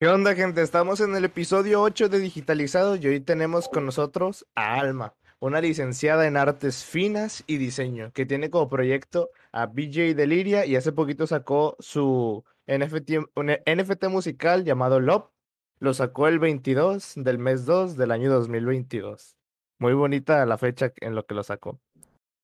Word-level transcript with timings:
¿Qué 0.00 0.06
onda, 0.06 0.36
gente? 0.36 0.62
Estamos 0.62 1.00
en 1.00 1.16
el 1.16 1.24
episodio 1.24 1.82
8 1.82 2.08
de 2.08 2.20
Digitalizado 2.20 2.94
y 2.94 3.04
hoy 3.08 3.18
tenemos 3.18 3.68
con 3.68 3.84
nosotros 3.84 4.46
a 4.54 4.78
Alma, 4.78 5.16
una 5.40 5.60
licenciada 5.60 6.28
en 6.28 6.36
artes 6.36 6.84
finas 6.84 7.42
y 7.48 7.56
diseño, 7.56 8.12
que 8.12 8.24
tiene 8.24 8.48
como 8.48 8.68
proyecto 8.68 9.30
a 9.50 9.66
BJ 9.66 10.14
Deliria 10.14 10.66
y 10.66 10.76
hace 10.76 10.92
poquito 10.92 11.26
sacó 11.26 11.76
su 11.80 12.44
NFT, 12.68 13.10
NFT 13.66 14.04
musical 14.08 14.64
llamado 14.64 15.00
Love. 15.00 15.32
Lo 15.80 15.92
sacó 15.94 16.28
el 16.28 16.38
22 16.38 17.14
del 17.16 17.38
mes 17.40 17.66
2 17.66 17.96
del 17.96 18.12
año 18.12 18.30
2022. 18.30 19.36
Muy 19.80 19.94
bonita 19.94 20.46
la 20.46 20.58
fecha 20.58 20.92
en 21.00 21.16
lo 21.16 21.26
que 21.26 21.34
lo 21.34 21.42
sacó. 21.42 21.80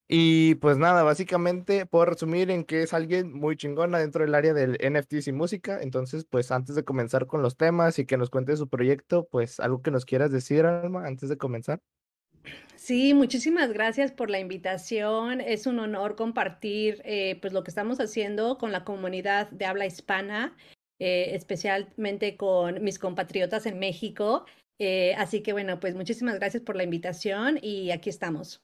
Y 0.06 0.56
pues 0.56 0.76
nada, 0.76 1.02
básicamente 1.02 1.86
puedo 1.86 2.04
resumir 2.04 2.50
en 2.50 2.64
que 2.64 2.82
es 2.82 2.92
alguien 2.92 3.32
muy 3.32 3.56
chingona 3.56 3.98
dentro 3.98 4.22
del 4.22 4.34
área 4.34 4.52
del 4.52 4.76
NFTs 4.80 5.28
y 5.28 5.32
música. 5.32 5.80
Entonces, 5.80 6.26
pues 6.28 6.50
antes 6.50 6.76
de 6.76 6.84
comenzar 6.84 7.26
con 7.26 7.40
los 7.40 7.56
temas 7.56 7.98
y 7.98 8.04
que 8.04 8.18
nos 8.18 8.28
cuente 8.28 8.56
su 8.56 8.68
proyecto, 8.68 9.26
pues 9.30 9.60
algo 9.60 9.80
que 9.80 9.90
nos 9.90 10.04
quieras 10.04 10.30
decir, 10.30 10.66
Alma, 10.66 11.06
antes 11.06 11.30
de 11.30 11.38
comenzar. 11.38 11.80
Sí, 12.76 13.14
muchísimas 13.14 13.72
gracias 13.72 14.12
por 14.12 14.28
la 14.28 14.40
invitación. 14.40 15.40
Es 15.40 15.66
un 15.66 15.78
honor 15.78 16.16
compartir 16.16 17.00
eh, 17.04 17.38
pues 17.40 17.54
lo 17.54 17.64
que 17.64 17.70
estamos 17.70 17.98
haciendo 17.98 18.58
con 18.58 18.72
la 18.72 18.84
comunidad 18.84 19.50
de 19.50 19.64
habla 19.64 19.86
hispana, 19.86 20.54
eh, 20.98 21.34
especialmente 21.34 22.36
con 22.36 22.84
mis 22.84 22.98
compatriotas 22.98 23.64
en 23.64 23.78
México. 23.78 24.44
Eh, 24.78 25.14
así 25.16 25.42
que 25.42 25.52
bueno, 25.52 25.80
pues 25.80 25.94
muchísimas 25.94 26.34
gracias 26.34 26.62
por 26.62 26.76
la 26.76 26.84
invitación 26.84 27.58
y 27.62 27.90
aquí 27.90 28.10
estamos. 28.10 28.63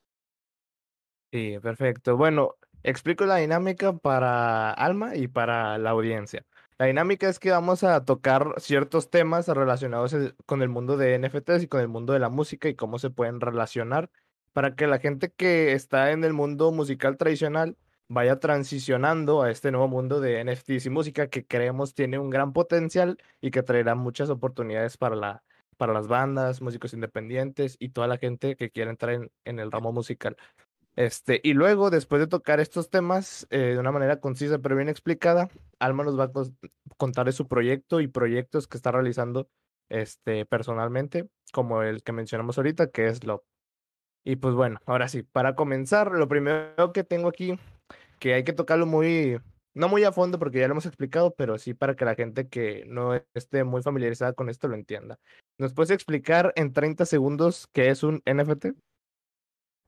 Sí, 1.33 1.59
perfecto. 1.63 2.17
Bueno, 2.17 2.57
explico 2.83 3.25
la 3.25 3.37
dinámica 3.37 3.93
para 3.97 4.73
Alma 4.73 5.15
y 5.15 5.29
para 5.29 5.79
la 5.79 5.91
audiencia. 5.91 6.45
La 6.77 6.87
dinámica 6.87 7.29
es 7.29 7.39
que 7.39 7.51
vamos 7.53 7.85
a 7.85 8.05
tocar 8.05 8.55
ciertos 8.59 9.11
temas 9.11 9.47
relacionados 9.47 10.17
con 10.47 10.63
el 10.63 10.69
mundo 10.71 10.97
de 10.97 11.15
NFTs 11.15 11.63
y 11.63 11.69
con 11.69 11.81
el 11.81 11.89
mundo 11.89 12.13
de 12.15 12.19
la 12.19 12.31
música 12.31 12.69
y 12.69 12.75
cómo 12.75 12.99
se 12.99 13.11
pueden 13.11 13.41
relacionar 13.41 14.11
para 14.53 14.75
que 14.75 14.89
la 14.89 14.99
gente 14.99 15.31
que 15.31 15.73
está 15.73 16.11
en 16.11 16.25
el 16.25 16.33
mundo 16.33 16.73
musical 16.73 17.17
tradicional 17.17 17.77
vaya 18.09 18.41
transicionando 18.41 19.43
a 19.43 19.51
este 19.53 19.71
nuevo 19.71 19.87
mundo 19.87 20.21
de 20.21 20.41
NFTs 20.41 20.87
y 20.87 20.91
música 20.91 21.29
que 21.29 21.47
creemos 21.47 21.95
tiene 21.95 22.19
un 22.19 22.31
gran 22.31 22.53
potencial 22.53 23.19
y 23.41 23.53
que 23.53 23.63
traerá 23.63 23.95
muchas 23.95 24.31
oportunidades 24.31 24.97
para 24.97 25.15
la 25.15 25.45
para 25.77 25.95
las 25.95 26.09
bandas, 26.09 26.61
músicos 26.61 26.93
independientes 26.93 27.77
y 27.79 27.89
toda 27.91 28.07
la 28.07 28.19
gente 28.19 28.55
que 28.55 28.71
quiera 28.71 28.91
entrar 28.91 29.15
en, 29.15 29.33
en 29.47 29.59
el 29.61 29.73
ramo 29.73 29.93
musical. 29.93 30.37
Este, 31.01 31.41
y 31.43 31.55
luego, 31.55 31.89
después 31.89 32.21
de 32.21 32.27
tocar 32.27 32.61
estos 32.61 32.91
temas 32.91 33.47
eh, 33.49 33.59
de 33.59 33.79
una 33.79 33.91
manera 33.91 34.21
concisa 34.21 34.59
pero 34.59 34.77
bien 34.77 34.91
explicada, 34.91 35.49
Alma 35.79 36.05
nos 36.05 36.21
va 36.21 36.25
a 36.25 36.31
contar 36.99 37.25
de 37.25 37.33
su 37.33 37.49
proyecto 37.49 38.03
y 38.03 38.07
proyectos 38.07 38.69
que 38.69 38.77
está 38.77 38.93
realizando 38.93 39.49
este, 39.89 40.45
personalmente, 40.45 41.31
como 41.55 41.83
el 41.83 42.03
que 42.03 42.13
mencionamos 42.13 42.59
ahorita, 42.59 42.91
que 42.91 43.07
es 43.07 43.25
Love. 43.25 43.41
Y 44.27 44.37
pues 44.37 44.55
bueno, 44.55 44.79
ahora 44.85 45.09
sí, 45.09 45.23
para 45.23 45.55
comenzar, 45.55 46.13
lo 46.13 46.29
primero 46.29 46.93
que 46.93 47.03
tengo 47.03 47.29
aquí, 47.31 47.59
que 48.19 48.35
hay 48.35 48.45
que 48.45 48.53
tocarlo 48.53 48.85
muy, 48.85 49.41
no 49.73 49.89
muy 49.89 50.05
a 50.05 50.13
fondo 50.13 50.39
porque 50.39 50.59
ya 50.59 50.69
lo 50.69 50.73
hemos 50.73 50.85
explicado, 50.85 51.35
pero 51.35 51.57
sí 51.57 51.73
para 51.73 51.97
que 51.97 52.05
la 52.05 52.15
gente 52.15 52.49
que 52.49 52.85
no 52.87 53.19
esté 53.33 53.65
muy 53.65 53.81
familiarizada 53.81 54.35
con 54.35 54.51
esto 54.51 54.69
lo 54.69 54.75
entienda. 54.75 55.19
¿Nos 55.57 55.73
puedes 55.73 55.93
explicar 55.93 56.53
en 56.57 56.75
30 56.75 57.07
segundos 57.07 57.69
qué 57.73 57.89
es 57.89 58.03
un 58.03 58.23
NFT? 58.27 58.75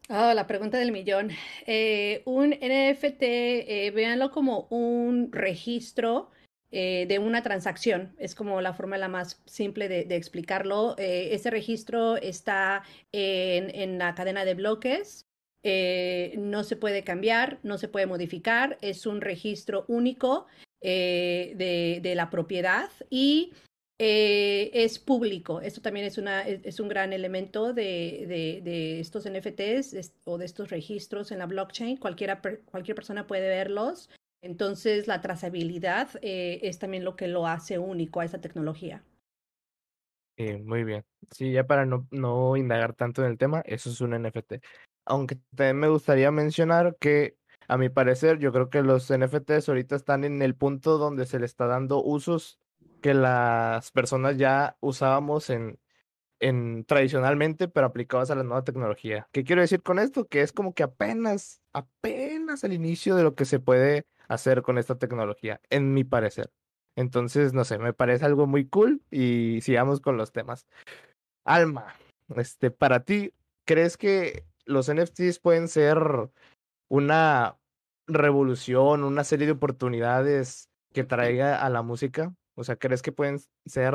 Oh, 0.09 0.35
la 0.35 0.47
pregunta 0.47 0.79
del 0.79 0.93
millón. 0.93 1.31
Eh, 1.67 2.23
un 2.25 2.51
NFT, 2.51 3.23
eh, 3.23 3.93
véanlo 3.95 4.31
como 4.31 4.67
un 4.69 5.31
registro 5.31 6.31
eh, 6.73 7.07
de 7.09 7.19
una 7.19 7.43
transacción. 7.43 8.15
Es 8.19 8.35
como 8.35 8.61
la 8.61 8.75
forma 8.75 8.99
la 8.99 9.09
más 9.09 9.41
simple 9.47 9.89
de, 9.89 10.17
explicarlo. 10.17 10.97
ese 10.99 11.51
registro 11.51 12.17
está 12.17 12.83
en, 13.13 13.71
en, 13.75 13.99
la 13.99 14.15
cadena 14.15 14.45
de 14.45 14.55
bloques. 14.55 15.27
no 15.63 16.65
se 16.65 16.77
puede 16.77 17.05
cambiar, 17.05 17.61
no 17.63 17.79
se 17.79 17.89
puede 17.89 18.07
modificar. 18.07 18.79
Es 18.81 19.07
un 19.07 19.21
registro 19.21 19.85
único 19.87 20.47
de, 20.81 22.01
de 22.03 22.15
la 22.17 22.29
propiedad 22.29 22.91
y 23.09 23.53
eh, 24.05 24.71
es 24.75 24.99
público. 24.99 25.61
Esto 25.61 25.81
también 25.81 26.05
es, 26.05 26.19
una, 26.19 26.43
es, 26.43 26.81
un 26.81 26.89
gran 26.89 27.13
elemento 27.13 27.73
de, 27.73 28.61
de, 28.65 28.99
estos 28.99 29.31
NFTs 29.31 30.13
o 30.25 30.39
de 30.39 30.45
estos 30.45 30.71
registros 30.71 31.31
en 31.31 31.39
la 31.39 31.47
blockchain. 31.47 31.99
Cualquiera, 31.99 32.43
cualquier 32.65 32.97
persona 32.97 33.29
puede 33.29 33.49
verlos. 33.49 34.11
Entonces, 34.43 35.07
la 35.07 35.21
trazabilidad 35.21 36.09
eh, 36.21 36.59
es 36.65 36.81
también 36.81 37.05
lo 37.05 37.15
que 37.15 37.29
lo 37.29 37.47
hace 37.47 37.79
único 37.79 38.19
a 38.19 38.25
esa 38.25 38.41
tecnología. 38.41 39.05
muy 40.65 40.83
bien. 40.83 41.05
Sí, 41.31 41.53
ya 41.53 41.65
para 41.65 41.87
no, 41.87 42.09
no 42.11 42.57
indagar 42.57 42.95
tanto 42.95 43.23
en 43.23 43.31
el 43.31 43.39
tema, 43.39 43.63
eso 43.67 43.89
es 43.89 44.01
un 44.01 44.21
NFT. 44.21 44.55
Aunque 45.05 45.37
también 45.55 45.79
me 45.79 45.89
gustaría 45.89 46.33
mencionar 46.33 46.97
que 46.99 47.37
a 47.69 47.79
mi 47.79 47.89
parecer, 47.89 48.41
yo 48.41 48.51
creo 48.51 48.69
que 48.69 48.83
los 48.83 49.17
NFTs 49.17 49.69
ahorita 49.69 49.95
están 49.95 50.25
en 50.25 50.43
el 50.43 50.57
punto 50.57 50.99
donde 50.99 51.25
se 51.25 51.39
le 51.39 51.47
está 51.47 51.69
dando 51.69 52.03
usos 52.03 52.59
que 53.03 53.13
las 53.13 53.91
personas 53.91 54.39
ya 54.39 54.79
usábamos 54.81 55.51
en, 55.51 55.79
en 56.41 56.85
tradicionalmente, 56.85 57.69
pero 57.69 57.87
aplicadas 57.87 58.31
a 58.31 58.35
la 58.35 58.43
nueva 58.43 58.65
tecnología. 58.65 59.29
¿Qué 59.33 59.45
quiero 59.45 59.61
decir 59.61 59.83
con 59.83 59.99
esto? 59.99 60.27
Que 60.27 60.41
es 60.41 60.53
como 60.53 60.75
que 60.75 60.83
apenas, 60.83 61.61
apenas 61.75 62.65
el 62.65 62.73
inicio 62.73 63.15
de 63.15 63.25
lo 63.25 63.35
que 63.35 63.45
se 63.45 63.61
puede 63.61 64.07
hacer 64.29 64.63
con 64.63 64.79
esta 64.79 64.99
tecnología, 64.99 65.61
en 65.71 65.93
mi 65.95 66.05
parecer. 66.05 66.51
Entonces, 66.97 67.53
no 67.53 67.65
sé, 67.65 67.79
me 67.79 67.93
parece 67.93 68.25
algo 68.25 68.47
muy 68.47 68.67
cool 68.67 69.03
y 69.11 69.61
sigamos 69.63 70.01
con 70.01 70.17
los 70.17 70.33
temas. 70.33 70.67
Alma, 71.45 71.95
este, 72.37 72.71
para 72.71 73.05
ti, 73.05 73.33
¿crees 73.65 73.97
que 73.97 74.45
los 74.65 74.89
NFTs 74.89 75.39
pueden 75.39 75.69
ser 75.69 75.99
una 76.89 77.57
revolución, 78.07 79.05
una 79.05 79.25
serie 79.25 79.47
de 79.47 79.53
oportunidades 79.53 80.69
que 80.93 81.05
traiga 81.05 81.65
a 81.65 81.71
la 81.71 81.83
música? 81.83 82.35
O 82.55 82.65
sea, 82.65 82.77
¿crees 82.77 83.03
que 83.03 83.13
pueden 83.13 83.41
ser... 83.67 83.95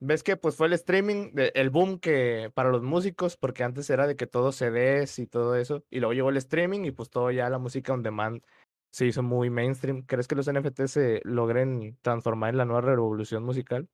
¿Ves 0.00 0.22
que 0.22 0.36
pues 0.36 0.56
fue 0.56 0.66
el 0.66 0.72
streaming, 0.74 1.32
el 1.36 1.70
boom 1.70 1.98
que 1.98 2.50
para 2.54 2.68
los 2.70 2.82
músicos, 2.82 3.36
porque 3.36 3.62
antes 3.62 3.88
era 3.88 4.06
de 4.06 4.16
que 4.16 4.26
todo 4.26 4.52
CDs 4.52 5.18
y 5.18 5.26
todo 5.26 5.56
eso, 5.56 5.84
y 5.88 6.00
luego 6.00 6.12
llegó 6.12 6.30
el 6.30 6.36
streaming 6.36 6.84
y 6.84 6.90
pues 6.90 7.08
todo 7.10 7.30
ya 7.30 7.48
la 7.48 7.58
música 7.58 7.94
on 7.94 8.02
demand 8.02 8.42
se 8.94 9.06
hizo 9.06 9.22
muy 9.22 9.50
mainstream. 9.50 10.02
¿Crees 10.02 10.28
que 10.28 10.36
los 10.36 10.50
NFTs 10.50 10.90
se 10.90 11.20
logren 11.24 11.96
transformar 12.02 12.50
en 12.50 12.58
la 12.58 12.64
nueva 12.64 12.82
revolución 12.82 13.42
musical? 13.42 13.88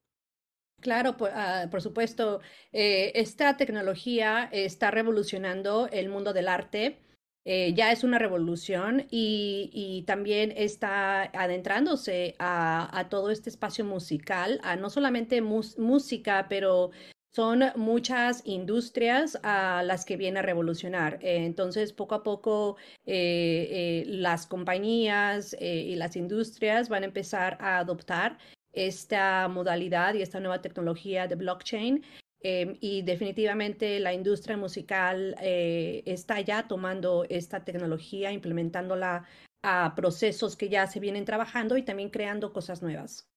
Claro, 0.79 1.17
por, 1.17 1.31
ah, 1.33 1.67
por 1.71 1.81
supuesto. 1.81 2.41
Eh, 2.71 3.11
esta 3.15 3.57
tecnología 3.57 4.49
está 4.51 4.91
revolucionando 4.91 5.87
el 5.91 6.09
mundo 6.09 6.33
del 6.33 6.47
arte. 6.47 6.99
Eh, 7.43 7.73
ya 7.73 7.91
es 7.91 8.03
una 8.03 8.19
revolución 8.19 9.07
y, 9.09 10.03
también 10.05 10.53
está 10.55 11.23
adentrándose 11.23 12.35
a, 12.39 13.07
todo 13.09 13.31
este 13.31 13.49
espacio 13.49 13.83
musical, 13.85 14.59
a 14.63 14.75
no 14.75 14.89
solamente 14.89 15.41
música, 15.41 16.47
pero 16.49 16.91
son 17.33 17.63
muchas 17.75 18.41
industrias 18.45 19.39
a 19.43 19.83
las 19.83 20.05
que 20.05 20.17
viene 20.17 20.39
a 20.39 20.41
revolucionar. 20.43 21.17
Eh, 21.21 21.45
entonces, 21.45 21.93
poco 21.93 22.15
a 22.15 22.23
poco, 22.23 22.77
eh, 23.05 24.03
las 24.07 24.45
compañías 24.47 25.55
y 25.59 25.95
las 25.95 26.15
industrias 26.15 26.89
van 26.89 27.03
a 27.03 27.05
empezar 27.07 27.57
a 27.61 27.79
adoptar 27.79 28.37
esta 28.73 29.47
modalidad 29.47 30.13
y 30.13 30.21
esta 30.21 30.39
nueva 30.39 30.61
tecnología 30.61 31.27
de 31.27 31.35
blockchain 31.35 32.03
Em, 32.43 32.75
y 32.79 33.03
definitivamente 33.03 33.99
la 33.99 34.13
industria 34.13 34.57
musical 34.57 35.35
eh, 35.39 36.01
está 36.07 36.41
ya 36.41 36.67
tomando 36.67 37.23
esta 37.29 37.63
tecnología, 37.63 38.31
implementándola 38.31 39.25
a 39.61 39.93
procesos 39.95 40.57
que 40.57 40.67
ya 40.67 40.87
se 40.87 40.99
vienen 40.99 41.23
trabajando 41.23 41.77
y 41.77 41.83
también 41.83 42.09
creando 42.09 42.51
cosas 42.51 42.81
nuevas. 42.81 43.29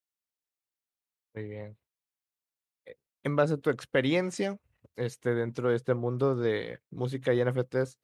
Muy 1.35 1.49
bien. 1.49 1.77
Eh, 2.87 2.97
en 3.25 3.37
base 3.37 3.55
a 3.55 3.59
tu 3.59 3.69
experiencia 3.69 4.57
este, 4.97 5.35
dentro 5.35 5.69
de 5.69 5.77
este 5.77 5.93
mundo 5.93 6.35
de 6.35 6.81
música 6.91 7.35
y 7.35 7.45
NFTs, 7.45 7.99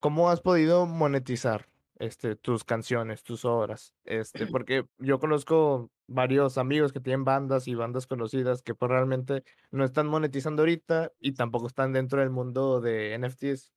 ¿cómo 0.00 0.28
has 0.28 0.40
podido 0.40 0.86
monetizar 0.86 1.68
este, 2.00 2.34
tus 2.34 2.64
canciones, 2.64 3.22
tus 3.22 3.44
obras? 3.44 3.94
Este, 4.04 4.46
porque 4.50 4.86
yo 4.98 5.20
conozco 5.20 5.88
varios 6.12 6.58
amigos 6.58 6.92
que 6.92 7.00
tienen 7.00 7.24
bandas 7.24 7.68
y 7.68 7.74
bandas 7.74 8.06
conocidas 8.06 8.62
que 8.62 8.74
pues 8.74 8.90
realmente 8.90 9.44
no 9.70 9.84
están 9.84 10.06
monetizando 10.06 10.62
ahorita 10.62 11.12
y 11.20 11.32
tampoco 11.32 11.66
están 11.66 11.92
dentro 11.92 12.20
del 12.20 12.30
mundo 12.30 12.80
de 12.80 13.18
NFTs. 13.18 13.72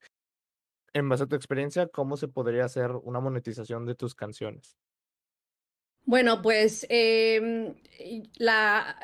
En 0.94 1.10
base 1.10 1.24
a 1.24 1.28
tu 1.28 1.36
experiencia, 1.36 1.88
¿cómo 1.88 2.18
se 2.18 2.28
podría 2.28 2.66
hacer 2.66 2.92
una 2.92 3.20
monetización 3.20 3.86
de 3.86 3.96
tus 3.96 4.16
canciones? 4.16 4.78
Bueno, 6.06 6.42
pues 6.42 6.86
eh, 6.90 7.76
la, 8.38 8.96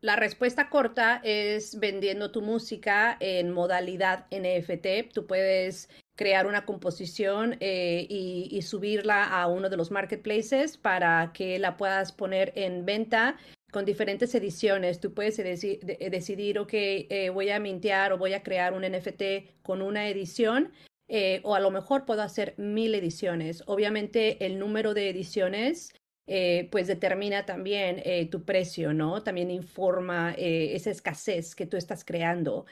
la 0.00 0.16
respuesta 0.16 0.68
corta 0.68 1.20
es 1.24 1.80
vendiendo 1.80 2.30
tu 2.30 2.42
música 2.42 3.16
en 3.18 3.50
modalidad 3.50 4.26
NFT. 4.30 5.12
Tú 5.12 5.26
puedes 5.26 5.88
crear 6.16 6.46
una 6.46 6.64
composición 6.64 7.56
eh, 7.60 8.06
y, 8.08 8.62
subirla 8.62 9.24
a 9.24 9.46
uno 9.46 9.68
de 9.68 9.76
los 9.76 9.90
marketplaces 9.90 10.78
para 10.78 11.32
que 11.32 11.58
la 11.58 11.76
puedas 11.76 12.12
poner 12.12 12.52
en 12.56 12.84
venta 12.84 13.36
con 13.72 13.84
diferentes 13.84 14.34
ediciones. 14.34 15.00
Tú 15.00 15.12
puedes 15.12 15.36
de 15.36 16.08
decidir, 16.10 16.58
ok, 16.58 16.72
eh, 16.72 17.30
voy 17.32 17.50
a 17.50 17.58
mintear 17.58 18.12
o 18.12 18.18
voy 18.18 18.32
a 18.32 18.42
crear 18.42 18.72
un 18.74 18.82
NFT 18.82 19.62
con 19.62 19.82
una 19.82 20.08
edición, 20.08 20.72
eh, 21.08 21.40
o 21.42 21.54
a 21.54 21.60
lo 21.60 21.70
mejor 21.70 22.04
puedo 22.04 22.22
hacer 22.22 22.54
mil 22.56 22.94
ediciones. 22.94 23.62
Obviamente 23.66 24.44
el 24.46 24.58
número 24.58 24.94
de 24.94 25.10
ediciones 25.10 25.92
eh, 26.26 26.68
pues 26.72 26.86
determina 26.86 27.44
también 27.44 28.00
eh, 28.04 28.26
tu 28.30 28.44
precio, 28.44 28.94
¿no? 28.94 29.22
También 29.22 29.50
informa 29.50 30.32
eh, 30.38 30.74
esa 30.74 30.90
escasez 30.90 31.54
que 31.54 31.66
tú 31.66 31.76
estás 31.76 32.02
creando. 32.02 32.64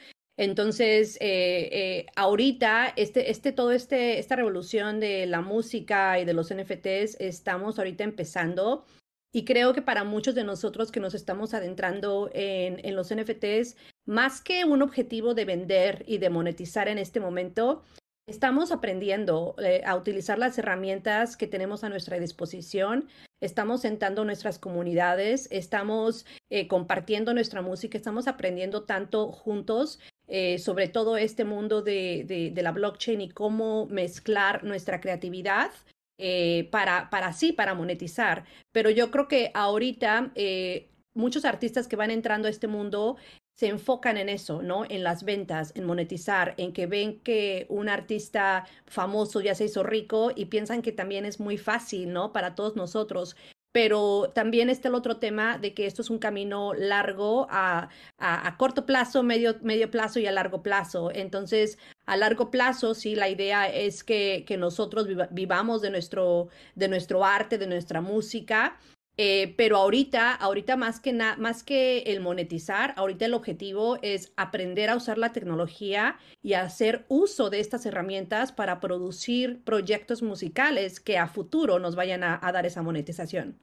Entonces, 0.43 1.19
eh, 1.21 1.69
eh, 1.71 2.06
ahorita, 2.17 2.93
este, 2.97 3.31
este, 3.31 3.53
todo 3.53 3.71
este, 3.71 4.19
esta 4.19 4.35
revolución 4.35 4.99
de 4.99 5.25
la 5.27 5.41
música 5.41 6.19
y 6.19 6.25
de 6.25 6.33
los 6.33 6.53
NFTs, 6.53 7.21
estamos 7.21 7.79
ahorita 7.79 8.03
empezando. 8.03 8.85
Y 9.33 9.44
creo 9.44 9.73
que 9.73 9.83
para 9.83 10.03
muchos 10.03 10.35
de 10.35 10.43
nosotros 10.43 10.91
que 10.91 10.99
nos 10.99 11.15
estamos 11.15 11.55
adentrando 11.55 12.29
en, 12.35 12.97
los 12.97 13.15
NFTs, 13.15 13.77
más 14.05 14.41
que 14.41 14.65
un 14.65 14.83
objetivo 14.83 15.35
de 15.35 15.44
vender 15.44 16.03
y 16.09 16.19
de 16.19 16.29
monetizar 16.29 16.88
en 16.88 16.99
este 16.99 17.21
momento, 17.21 17.85
Estamos 18.29 18.71
aprendiendo 18.71 19.56
eh, 19.59 19.83
a 19.85 19.97
utilizar 19.97 20.38
las 20.38 20.56
herramientas 20.56 21.37
que 21.37 21.49
tenemos 21.49 21.83
a 21.83 21.88
nuestra 21.88 22.21
disposición, 22.21 23.09
estamos 23.41 23.81
sentando 23.81 24.25
nuestras 24.25 24.61
comunidades, 24.61 25.49
estamos 25.50 26.25
compartiendo 26.69 27.35
nuestra 27.35 27.62
música, 27.62 27.99
estamos 27.99 28.29
aprendiendo 28.29 28.85
tanto 28.85 29.33
juntos 29.33 29.99
eh, 30.29 30.59
sobre 30.59 30.89
todo 30.89 31.17
este 31.17 31.45
mundo 31.45 31.83
de, 31.83 32.53
de, 32.55 32.63
la 32.63 32.73
blockchain 32.73 33.21
y 33.21 33.29
cómo 33.29 33.87
mezclar 33.87 34.65
nuestra 34.65 35.01
creatividad 35.01 35.71
eh, 36.19 36.69
para, 36.71 37.11
para 37.11 37.33
sí, 37.33 37.53
para 37.53 37.75
monetizar. 37.75 38.45
Pero 38.73 38.91
yo 38.91 39.11
creo 39.11 39.29
que 39.29 39.51
ahorita 39.55 40.33
eh, 40.35 40.89
muchos 41.15 41.45
artistas 41.45 41.89
que 41.89 41.97
van 41.97 42.11
entrando 42.11 42.49
a 42.49 42.51
este 42.51 42.69
mundo 42.69 43.17
se 43.55 43.69
enfocan 43.69 44.17
en 44.17 44.29
eso, 44.29 44.63
¿no? 44.63 44.85
En 44.89 45.03
las 45.03 45.25
ventas, 45.25 45.73
en 45.75 45.85
monetizar, 45.85 46.55
en 46.57 46.73
que 46.73 46.87
ven 46.87 47.21
que 47.21 47.67
un 47.69 47.89
artista 47.89 48.67
famoso 48.87 49.41
ya 49.41 49.55
se 49.55 49.67
hizo 49.67 49.83
rico 49.83 50.33
y 50.35 50.47
piensan 50.47 50.83
que 50.83 50.93
también 50.93 51.27
es 51.27 51.39
muy 51.39 51.59
fácil, 51.59 52.13
¿no? 52.13 52.33
Para 52.33 52.55
todos 52.55 52.77
nosotros. 52.77 53.37
Pero 53.73 54.31
también 54.35 54.69
está 54.69 54.89
el 54.89 54.95
otro 54.95 55.17
tema 55.17 55.59
de 55.59 55.75
que 55.75 55.87
esto 55.87 56.03
es 56.03 56.11
un 56.11 56.19
camino 56.19 56.75
largo 56.75 57.47
a, 57.51 57.89
a, 58.19 58.47
a 58.47 58.57
corto 58.59 58.85
plazo, 58.87 59.23
medio, 59.23 59.57
medio 59.63 59.91
plazo 59.91 60.21
y 60.21 60.27
a 60.27 60.33
largo 60.33 60.63
plazo. 60.63 61.11
Entonces, 61.11 61.79
a 62.07 62.17
largo 62.17 62.51
plazo, 62.51 62.95
sí, 62.95 63.15
la 63.15 63.29
idea 63.29 63.69
es 63.73 64.05
que, 64.05 64.45
que 64.47 64.57
nosotros 64.57 65.07
vivamos 65.31 65.81
de 65.83 65.91
nuestro, 65.91 66.49
de 66.75 66.89
nuestro 66.89 67.25
arte, 67.25 67.59
de 67.59 67.67
nuestra 67.67 68.01
música 68.01 68.79
eh, 69.17 69.55
pero 69.56 69.76
ahorita, 69.76 70.35
ahorita 70.35 70.76
más 70.76 71.00
que, 71.00 71.12
na 71.12 71.37
más 71.37 71.62
que 71.62 71.99
el 72.03 72.20
monetizar, 72.20 72.94
ahorita 72.97 73.26
el 73.26 73.35
objetivo 73.35 73.99
es 74.03 74.32
aprender 74.37 74.91
a 74.91 74.97
usar 74.97 75.19
la 75.19 75.32
tecnología 75.32 76.17
y 76.43 76.55
hacer 76.55 77.05
uso 77.09 77.50
de 77.50 77.61
estas 77.61 77.85
herramientas 77.87 78.53
para 78.53 78.81
producir 78.81 79.62
proyectos 79.64 80.23
musicales 80.23 81.00
que 81.00 81.19
a 81.19 81.29
futuro 81.29 81.79
nos 81.79 81.97
vayan 81.97 82.25
a, 82.25 82.38
a 82.43 82.53
dar 82.53 82.67
esa 82.67 82.82
monetización. 82.82 83.61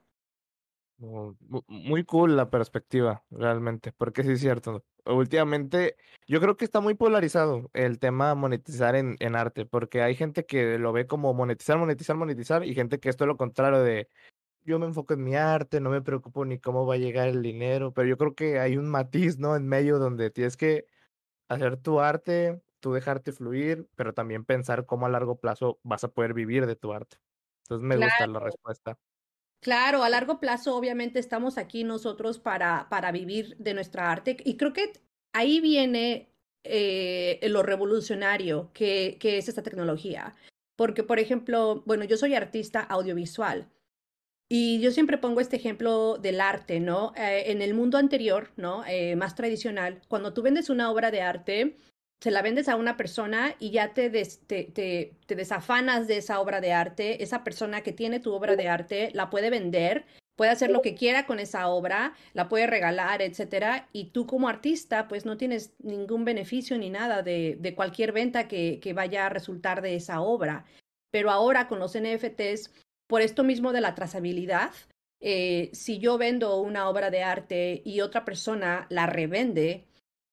Muy 0.99 2.03
cool 2.03 2.35
la 2.35 2.49
perspectiva, 2.49 3.23
realmente, 3.29 3.93
porque 3.93 4.21
sí 4.23 4.33
es 4.33 4.41
cierto. 4.41 4.83
Últimamente, 5.05 5.95
yo 6.27 6.41
creo 6.41 6.57
que 6.57 6.65
está 6.65 6.81
muy 6.81 6.93
polarizado 6.93 7.69
el 7.71 7.99
tema 7.99 8.35
monetizar 8.35 8.97
en, 8.97 9.15
en 9.19 9.37
arte, 9.37 9.65
porque 9.65 10.01
hay 10.01 10.15
gente 10.15 10.45
que 10.45 10.77
lo 10.77 10.91
ve 10.91 11.07
como 11.07 11.33
monetizar, 11.33 11.77
monetizar, 11.77 12.17
monetizar, 12.17 12.65
y 12.65 12.75
gente 12.75 12.99
que 12.99 13.07
esto 13.07 13.23
es 13.23 13.29
lo 13.29 13.37
contrario 13.37 13.79
de 13.79 14.09
yo 14.63 14.79
me 14.79 14.85
enfoco 14.85 15.13
en 15.13 15.23
mi 15.23 15.35
arte, 15.35 15.79
no 15.79 15.89
me 15.89 16.01
preocupo 16.01 16.45
ni 16.45 16.59
cómo 16.59 16.85
va 16.85 16.95
a 16.95 16.97
llegar 16.97 17.27
el 17.27 17.41
dinero, 17.41 17.93
pero 17.93 18.07
yo 18.07 18.17
creo 18.17 18.35
que 18.35 18.59
hay 18.59 18.77
un 18.77 18.89
matiz, 18.89 19.37
¿no? 19.37 19.55
En 19.55 19.67
medio 19.67 19.99
donde 19.99 20.29
tienes 20.29 20.57
que 20.57 20.85
hacer 21.47 21.77
tu 21.77 21.99
arte, 21.99 22.61
tú 22.79 22.93
dejarte 22.93 23.31
fluir, 23.31 23.87
pero 23.95 24.13
también 24.13 24.45
pensar 24.45 24.85
cómo 24.85 25.05
a 25.05 25.09
largo 25.09 25.39
plazo 25.39 25.79
vas 25.83 26.03
a 26.03 26.11
poder 26.11 26.33
vivir 26.33 26.65
de 26.65 26.75
tu 26.75 26.93
arte. 26.93 27.17
Entonces 27.63 27.87
me 27.87 27.95
claro. 27.95 28.11
gusta 28.11 28.27
la 28.27 28.39
respuesta. 28.39 28.99
Claro, 29.61 30.03
a 30.03 30.09
largo 30.09 30.39
plazo 30.39 30.75
obviamente 30.75 31.19
estamos 31.19 31.57
aquí 31.57 31.83
nosotros 31.83 32.39
para, 32.39 32.87
para 32.89 33.11
vivir 33.11 33.57
de 33.57 33.73
nuestra 33.73 34.09
arte 34.09 34.37
y 34.45 34.55
creo 34.55 34.71
que 34.71 34.93
ahí 35.33 35.59
viene 35.59 36.31
eh, 36.63 37.39
lo 37.49 37.63
revolucionario 37.63 38.71
que, 38.73 39.17
que 39.19 39.37
es 39.37 39.49
esta 39.49 39.63
tecnología. 39.63 40.35
Porque, 40.77 41.03
por 41.03 41.19
ejemplo, 41.19 41.83
bueno, 41.85 42.05
yo 42.05 42.15
soy 42.15 42.35
artista 42.35 42.79
audiovisual. 42.79 43.69
Y 44.51 44.81
yo 44.81 44.89
siempre 44.89 45.19
pongo 45.19 45.41
este 45.41 45.57
ejemplo 45.57 46.17
del 46.17 46.41
arte, 46.41 46.79
¿no? 46.79 47.13
Eh, 47.15 47.51
en 47.51 47.61
el 47.61 47.75
mundo 47.75 47.99
anterior, 47.99 48.49
¿no? 48.57 48.83
Eh, 48.87 49.15
más 49.15 49.35
tradicional, 49.35 50.01
cuando 50.07 50.33
tú 50.33 50.41
vendes 50.41 50.71
una 50.71 50.89
obra 50.91 51.11
de 51.11 51.21
arte, 51.21 51.77
se 52.19 52.31
la 52.31 52.41
vendes 52.41 52.67
a 52.67 52.75
una 52.75 52.97
persona 52.97 53.55
y 53.59 53.69
ya 53.69 53.93
te, 53.93 54.09
des, 54.09 54.39
te, 54.47 54.63
te, 54.63 55.13
te, 55.27 55.35
desafanas 55.35 56.07
de 56.07 56.17
esa 56.17 56.39
obra 56.39 56.61
de 56.61 56.73
arte. 56.73 57.21
Esa 57.23 57.43
persona 57.43 57.81
que 57.81 57.93
tiene 57.93 58.19
tu 58.19 58.33
obra 58.33 58.55
de 58.55 58.67
arte 58.67 59.11
la 59.13 59.29
puede 59.29 59.51
vender, 59.51 60.05
puede 60.35 60.51
hacer 60.51 60.71
lo 60.71 60.81
que 60.81 60.95
quiera 60.95 61.27
con 61.27 61.39
esa 61.39 61.67
obra, 61.67 62.13
la 62.33 62.49
puede 62.49 62.65
regalar, 62.65 63.21
etcétera. 63.21 63.87
Y 63.93 64.05
tú 64.05 64.25
como 64.25 64.49
artista, 64.49 65.07
pues 65.07 65.25
no 65.25 65.37
tienes 65.37 65.73
ningún 65.77 66.25
beneficio 66.25 66.75
ni 66.79 66.89
nada 66.89 67.21
de, 67.21 67.55
de 67.59 67.75
cualquier 67.75 68.13
venta 68.13 68.47
que, 68.47 68.79
que 68.81 68.93
vaya 68.93 69.27
a 69.27 69.29
resultar 69.29 69.83
de 69.83 69.95
esa 69.95 70.21
obra. 70.21 70.65
Pero 71.11 71.29
ahora 71.29 71.67
con 71.67 71.79
los 71.79 71.95
NFTs 71.97 72.71
por 73.09 73.23
esto 73.23 73.43
mismo 73.43 73.73
de 73.73 73.81
la 73.81 73.95
trazabilidad, 73.95 74.69
eh, 75.19 75.71
si 75.73 75.97
yo 75.97 76.19
vendo 76.19 76.61
una 76.61 76.87
obra 76.87 77.09
de 77.09 77.23
arte 77.23 77.81
y 77.83 78.01
otra 78.01 78.23
persona 78.23 78.85
la 78.89 79.07
revende, 79.07 79.87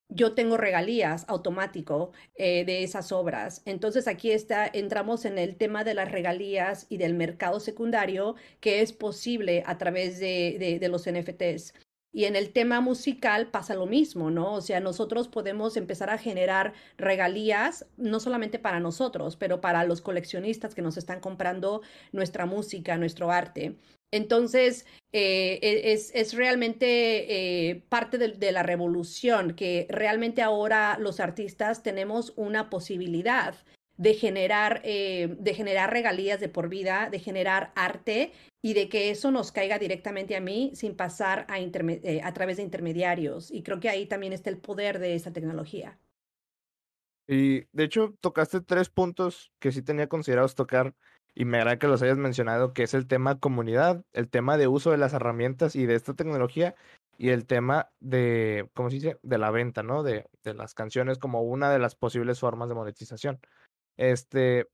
yo 0.08 0.34
tengo 0.34 0.58
regalías 0.58 1.24
automático 1.26 2.12
eh, 2.36 2.66
de 2.66 2.84
esas 2.84 3.12
obras. 3.12 3.62
Entonces 3.64 4.06
aquí 4.06 4.30
está, 4.30 4.66
entramos 4.70 5.24
en 5.24 5.38
el 5.38 5.56
tema 5.56 5.84
de 5.84 5.94
las 5.94 6.12
regalías 6.12 6.86
y 6.90 6.98
del 6.98 7.14
mercado 7.14 7.60
secundario 7.60 8.36
que 8.60 8.82
es 8.82 8.92
posible 8.92 9.64
a 9.66 9.78
través 9.78 10.20
de, 10.20 10.56
de, 10.60 10.78
de 10.78 10.88
los 10.88 11.10
NFTs. 11.10 11.72
Y 12.16 12.24
en 12.24 12.34
el 12.34 12.48
tema 12.48 12.80
musical 12.80 13.48
pasa 13.48 13.74
lo 13.74 13.84
mismo, 13.84 14.30
¿no? 14.30 14.54
O 14.54 14.62
sea, 14.62 14.80
nosotros 14.80 15.28
podemos 15.28 15.76
empezar 15.76 16.08
a 16.08 16.16
generar 16.16 16.72
regalías, 16.96 17.84
no 17.98 18.20
solamente 18.20 18.58
para 18.58 18.80
nosotros, 18.80 19.36
pero 19.36 19.60
para 19.60 19.84
los 19.84 20.00
coleccionistas 20.00 20.74
que 20.74 20.80
nos 20.80 20.96
están 20.96 21.20
comprando 21.20 21.82
nuestra 22.12 22.46
música, 22.46 22.96
nuestro 22.96 23.30
arte. 23.30 23.76
Entonces, 24.10 24.86
eh, 25.12 25.58
es, 25.92 26.10
es, 26.14 26.32
realmente 26.32 26.86
eh, 27.68 27.82
parte 27.90 28.16
de, 28.16 28.28
de, 28.28 28.50
la 28.50 28.62
revolución, 28.62 29.52
que 29.52 29.86
realmente 29.90 30.40
ahora 30.40 30.96
los 30.98 31.20
artistas 31.20 31.82
tenemos 31.82 32.32
una 32.36 32.70
posibilidad 32.70 33.56
de 33.98 34.14
generar, 34.14 34.80
eh, 34.84 35.36
de 35.38 35.54
generar 35.54 35.90
regalías 35.90 36.40
de 36.40 36.48
por 36.48 36.68
vida, 36.68 37.08
de 37.10 37.18
generar 37.18 37.72
arte 37.74 38.32
y 38.66 38.74
de 38.74 38.88
que 38.88 39.10
eso 39.10 39.30
nos 39.30 39.52
caiga 39.52 39.78
directamente 39.78 40.34
a 40.34 40.40
mí 40.40 40.72
sin 40.74 40.96
pasar 40.96 41.46
a, 41.48 41.60
eh, 41.60 42.20
a 42.24 42.34
través 42.34 42.56
de 42.56 42.64
intermediarios. 42.64 43.52
Y 43.52 43.62
creo 43.62 43.78
que 43.78 43.88
ahí 43.88 44.06
también 44.06 44.32
está 44.32 44.50
el 44.50 44.58
poder 44.58 44.98
de 44.98 45.14
esta 45.14 45.32
tecnología. 45.32 46.00
Y 47.28 47.66
de 47.70 47.84
hecho, 47.84 48.16
tocaste 48.20 48.60
tres 48.60 48.88
puntos 48.88 49.52
que 49.60 49.70
sí 49.70 49.82
tenía 49.82 50.08
considerados 50.08 50.56
tocar 50.56 50.96
y 51.32 51.44
me 51.44 51.58
agrada 51.58 51.78
que 51.78 51.86
los 51.86 52.02
hayas 52.02 52.18
mencionado, 52.18 52.72
que 52.72 52.82
es 52.82 52.94
el 52.94 53.06
tema 53.06 53.38
comunidad, 53.38 54.04
el 54.12 54.28
tema 54.28 54.56
de 54.56 54.66
uso 54.66 54.90
de 54.90 54.98
las 54.98 55.12
herramientas 55.12 55.76
y 55.76 55.86
de 55.86 55.94
esta 55.94 56.14
tecnología 56.14 56.74
y 57.18 57.28
el 57.28 57.46
tema 57.46 57.92
de, 58.00 58.68
¿cómo 58.74 58.90
se 58.90 58.96
dice?, 58.96 59.18
de 59.22 59.38
la 59.38 59.52
venta, 59.52 59.84
¿no? 59.84 60.02
De, 60.02 60.26
de 60.42 60.54
las 60.54 60.74
canciones 60.74 61.18
como 61.18 61.42
una 61.42 61.70
de 61.70 61.78
las 61.78 61.94
posibles 61.94 62.40
formas 62.40 62.68
de 62.68 62.74
monetización. 62.74 63.38
Este, 63.96 64.66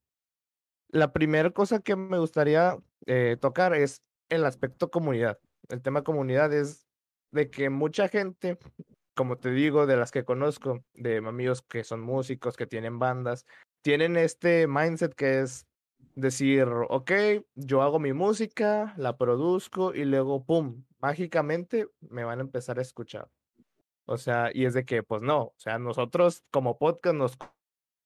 la 0.88 1.12
primera 1.12 1.50
cosa 1.50 1.80
que 1.80 1.94
me 1.94 2.18
gustaría 2.18 2.78
eh, 3.06 3.37
tocar 3.40 3.75
es 3.75 4.02
el 4.28 4.44
aspecto 4.44 4.90
comunidad. 4.90 5.38
El 5.68 5.82
tema 5.82 6.02
comunidad 6.02 6.52
es 6.52 6.87
de 7.30 7.50
que 7.50 7.71
mucha 7.71 8.09
gente, 8.09 8.59
como 9.14 9.37
te 9.38 9.50
digo, 9.50 9.87
de 9.87 9.97
las 9.97 10.11
que 10.11 10.25
conozco, 10.25 10.85
de 10.94 11.18
amigos 11.18 11.62
que 11.62 11.85
son 11.85 12.00
músicos, 12.00 12.56
que 12.56 12.66
tienen 12.66 12.99
bandas, 12.99 13.47
tienen 13.82 14.16
este 14.16 14.66
mindset 14.66 15.14
que 15.14 15.40
es 15.40 15.66
decir, 16.14 16.66
ok, 16.88 17.12
yo 17.54 17.82
hago 17.82 17.99
mi 17.99 18.12
música, 18.12 18.94
la 18.97 19.16
produzco 19.16 19.94
y 19.94 20.04
luego, 20.04 20.44
¡pum!, 20.44 20.85
mágicamente 21.00 21.88
me 22.00 22.25
van 22.25 22.38
a 22.38 22.42
empezar 22.42 22.78
a 22.78 22.82
escuchar. 22.82 23.28
O 24.04 24.18
sea, 24.18 24.50
y 24.52 24.66
es 24.66 24.75
de 24.75 24.85
que, 24.85 25.02
pues 25.02 25.23
no, 25.23 25.42
o 25.42 25.54
sea, 25.56 25.78
nosotros 25.78 26.44
como 26.50 26.78
podcast 26.78 27.16
nos 27.16 27.38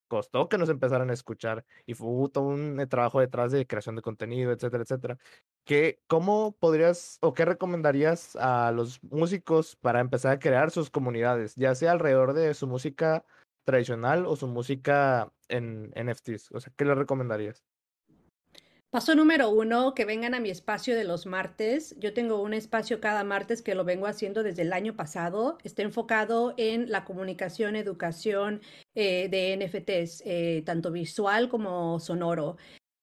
costó 0.09 0.49
que 0.49 0.59
nos 0.59 0.69
empezaran 0.69 1.11
a 1.11 1.13
escuchar 1.13 1.65
y 1.87 1.95
fue 1.95 2.29
todo 2.31 2.45
un 2.45 2.81
eh, 2.81 2.87
trabajo 2.87 3.21
detrás 3.21 3.53
de 3.53 3.67
creación 3.67 3.97
de 3.97 4.03
contenido, 4.03 4.53
etcétera, 4.53 4.83
etcétera. 4.83 5.19
¿Qué, 5.65 6.01
¿Cómo 6.07 6.57
podrías 6.59 7.19
o 7.23 7.35
qué 7.35 7.45
recomendarías 7.45 8.37
a 8.37 8.73
los 8.73 9.03
músicos 9.03 9.77
para 9.77 10.01
empezar 10.01 10.33
a 10.33 10.39
crear 10.39 10.71
sus 10.71 10.91
comunidades, 10.91 11.55
ya 11.57 11.75
sea 11.75 11.93
alrededor 11.93 12.33
de 12.35 12.55
su 12.55 12.67
música 12.67 13.25
tradicional 13.65 14.27
o 14.27 14.37
su 14.37 14.47
música 14.49 15.33
en 15.49 15.93
NFTs? 15.95 16.53
O 16.53 16.61
sea, 16.61 16.73
¿qué 16.77 16.85
les 16.85 16.97
recomendarías? 16.97 17.65
Paso 18.97 19.15
número 19.15 19.50
uno, 19.50 19.93
que 19.95 20.07
vengan 20.07 20.33
a 20.33 20.41
mi 20.41 20.49
espacio 20.49 20.97
de 20.97 21.05
los 21.05 21.26
martes. 21.26 21.95
Yo 21.99 22.15
tengo 22.15 22.41
un 22.41 22.55
espacio 22.55 22.99
cada 22.99 23.25
martes 23.25 23.61
que 23.61 23.75
lo 23.75 23.85
vengo 23.85 24.07
haciendo 24.07 24.43
desde 24.43 24.62
el 24.62 24.73
año 24.73 24.97
pasado. 24.97 25.59
Está 25.65 25.83
enfocado 25.83 26.55
en 26.57 26.91
la 26.91 27.05
comunicación, 27.05 27.76
educación 27.76 28.62
eh, 28.95 29.29
de 29.29 29.55
NFTs, 29.59 30.23
eh, 30.25 30.62
tanto 30.65 30.93
visual 30.93 31.50
como 31.50 32.00
sonoro. 32.00 32.57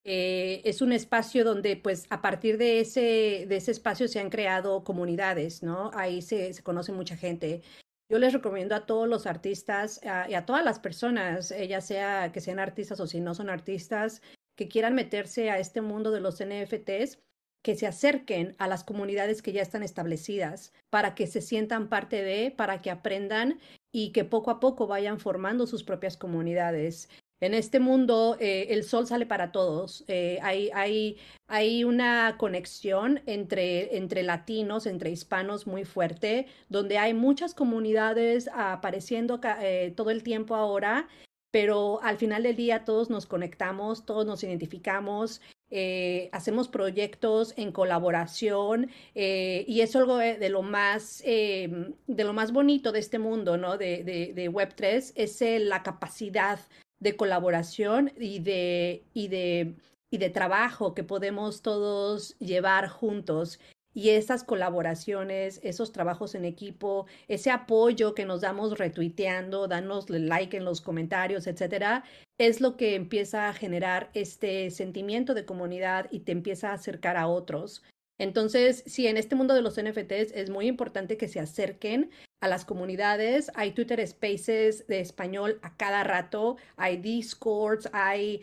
Eh, 0.03 0.63
es 0.65 0.81
un 0.81 0.93
espacio 0.93 1.43
donde, 1.43 1.75
pues, 1.77 2.07
a 2.09 2.23
partir 2.23 2.57
de 2.57 2.79
ese, 2.79 3.45
de 3.47 3.55
ese 3.55 3.69
espacio 3.69 4.07
se 4.07 4.19
han 4.19 4.31
creado 4.31 4.83
comunidades, 4.83 5.61
¿no? 5.61 5.91
Ahí 5.93 6.23
se, 6.23 6.53
se 6.53 6.63
conoce 6.63 6.91
mucha 6.91 7.17
gente. 7.17 7.61
Yo 8.09 8.17
les 8.17 8.33
recomiendo 8.33 8.73
a 8.73 8.87
todos 8.87 9.07
los 9.07 9.27
artistas 9.27 10.01
y 10.27 10.33
a 10.33 10.45
todas 10.47 10.65
las 10.65 10.79
personas, 10.79 11.53
ya 11.69 11.81
sea 11.81 12.31
que 12.31 12.41
sean 12.41 12.57
artistas 12.57 12.99
o 12.99 13.05
si 13.05 13.21
no 13.21 13.35
son 13.35 13.51
artistas, 13.51 14.21
que 14.55 14.67
quieran 14.67 14.95
meterse 14.95 15.49
a 15.49 15.59
este 15.59 15.81
mundo 15.81 16.11
de 16.11 16.21
los 16.21 16.41
NFTs, 16.43 17.19
que 17.63 17.75
se 17.75 17.87
acerquen 17.87 18.55
a 18.59 18.67
las 18.67 18.83
comunidades 18.83 19.41
que 19.41 19.53
ya 19.53 19.61
están 19.61 19.83
establecidas 19.83 20.73
para 20.89 21.15
que 21.15 21.27
se 21.27 21.41
sientan 21.41 21.87
parte 21.87 22.21
de, 22.21 22.51
para 22.51 22.81
que 22.81 22.91
aprendan 22.91 23.59
y 23.91 24.11
que 24.11 24.25
poco 24.25 24.51
a 24.51 24.59
poco 24.59 24.85
vayan 24.85 25.19
formando 25.19 25.65
sus 25.65 25.83
propias 25.83 26.17
comunidades. 26.17 27.09
En 27.39 27.53
este 27.53 27.79
mundo 27.79 28.37
eh, 28.39 28.67
el 28.69 28.83
sol 28.83 29.07
sale 29.07 29.25
para 29.25 29.51
todos. 29.51 30.03
Eh, 30.07 30.39
hay, 30.41 30.69
hay, 30.73 31.17
hay, 31.47 31.83
una 31.83 32.35
conexión 32.37 33.21
entre, 33.25 33.97
entre 33.97 34.23
latinos, 34.23 34.85
entre 34.85 35.09
hispanos 35.09 35.67
muy 35.67 35.83
fuerte, 35.83 36.47
donde 36.69 36.97
hay 36.97 37.13
muchas 37.13 37.53
comunidades 37.53 38.49
apareciendo 38.53 39.41
eh, 39.61 39.93
todo 39.95 40.09
el 40.09 40.23
tiempo 40.23 40.55
ahora 40.55 41.07
pero 41.53 42.01
al 42.01 42.17
final 42.17 42.41
del 42.41 42.55
día 42.55 42.83
todos 42.83 43.11
nos 43.11 43.27
conectamos, 43.27 44.07
todos 44.07 44.25
nos 44.25 44.43
identificamos, 44.43 45.39
eh, 45.69 46.29
hacemos 46.31 46.67
proyectos 46.67 47.53
en 47.57 47.71
colaboración 47.71 48.89
eh, 49.13 49.63
y 49.67 49.81
es 49.81 49.95
algo 49.95 50.17
de, 50.17 50.49
lo 50.49 50.63
más 50.63 51.21
eh, 51.23 51.93
de 52.07 52.23
lo 52.23 52.33
más 52.33 52.53
bonito 52.53 52.91
de 52.91 52.97
este 52.97 53.19
mundo, 53.19 53.57
¿no? 53.57 53.77
De, 53.77 54.03
de, 54.03 54.49
Web3 54.49 55.13
es 55.15 55.43
la 55.61 55.83
capacidad 55.83 56.59
de 56.99 57.15
colaboración 57.15 58.11
y 58.17 58.39
de, 58.39 59.03
y 59.13 59.27
de 59.27 59.75
y 60.13 60.19
de 60.19 60.29
trabajo 60.29 60.93
que 60.93 61.03
podemos 61.03 61.63
todos 61.63 62.37
llevar 62.37 62.87
juntos 62.87 63.59
y 63.93 64.09
esas 64.09 64.43
colaboraciones, 64.43 65.59
esos 65.63 65.91
trabajos 65.91 66.35
en 66.35 66.45
equipo, 66.45 67.05
ese 67.27 67.51
apoyo 67.51 68.15
que 68.15 68.25
nos 68.25 68.41
damos 68.41 68.77
retuiteando, 68.77 69.67
danos 69.67 70.09
like 70.09 70.57
en 70.57 70.65
los 70.65 70.81
comentarios, 70.81 71.47
etcétera, 71.47 72.03
es 72.37 72.61
lo 72.61 72.75
que 72.77 72.95
empieza 72.95 73.49
a 73.49 73.53
generar 73.53 74.09
este 74.13 74.71
sentimiento 74.71 75.33
de 75.33 75.45
comunidad 75.45 76.07
y 76.11 76.21
te 76.21 76.31
empieza 76.31 76.71
a 76.71 76.73
acercar 76.73 77.17
a 77.17 77.27
otros. 77.27 77.83
Entonces, 78.19 78.83
sí, 78.85 79.07
en 79.07 79.17
este 79.17 79.35
mundo 79.35 79.53
de 79.53 79.61
los 79.61 79.81
NFTs 79.81 80.31
es 80.33 80.49
muy 80.49 80.67
importante 80.67 81.17
que 81.17 81.27
se 81.27 81.39
acerquen 81.39 82.11
a 82.41 82.47
las 82.47 82.65
comunidades. 82.65 83.51
Hay 83.55 83.71
Twitter 83.71 84.05
Spaces 84.07 84.87
de 84.87 84.99
español 84.99 85.59
a 85.61 85.75
cada 85.77 86.03
rato, 86.03 86.57
hay 86.77 86.97
Discords, 86.97 87.89
hay 87.91 88.41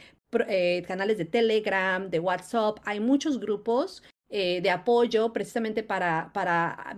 eh, 0.48 0.82
canales 0.86 1.18
de 1.18 1.24
Telegram, 1.24 2.08
de 2.10 2.18
WhatsApp, 2.18 2.78
hay 2.84 3.00
muchos 3.00 3.38
grupos 3.40 4.02
eh, 4.32 4.60
de 4.62 4.70
apoyo 4.70 5.32
precisamente 5.32 5.82
para, 5.82 6.30
para, 6.32 6.94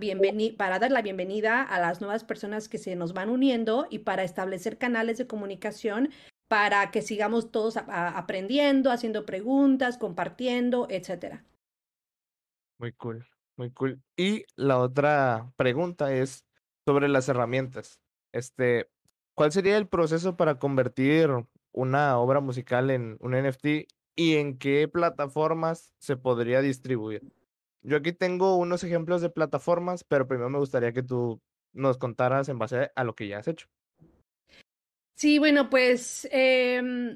para 0.55 0.79
dar 0.79 0.91
la 0.91 1.01
bienvenida 1.01 1.63
a 1.63 1.79
las 1.79 1.99
nuevas 1.99 2.23
personas 2.23 2.69
que 2.69 2.77
se 2.77 2.95
nos 2.95 3.13
van 3.13 3.31
uniendo 3.31 3.87
y 3.89 3.99
para 3.99 4.23
establecer 4.23 4.77
canales 4.77 5.17
de 5.17 5.25
comunicación 5.25 6.11
para 6.47 6.91
que 6.91 7.01
sigamos 7.01 7.51
todos 7.51 7.77
aprendiendo, 7.77 8.91
haciendo 8.91 9.25
preguntas, 9.25 9.97
compartiendo, 9.97 10.85
etcétera. 10.91 11.43
Muy 12.77 12.91
cool, 12.91 13.25
muy 13.57 13.71
cool. 13.71 13.99
Y 14.15 14.45
la 14.55 14.77
otra 14.77 15.51
pregunta 15.55 16.13
es 16.13 16.45
sobre 16.85 17.07
las 17.07 17.27
herramientas. 17.29 17.99
Este, 18.31 18.91
¿cuál 19.33 19.51
sería 19.51 19.77
el 19.77 19.87
proceso 19.87 20.37
para 20.37 20.59
convertir 20.59 21.31
una 21.71 22.19
obra 22.19 22.41
musical 22.41 22.91
en 22.91 23.17
un 23.21 23.31
NFT 23.31 23.87
y 24.15 24.35
en 24.35 24.57
qué 24.57 24.87
plataformas 24.87 25.93
se 25.99 26.17
podría 26.17 26.61
distribuir. 26.61 27.23
Yo 27.81 27.97
aquí 27.97 28.13
tengo 28.13 28.57
unos 28.57 28.83
ejemplos 28.83 29.21
de 29.21 29.29
plataformas, 29.29 30.03
pero 30.03 30.27
primero 30.27 30.49
me 30.49 30.59
gustaría 30.59 30.93
que 30.93 31.03
tú 31.03 31.41
nos 31.73 31.97
contaras 31.97 32.47
en 32.49 32.59
base 32.59 32.91
a 32.95 33.03
lo 33.03 33.15
que 33.15 33.27
ya 33.27 33.39
has 33.39 33.47
hecho. 33.47 33.67
Sí, 35.15 35.37
bueno, 35.39 35.69
pues 35.69 36.27
em, 36.31 37.11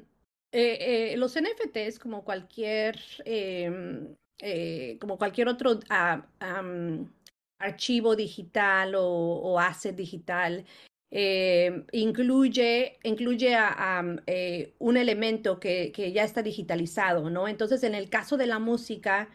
eh, 0.52 1.12
eh, 1.12 1.16
los 1.16 1.36
NFTs, 1.36 1.98
como 1.98 2.24
cualquier, 2.24 2.98
em, 3.24 4.14
eh, 4.38 4.98
como 5.00 5.18
cualquier 5.18 5.48
otro 5.48 5.80
archivo 7.58 8.14
digital 8.14 8.94
o, 8.94 9.04
o 9.04 9.58
asset 9.58 9.96
digital, 9.96 10.64
eh, 11.10 11.84
incluye, 11.92 12.98
incluye 13.02 13.54
a, 13.54 14.04
eh, 14.26 14.74
un 14.78 14.96
elemento 14.96 15.58
que, 15.58 15.90
que, 15.92 16.12
ya 16.12 16.24
está 16.24 16.42
digitalizado, 16.42 17.30
¿no? 17.30 17.48
Entonces, 17.48 17.82
en 17.82 17.94
el 17.94 18.10
caso 18.10 18.36
de 18.36 18.46
la 18.46 18.58
música, 18.58 19.30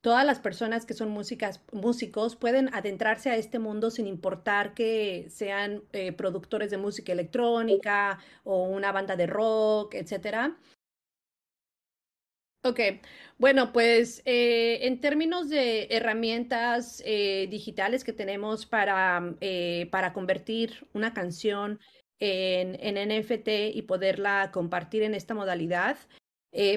todas 0.00 0.24
las 0.24 0.40
personas 0.40 0.86
que 0.86 0.94
son 0.94 1.10
músicas, 1.10 1.62
músicos 1.72 2.36
pueden 2.36 2.72
adentrarse 2.74 3.30
a 3.30 3.36
este 3.36 3.58
mundo 3.58 3.90
sin 3.90 4.06
importar 4.06 4.74
que 4.74 5.26
sean 5.30 5.82
eh, 5.92 6.12
productores 6.12 6.70
de 6.70 6.78
música 6.78 7.12
electrónica 7.12 8.18
o 8.44 8.64
una 8.64 8.92
banda 8.92 9.16
de 9.16 9.26
rock, 9.26 9.94
etcétera. 9.94 10.56
Ok, 12.62 12.78
bueno, 13.38 13.72
pues 13.72 14.20
eh, 14.26 14.80
en 14.86 15.00
términos 15.00 15.48
de 15.48 15.86
herramientas 15.90 17.02
eh, 17.06 17.48
digitales 17.50 18.04
que 18.04 18.12
tenemos 18.12 18.66
para, 18.66 19.34
eh, 19.40 19.88
para 19.90 20.12
convertir 20.12 20.86
una 20.92 21.14
canción 21.14 21.80
en, 22.18 22.76
en, 22.80 22.98
NFT 22.98 23.74
y 23.74 23.82
poderla 23.82 24.50
compartir 24.52 25.02
en 25.04 25.14
esta 25.14 25.32
modalidad, 25.32 25.96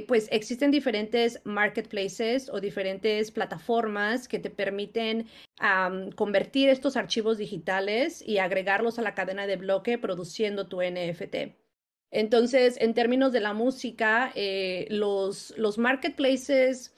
pues 0.07 0.29
existen 0.31 0.71
diferentes 0.71 1.41
marketplaces 1.45 2.47
o 2.49 2.61
diferentes 2.61 3.31
plataformas 3.31 4.27
que 4.29 4.39
te 4.39 4.49
permiten 4.51 5.27
convertir 6.15 6.69
estos 6.69 6.95
archivos 6.95 7.37
digitales 7.39 8.21
y 8.25 8.37
agregarlos 8.37 8.99
a 8.99 9.01
la 9.01 9.15
cadena 9.15 9.47
de 9.47 9.57
bloque 9.57 9.97
produciendo 9.97 10.67
tu 10.67 10.81
NFT. 10.81 11.62
Entonces, 12.13 12.77
en 12.79 12.93
términos 12.93 13.31
de 13.31 13.39
la 13.39 13.53
música, 13.53 14.31
eh, 14.35 14.85
los, 14.91 15.51
los 15.57 15.79
marketplaces, 15.79 16.93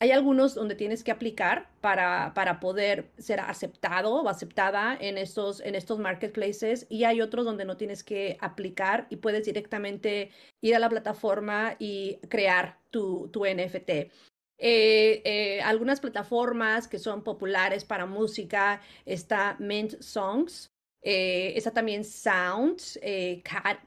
hay 0.00 0.10
algunos 0.10 0.54
donde 0.54 0.74
tienes 0.74 1.04
que 1.04 1.10
aplicar 1.10 1.68
para, 1.82 2.32
para 2.32 2.60
poder 2.60 3.10
ser 3.18 3.40
aceptado 3.40 4.22
o 4.22 4.28
aceptada 4.28 4.96
en 4.98 5.18
estos, 5.18 5.60
en 5.60 5.74
estos 5.74 5.98
marketplaces 5.98 6.86
y 6.88 7.04
hay 7.04 7.20
otros 7.20 7.44
donde 7.44 7.66
no 7.66 7.76
tienes 7.76 8.02
que 8.02 8.38
aplicar 8.40 9.06
y 9.10 9.16
puedes 9.16 9.44
directamente 9.44 10.30
ir 10.62 10.74
a 10.74 10.78
la 10.78 10.88
plataforma 10.88 11.76
y 11.78 12.16
crear 12.30 12.78
tu, 12.90 13.28
tu 13.28 13.44
NFT. 13.44 13.90
Eh, 13.90 14.10
eh, 14.58 15.60
algunas 15.62 16.00
plataformas 16.00 16.88
que 16.88 16.98
son 16.98 17.22
populares 17.22 17.84
para 17.84 18.06
música 18.06 18.80
está 19.04 19.56
Mint 19.58 20.00
Songs, 20.00 20.70
está 21.02 21.70
también 21.70 22.02
Sound, 22.02 22.80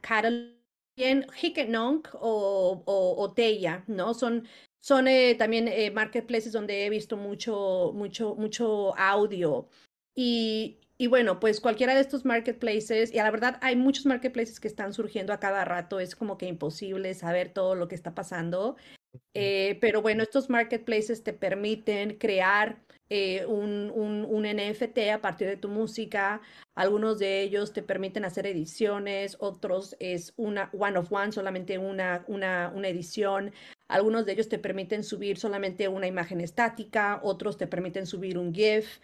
Catalog 0.02 0.57
también 0.98 1.28
Hikenonk 1.42 2.10
o, 2.16 2.82
o, 2.86 3.16
o, 3.22 3.34
Teya, 3.34 3.84
¿no? 3.88 4.14
Son, 4.16 4.48
son 4.80 5.08
eh, 5.08 5.36
también 5.36 5.68
eh, 5.68 5.92
marketplaces 5.92 6.52
donde 6.52 6.86
he 6.86 6.90
visto 6.90 7.18
mucho, 7.18 7.92
mucho, 7.94 8.36
mucho 8.36 8.98
audio. 8.98 9.70
Y, 10.16 10.80
y 10.98 11.06
bueno, 11.08 11.40
pues 11.40 11.62
cualquiera 11.62 11.94
de 11.94 12.02
estos 12.02 12.26
marketplaces, 12.26 13.14
y 13.14 13.20
a 13.20 13.24
la 13.24 13.32
verdad 13.32 13.60
hay 13.62 13.76
muchos 13.76 14.08
marketplaces 14.08 14.60
que 14.60 14.68
están 14.68 14.94
surgiendo 14.94 15.34
a 15.34 15.40
cada 15.40 15.64
rato, 15.66 16.00
es 16.00 16.16
como 16.16 16.38
que 16.40 16.48
imposible 16.48 17.14
saber 17.14 17.54
todo 17.54 17.76
lo 17.76 17.88
que 17.88 17.96
está 17.96 18.16
pasando. 18.16 18.76
Eh, 19.36 19.78
pero 19.80 20.02
bueno, 20.02 20.24
estos 20.24 20.50
marketplaces 20.50 21.24
te 21.24 21.34
permiten 21.34 22.18
crear 22.18 22.80
eh, 23.10 23.46
un, 23.46 23.92
un, 23.94 24.26
un, 24.26 24.44
NFT 24.44 24.98
a 25.14 25.22
partir 25.22 25.48
de 25.48 25.58
tu 25.58 25.70
música. 25.70 26.42
Algunos 26.76 27.20
de 27.20 27.42
ellos 27.42 27.72
te 27.72 27.82
permiten 27.82 28.26
hacer 28.26 28.46
ediciones, 28.46 29.38
otros 29.40 29.96
es 30.00 30.34
una 30.36 30.70
one 30.78 30.98
of 30.98 31.12
one, 31.12 31.32
solamente 31.32 31.78
una, 31.78 32.26
una, 32.28 32.72
una 32.76 32.88
edición. 32.90 33.54
Algunos 33.88 34.26
de 34.26 34.34
ellos 34.34 34.50
te 34.50 34.60
permiten 34.60 35.04
subir 35.04 35.38
solamente 35.38 35.88
una 35.88 36.08
imagen 36.08 36.42
estática, 36.42 37.22
otros 37.24 37.58
te 37.58 37.68
permiten 37.68 38.06
subir 38.06 38.38
un 38.38 38.54
GIF. 38.54 39.00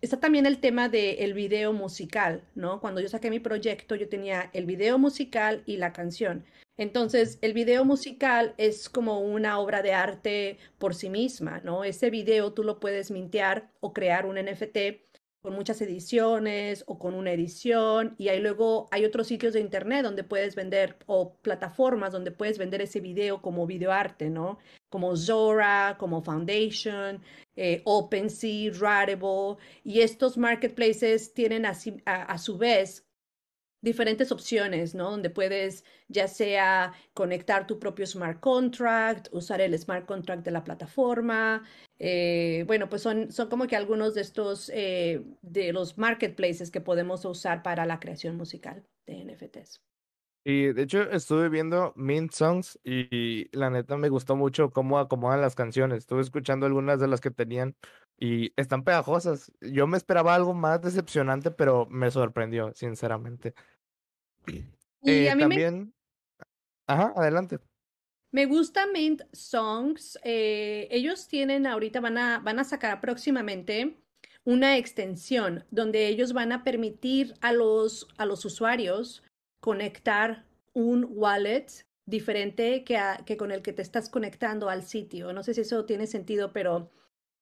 está 0.00 0.20
también 0.20 0.46
el 0.46 0.60
tema 0.60 0.88
del 0.88 1.16
el 1.18 1.34
video 1.34 1.72
musical, 1.74 2.42
¿no? 2.54 2.80
Cuando 2.80 3.00
yo 3.02 3.08
saqué 3.08 3.28
mi 3.30 3.40
proyecto, 3.40 3.94
yo 3.96 4.08
tenía 4.08 4.50
el 4.54 4.64
video 4.64 4.98
musical 4.98 5.62
y 5.66 5.76
la 5.76 5.92
canción. 5.92 6.44
Entonces, 6.76 7.38
el 7.40 7.52
video 7.52 7.84
musical 7.84 8.54
es 8.58 8.88
como 8.88 9.20
una 9.20 9.58
obra 9.58 9.82
de 9.82 9.92
arte 9.92 10.58
por 10.78 10.94
sí 10.94 11.08
misma, 11.08 11.60
¿no? 11.64 11.84
Ese 11.84 12.10
video 12.10 12.52
tú 12.52 12.64
lo 12.64 12.80
puedes 12.80 13.10
mintear 13.10 13.70
o 13.80 13.92
crear 13.92 14.26
un 14.26 14.36
NFT 14.36 14.78
con 15.40 15.54
muchas 15.54 15.80
ediciones 15.82 16.84
o 16.86 16.98
con 16.98 17.14
una 17.14 17.30
edición 17.30 18.14
y 18.16 18.28
ahí 18.28 18.40
luego 18.40 18.88
hay 18.90 19.04
otros 19.04 19.26
sitios 19.26 19.52
de 19.52 19.60
internet 19.60 20.02
donde 20.02 20.24
puedes 20.24 20.54
vender 20.54 20.96
o 21.04 21.34
plataformas 21.34 22.12
donde 22.12 22.30
puedes 22.30 22.56
vender 22.56 22.80
ese 22.80 23.00
video 23.00 23.42
como 23.42 23.66
videoarte, 23.66 24.30
¿no? 24.30 24.58
como 24.94 25.16
Zora, 25.16 25.96
como 25.98 26.22
Foundation, 26.22 27.20
eh, 27.56 27.82
OpenSea, 27.84 28.70
Rarible, 28.78 29.56
y 29.82 30.02
estos 30.02 30.38
marketplaces 30.38 31.34
tienen 31.34 31.66
a, 31.66 31.72
a, 32.06 32.22
a 32.22 32.38
su 32.38 32.56
vez 32.58 33.04
diferentes 33.84 34.32
opciones, 34.32 34.94
¿no? 34.94 35.10
Donde 35.10 35.30
puedes 35.30 35.84
ya 36.08 36.26
sea 36.26 36.94
conectar 37.12 37.66
tu 37.66 37.78
propio 37.78 38.06
smart 38.06 38.40
contract, 38.40 39.28
usar 39.32 39.60
el 39.60 39.78
smart 39.78 40.06
contract 40.06 40.44
de 40.44 40.50
la 40.50 40.64
plataforma. 40.64 41.62
Eh, 41.98 42.64
bueno, 42.66 42.88
pues 42.88 43.02
son, 43.02 43.30
son 43.30 43.48
como 43.48 43.66
que 43.66 43.76
algunos 43.76 44.14
de 44.14 44.22
estos, 44.22 44.70
eh, 44.74 45.22
de 45.42 45.72
los 45.72 45.98
marketplaces 45.98 46.70
que 46.70 46.80
podemos 46.80 47.24
usar 47.24 47.62
para 47.62 47.86
la 47.86 48.00
creación 48.00 48.36
musical 48.36 48.84
de 49.06 49.24
NFTs. 49.24 49.82
Y 50.46 50.72
de 50.74 50.82
hecho 50.82 51.10
estuve 51.10 51.48
viendo 51.48 51.94
Mint 51.96 52.32
Songs 52.32 52.78
y 52.84 53.48
la 53.56 53.70
neta 53.70 53.96
me 53.96 54.10
gustó 54.10 54.36
mucho 54.36 54.70
cómo 54.70 54.98
acomodan 54.98 55.40
las 55.40 55.54
canciones. 55.54 56.00
Estuve 56.00 56.20
escuchando 56.20 56.66
algunas 56.66 57.00
de 57.00 57.08
las 57.08 57.22
que 57.22 57.30
tenían 57.30 57.76
y 58.18 58.52
están 58.56 58.84
pegajosas. 58.84 59.52
Yo 59.60 59.86
me 59.86 59.96
esperaba 59.96 60.34
algo 60.34 60.52
más 60.52 60.82
decepcionante, 60.82 61.50
pero 61.50 61.86
me 61.86 62.10
sorprendió, 62.10 62.72
sinceramente. 62.74 63.54
Y 64.46 65.26
Eh, 65.26 65.30
a 65.30 65.34
mí 65.36 65.42
me, 65.46 65.48
también, 65.48 65.94
ajá, 66.86 67.12
adelante. 67.16 67.58
me 68.32 68.46
gusta 68.46 68.86
Mint 68.86 69.22
Songs. 69.32 70.18
eh, 70.24 70.88
ellos 70.90 71.28
tienen 71.28 71.66
ahorita, 71.66 72.00
van 72.00 72.18
a, 72.18 72.38
van 72.40 72.58
a 72.58 72.64
sacar 72.64 73.00
próximamente 73.00 73.96
una 74.44 74.76
extensión 74.76 75.64
donde 75.70 76.08
ellos 76.08 76.32
van 76.32 76.52
a 76.52 76.64
permitir 76.64 77.34
a 77.40 77.52
los, 77.52 78.08
a 78.18 78.26
los 78.26 78.44
usuarios 78.44 79.22
conectar 79.60 80.44
un 80.74 81.06
wallet 81.08 81.66
diferente 82.06 82.84
que, 82.84 82.98
a- 82.98 83.22
que 83.24 83.36
con 83.36 83.50
el 83.50 83.62
que 83.62 83.72
te 83.72 83.80
estás 83.82 84.10
conectando 84.10 84.68
al 84.68 84.82
sitio. 84.82 85.32
No 85.32 85.42
sé 85.42 85.54
si 85.54 85.62
eso 85.62 85.86
tiene 85.86 86.06
sentido, 86.06 86.52
pero 86.52 86.90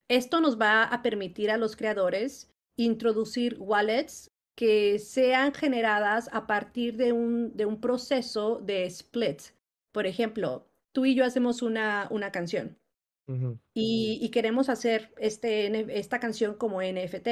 esto 0.09 0.41
nos 0.41 0.61
va 0.61 0.85
a 0.85 1.03
permitir 1.03 1.51
a 1.51 1.57
los 1.57 1.75
creadores 1.75 2.51
introducir 2.77 3.57
wallets 3.59 4.31
que 4.55 4.99
sean 4.99 5.55
generadas 5.55 6.29
a 6.33 6.47
partir 6.47 6.97
de 6.97 7.13
un, 7.13 7.57
de 7.57 7.67
un 7.67 7.81
proceso 7.81 8.61
de 8.61 8.85
split. 8.87 9.41
Por 9.93 10.07
ejemplo, 10.07 10.69
tú 10.93 11.07
y 11.07 11.15
yo 11.15 11.25
hacemos 11.25 11.63
una, 11.63 12.09
una 12.11 12.31
canción 12.33 12.79
y, 13.73 14.19
y 14.21 14.29
queremos 14.31 14.69
hacer 14.69 15.13
este, 15.17 15.99
esta 15.99 16.21
canción 16.21 16.55
como 16.55 16.83
NFT. 16.83 17.29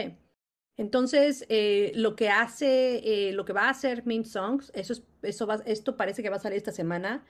Entonces, 0.79 1.45
eh, 1.51 1.93
lo 1.95 2.17
que 2.17 2.31
hace, 2.31 3.29
eh, 3.29 3.33
lo 3.33 3.45
que 3.45 3.53
va 3.53 3.65
a 3.65 3.71
hacer 3.71 4.07
Mint 4.07 4.25
Songs, 4.25 4.73
eso 4.75 4.95
es, 4.95 5.03
eso 5.21 5.47
va, 5.47 5.57
esto 5.67 5.95
parece 5.95 6.23
que 6.23 6.31
va 6.31 6.37
a 6.37 6.41
salir 6.41 6.57
esta 6.57 6.73
semana, 6.73 7.23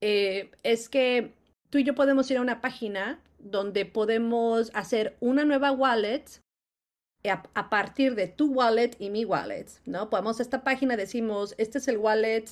eh, 0.00 0.50
es 0.64 0.88
que 0.88 1.32
tú 1.70 1.78
y 1.78 1.84
yo 1.84 1.94
podemos 1.94 2.28
ir 2.32 2.38
a 2.38 2.40
una 2.40 2.60
página 2.60 3.22
donde 3.38 3.86
podemos 3.86 4.72
hacer 4.74 5.16
una 5.20 5.44
nueva 5.44 5.70
wallet 5.70 6.24
a, 7.30 7.42
a 7.54 7.70
partir 7.70 8.14
de 8.14 8.26
tu 8.28 8.52
wallet 8.52 8.92
y 8.98 9.10
mi 9.10 9.24
wallet, 9.24 9.66
¿no? 9.86 10.10
Podemos 10.10 10.40
esta 10.40 10.64
página 10.64 10.96
decimos, 10.96 11.54
este 11.58 11.78
es 11.78 11.88
el 11.88 11.98
wallet 11.98 12.44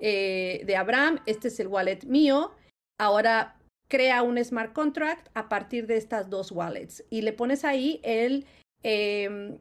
eh, 0.00 0.62
de 0.64 0.76
Abraham, 0.76 1.20
este 1.26 1.48
es 1.48 1.58
el 1.58 1.66
wallet 1.66 2.04
mío, 2.04 2.52
ahora 3.00 3.56
crea 3.88 4.22
un 4.22 4.42
smart 4.44 4.72
contract 4.72 5.28
a 5.34 5.48
partir 5.48 5.86
de 5.86 5.96
estas 5.96 6.30
dos 6.30 6.52
wallets 6.52 7.04
y 7.10 7.22
le 7.22 7.32
pones 7.32 7.64
ahí 7.64 8.00
el, 8.04 8.46
em, 8.82 9.58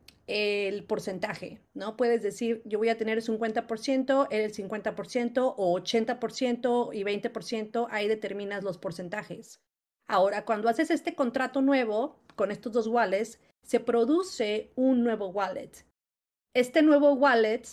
porcentaje, 0.88 1.60
¿no? 1.74 1.96
Puedes 1.96 2.22
decir, 2.22 2.62
yo 2.66 2.78
voy 2.78 2.90
a 2.90 2.98
tener 2.98 3.18
el 3.18 3.24
50%, 3.24 4.28
él 4.30 4.42
el 4.42 4.54
50% 4.54 5.56
o 5.58 5.74
80% 5.74 6.94
y 6.94 7.04
20%, 7.04 7.88
ahí 7.90 8.08
determinas 8.08 8.64
los 8.64 8.78
porcentajes. 8.78 9.60
Ahora, 10.08 10.46
cuando 10.46 10.70
haces 10.70 10.92
este 10.92 11.16
contrato 11.16 11.62
nuevo 11.62 12.20
con 12.36 12.52
estos 12.52 12.74
dos 12.74 12.88
wallets, 12.88 13.40
se 13.64 13.80
produce 13.80 14.72
un 14.76 15.04
nuevo 15.04 15.30
wallet. 15.30 15.86
Este 16.54 16.82
nuevo 16.82 17.14
wallet, 17.14 17.64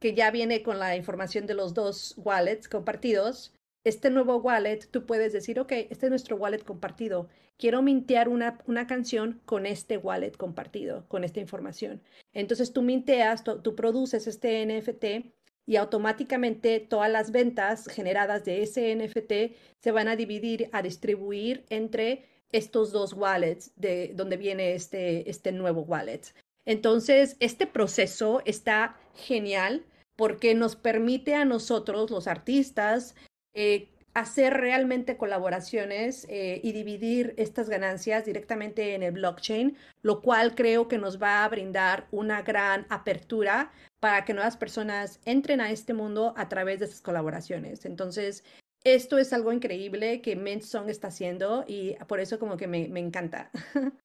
que 0.00 0.14
ya 0.14 0.30
viene 0.30 0.62
con 0.62 0.78
la 0.78 0.96
información 0.96 1.46
de 1.46 1.54
los 1.54 1.74
dos 1.74 2.14
wallets 2.16 2.68
compartidos, 2.68 3.52
este 3.84 4.10
nuevo 4.10 4.36
wallet, 4.36 4.80
tú 4.90 5.06
puedes 5.06 5.32
decir, 5.32 5.58
ok, 5.60 5.72
este 5.72 6.06
es 6.06 6.10
nuestro 6.10 6.36
wallet 6.36 6.62
compartido. 6.64 7.28
Quiero 7.56 7.82
mintear 7.82 8.28
una, 8.28 8.58
una 8.66 8.86
canción 8.86 9.40
con 9.44 9.66
este 9.66 9.96
wallet 9.96 10.36
compartido, 10.36 11.06
con 11.08 11.24
esta 11.24 11.40
información. 11.40 12.02
Entonces 12.32 12.72
tú 12.72 12.82
minteas, 12.82 13.44
tú, 13.44 13.60
tú 13.62 13.74
produces 13.74 14.26
este 14.26 14.64
NFT 14.66 15.32
y 15.66 15.76
automáticamente 15.76 16.80
todas 16.80 17.10
las 17.10 17.30
ventas 17.30 17.86
generadas 17.88 18.44
de 18.44 18.62
ese 18.62 18.94
NFT 18.94 19.56
se 19.82 19.92
van 19.92 20.08
a 20.08 20.16
dividir, 20.16 20.70
a 20.72 20.82
distribuir 20.82 21.66
entre 21.68 22.24
estos 22.52 22.92
dos 22.92 23.12
wallets 23.12 23.72
de 23.76 24.12
donde 24.14 24.36
viene 24.36 24.74
este, 24.74 25.28
este 25.28 25.52
nuevo 25.52 25.82
wallet. 25.82 26.22
Entonces, 26.64 27.36
este 27.40 27.66
proceso 27.66 28.42
está 28.44 28.96
genial 29.14 29.84
porque 30.16 30.54
nos 30.54 30.76
permite 30.76 31.34
a 31.34 31.44
nosotros, 31.44 32.10
los 32.10 32.26
artistas, 32.26 33.14
eh, 33.54 33.88
hacer 34.14 34.54
realmente 34.54 35.16
colaboraciones 35.16 36.26
eh, 36.28 36.60
y 36.62 36.72
dividir 36.72 37.34
estas 37.36 37.68
ganancias 37.68 38.24
directamente 38.24 38.94
en 38.94 39.02
el 39.02 39.12
blockchain, 39.12 39.76
lo 40.02 40.20
cual 40.20 40.54
creo 40.54 40.88
que 40.88 40.98
nos 40.98 41.22
va 41.22 41.44
a 41.44 41.48
brindar 41.48 42.08
una 42.10 42.42
gran 42.42 42.86
apertura 42.88 43.70
para 44.00 44.24
que 44.24 44.34
nuevas 44.34 44.56
personas 44.56 45.20
entren 45.24 45.60
a 45.60 45.70
este 45.70 45.94
mundo 45.94 46.34
a 46.36 46.48
través 46.48 46.80
de 46.80 46.86
esas 46.86 47.00
colaboraciones. 47.00 47.84
Entonces, 47.84 48.44
esto 48.84 49.18
es 49.18 49.32
algo 49.32 49.52
increíble 49.52 50.20
que 50.22 50.36
Mint 50.36 50.62
Song 50.62 50.88
está 50.88 51.08
haciendo 51.08 51.64
y 51.66 51.94
por 52.06 52.20
eso 52.20 52.38
como 52.38 52.56
que 52.56 52.66
me, 52.68 52.88
me 52.88 53.00
encanta. 53.00 53.50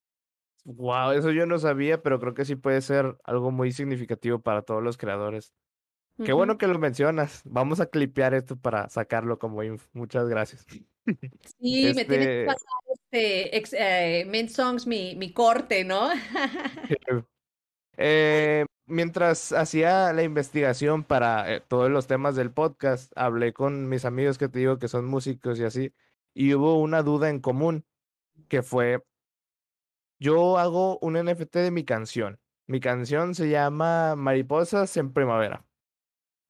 Wow, 0.66 1.12
eso 1.12 1.32
yo 1.32 1.46
no 1.46 1.60
sabía, 1.60 2.02
pero 2.02 2.20
creo 2.22 2.34
que 2.34 2.46
sí 2.46 2.56
puede 2.56 2.82
ser 2.82 3.18
algo 3.26 3.52
muy 3.52 3.74
significativo 3.74 4.40
para 4.42 4.62
todos 4.62 4.82
los 4.82 4.98
creadores. 4.98 5.54
Qué 6.24 6.32
bueno 6.32 6.58
que 6.58 6.68
lo 6.68 6.80
mencionas. 6.80 7.42
Vamos 7.44 7.82
a 7.82 7.88
clipear 7.88 8.34
esto 8.34 8.56
para 8.56 8.88
sacarlo 8.88 9.40
como 9.40 9.62
inf. 9.64 9.88
Muchas 9.94 10.30
gracias. 10.30 10.66
Sí, 11.60 11.92
me 11.96 12.06
tienes 12.06 12.28
que 12.30 12.38
Este, 12.38 12.46
pasar 12.46 12.70
este 12.94 13.58
ex- 13.58 13.74
eh, 13.78 14.26
mi, 14.88 15.16
mi 15.16 15.34
corte, 15.34 15.84
¿no? 15.84 16.10
eh, 17.98 18.66
mientras 18.86 19.52
hacía 19.54 20.14
la 20.14 20.24
investigación 20.24 21.04
para 21.04 21.54
eh, 21.54 21.62
todos 21.62 21.90
los 21.90 22.08
temas 22.08 22.36
del 22.36 22.52
podcast, 22.52 23.12
hablé 23.16 23.54
con 23.54 23.90
mis 23.90 24.06
amigos 24.06 24.38
que 24.38 24.50
te 24.50 24.60
digo 24.60 24.80
que 24.80 24.88
son 24.88 25.06
músicos 25.06 25.60
y 25.60 25.64
así, 25.64 25.94
y 26.34 26.54
hubo 26.54 26.80
una 26.80 27.04
duda 27.04 27.30
en 27.30 27.40
común, 27.40 27.86
que 28.50 28.64
fue, 28.64 29.04
yo 30.20 30.58
hago 30.58 31.00
un 31.00 31.14
NFT 31.16 31.56
de 31.58 31.72
mi 31.72 31.84
canción. 31.86 32.40
Mi 32.68 32.80
canción 32.80 33.36
se 33.36 33.50
llama 33.50 34.16
Mariposas 34.16 34.96
en 34.98 35.12
Primavera. 35.14 35.66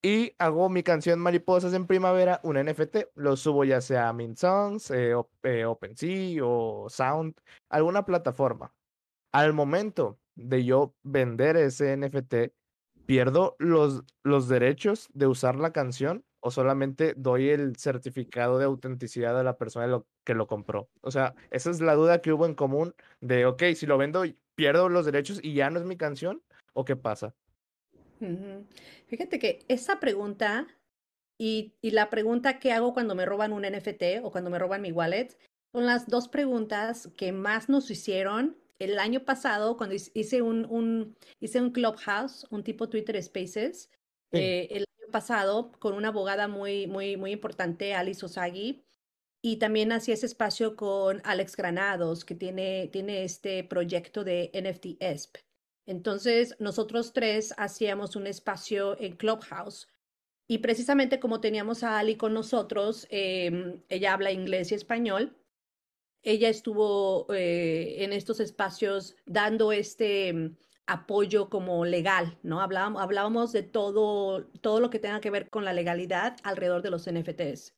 Y 0.02 0.34
hago 0.38 0.68
mi 0.68 0.82
canción 0.82 1.18
Mariposas 1.18 1.72
en 1.74 1.86
Primavera, 1.86 2.40
un 2.44 2.56
NFT, 2.56 3.08
lo 3.14 3.36
subo 3.36 3.64
ya 3.64 3.80
sea 3.80 4.10
a 4.10 4.12
Mint 4.12 4.36
Songs, 4.36 4.90
eh, 4.90 5.14
eh, 5.42 5.64
OpenSea 5.64 6.44
o 6.44 6.88
Sound, 6.90 7.34
alguna 7.70 8.04
plataforma. 8.04 8.74
Al 9.34 9.52
momento 9.52 10.20
de 10.36 10.64
yo 10.64 10.94
vender 11.02 11.56
ese 11.56 11.96
NFT, 11.96 12.54
¿pierdo 13.04 13.56
los, 13.58 14.04
los 14.22 14.48
derechos 14.48 15.08
de 15.12 15.26
usar 15.26 15.56
la 15.56 15.72
canción 15.72 16.24
o 16.38 16.52
solamente 16.52 17.14
doy 17.16 17.48
el 17.48 17.74
certificado 17.74 18.60
de 18.60 18.66
autenticidad 18.66 19.36
a 19.36 19.42
la 19.42 19.56
persona 19.58 20.00
que 20.22 20.34
lo 20.34 20.46
compró? 20.46 20.88
O 21.00 21.10
sea, 21.10 21.34
esa 21.50 21.70
es 21.72 21.80
la 21.80 21.96
duda 21.96 22.22
que 22.22 22.32
hubo 22.32 22.46
en 22.46 22.54
común 22.54 22.94
de, 23.20 23.44
ok, 23.44 23.64
si 23.74 23.86
lo 23.86 23.98
vendo, 23.98 24.22
¿pierdo 24.54 24.88
los 24.88 25.04
derechos 25.04 25.40
y 25.42 25.54
ya 25.54 25.68
no 25.68 25.80
es 25.80 25.84
mi 25.84 25.96
canción? 25.96 26.40
¿O 26.72 26.84
qué 26.84 26.94
pasa? 26.94 27.34
Fíjate 29.08 29.40
que 29.40 29.64
esa 29.66 29.98
pregunta 29.98 30.68
y 31.40 31.74
la 31.82 32.08
pregunta 32.08 32.60
que 32.60 32.70
hago 32.70 32.94
cuando 32.94 33.16
me 33.16 33.26
roban 33.26 33.52
un 33.52 33.62
NFT 33.62 34.22
o 34.22 34.30
cuando 34.30 34.50
me 34.50 34.60
roban 34.60 34.80
mi 34.80 34.92
wallet 34.92 35.36
son 35.72 35.86
las 35.86 36.06
dos 36.06 36.28
preguntas 36.28 37.10
que 37.16 37.32
más 37.32 37.68
nos 37.68 37.90
hicieron 37.90 38.62
el 38.78 38.98
año 38.98 39.24
pasado 39.24 39.76
cuando 39.76 39.94
hice 39.94 40.42
un, 40.42 40.66
un- 40.66 41.16
hice 41.40 41.60
un 41.60 41.70
Clubhouse, 41.70 42.46
un 42.50 42.62
tipo 42.64 42.88
Twitter 42.88 43.20
Spaces, 43.22 43.90
Sí. 44.32 44.38
eh, 44.40 44.68
el 44.72 44.84
año 45.00 45.10
pasado 45.12 45.70
con 45.78 45.94
una 45.94 46.08
abogada 46.08 46.48
muy, 46.48 46.86
muy, 46.88 47.16
muy 47.16 47.30
importante, 47.32 47.94
Alice 47.94 48.24
Osagi, 48.24 48.84
y 49.42 49.58
también 49.58 49.92
hacía 49.92 50.14
ese 50.14 50.26
espacio 50.26 50.74
con 50.74 51.20
Alex 51.24 51.54
Granados, 51.56 52.24
que 52.24 52.34
tiene, 52.34 52.88
tiene 52.88 53.24
este 53.24 53.62
proyecto 53.62 54.24
de 54.24 54.50
NFT 54.54 54.96
ESP. 55.00 55.36
Entonces, 55.86 56.56
nosotros 56.58 57.12
tres 57.12 57.54
hacíamos 57.58 58.16
un 58.16 58.26
espacio 58.26 58.98
en 59.00 59.16
Clubhouse 59.16 59.86
y 60.48 60.58
precisamente 60.58 61.20
como 61.20 61.40
teníamos 61.40 61.84
a 61.84 61.98
Ali 61.98 62.16
con 62.16 62.32
nosotros, 62.34 63.06
em, 63.10 63.82
ella 63.88 64.14
habla 64.14 64.32
inglés 64.32 64.72
y 64.72 64.74
español, 64.74 65.36
ella 66.24 66.48
estuvo 66.48 67.26
eh, 67.34 68.04
en 68.04 68.12
estos 68.12 68.40
espacios 68.40 69.16
dando 69.26 69.72
este 69.72 70.28
em, 70.28 70.56
apoyo 70.86 71.50
como 71.50 71.84
legal, 71.84 72.38
¿no? 72.42 72.60
Hablábamos, 72.60 73.02
hablábamos 73.02 73.52
de 73.52 73.62
todo, 73.62 74.46
todo 74.60 74.80
lo 74.80 74.90
que 74.90 74.98
tenga 75.00 75.20
que 75.20 75.30
ver 75.30 75.50
con 75.50 75.64
la 75.64 75.72
legalidad 75.72 76.36
alrededor 76.44 76.82
de 76.82 76.90
los 76.90 77.06
NFTs. 77.06 77.74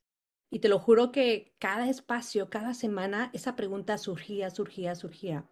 Y 0.51 0.61
te 0.61 0.69
lo 0.69 0.79
juro 0.79 1.13
que 1.13 1.55
cada 1.59 1.89
espacio, 1.91 2.51
cada 2.51 2.75
semana, 2.75 3.31
esa 3.35 3.57
pregunta 3.57 3.99
surgía, 3.99 4.51
surgía, 4.51 4.95
surgía. 4.95 5.49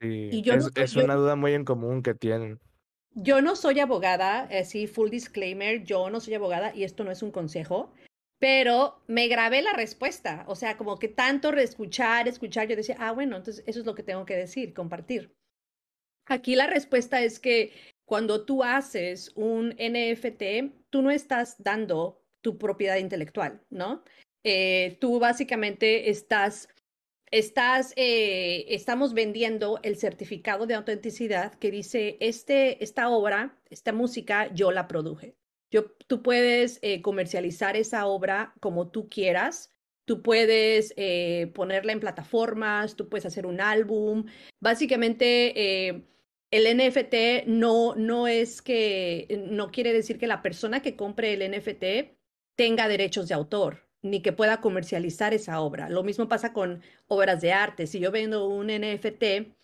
Sí, 0.00 0.30
Y 0.30 0.42
yo 0.42 0.56
es, 0.56 0.70
soy, 0.72 0.72
es 0.74 0.92
yo, 0.92 1.00
una 1.00 1.14
duda 1.14 1.34
muy 1.36 1.54
en 1.54 1.64
común 1.64 2.02
que 2.02 2.14
tienen. 2.14 2.60
yo 3.14 3.40
no 3.42 3.56
soy 3.56 3.80
abogada, 3.80 4.46
eh, 4.50 4.64
sí, 4.64 4.86
full 4.86 5.10
disclaimer, 5.10 5.84
yo 5.84 6.10
no 6.10 6.20
soy 6.20 6.34
abogada 6.34 6.74
y 6.74 6.84
esto 6.84 7.04
no 7.04 7.10
es 7.10 7.22
un 7.22 7.30
consejo, 7.30 7.92
pero 8.42 9.00
me 9.06 9.28
grabé 9.28 9.62
la 9.62 9.72
respuesta. 9.72 10.44
O 10.48 10.56
sea, 10.56 10.76
como 10.76 10.98
que 10.98 11.06
tanto 11.06 11.52
escuchar, 11.52 12.26
escuchar, 12.26 12.66
yo 12.66 12.74
decía, 12.74 12.96
ah, 12.98 13.12
bueno, 13.12 13.36
entonces 13.36 13.62
eso 13.68 13.78
es 13.78 13.86
lo 13.86 13.94
que 13.94 14.02
tengo 14.02 14.26
que 14.26 14.34
decir, 14.36 14.74
compartir. 14.74 15.32
Aquí 16.26 16.56
la 16.56 16.66
respuesta 16.66 17.22
es 17.22 17.38
que 17.38 17.70
cuando 18.04 18.44
tú 18.44 18.64
haces 18.64 19.30
un 19.36 19.76
NFT, 19.78 20.74
tú 20.90 21.02
no 21.02 21.12
estás 21.12 21.62
dando 21.62 22.20
tu 22.40 22.58
propiedad 22.58 22.96
intelectual, 22.96 23.62
¿no? 23.70 24.02
Eh, 24.42 24.98
tú 25.00 25.20
básicamente 25.20 26.10
estás, 26.10 26.68
estás, 27.30 27.92
eh, 27.94 28.64
estamos 28.70 29.14
vendiendo 29.14 29.78
el 29.84 29.96
certificado 29.96 30.66
de 30.66 30.74
autenticidad 30.74 31.54
que 31.54 31.70
dice, 31.70 32.16
este, 32.18 32.82
esta 32.82 33.08
obra, 33.08 33.56
esta 33.70 33.92
música, 33.92 34.52
yo 34.52 34.72
la 34.72 34.88
produje. 34.88 35.36
Tú 36.06 36.22
puedes 36.22 36.78
eh, 36.82 37.00
comercializar 37.00 37.76
esa 37.76 38.06
obra 38.06 38.54
como 38.60 38.90
tú 38.90 39.08
quieras. 39.08 39.72
Tú 40.04 40.22
puedes 40.22 40.92
eh, 40.96 41.50
ponerla 41.54 41.92
en 41.92 42.00
plataformas, 42.00 42.96
tú 42.96 43.08
puedes 43.08 43.24
hacer 43.24 43.46
un 43.46 43.60
álbum. 43.60 44.26
Básicamente, 44.60 45.88
eh, 45.88 46.04
el 46.50 46.76
NFT 46.76 47.46
no, 47.46 47.94
no 47.94 48.28
es 48.28 48.60
que, 48.60 49.46
no 49.48 49.70
quiere 49.70 49.92
decir 49.92 50.18
que 50.18 50.26
la 50.26 50.42
persona 50.42 50.82
que 50.82 50.96
compre 50.96 51.32
el 51.32 51.50
NFT 51.50 52.14
tenga 52.56 52.88
derechos 52.88 53.28
de 53.28 53.34
autor, 53.34 53.88
ni 54.02 54.20
que 54.20 54.32
pueda 54.32 54.60
comercializar 54.60 55.32
esa 55.32 55.60
obra. 55.60 55.88
Lo 55.88 56.02
mismo 56.02 56.28
pasa 56.28 56.52
con 56.52 56.82
obras 57.06 57.40
de 57.40 57.52
arte. 57.52 57.86
Si 57.86 58.00
yo 58.00 58.10
vendo 58.10 58.48
un 58.48 58.66
NFT, 58.66 59.54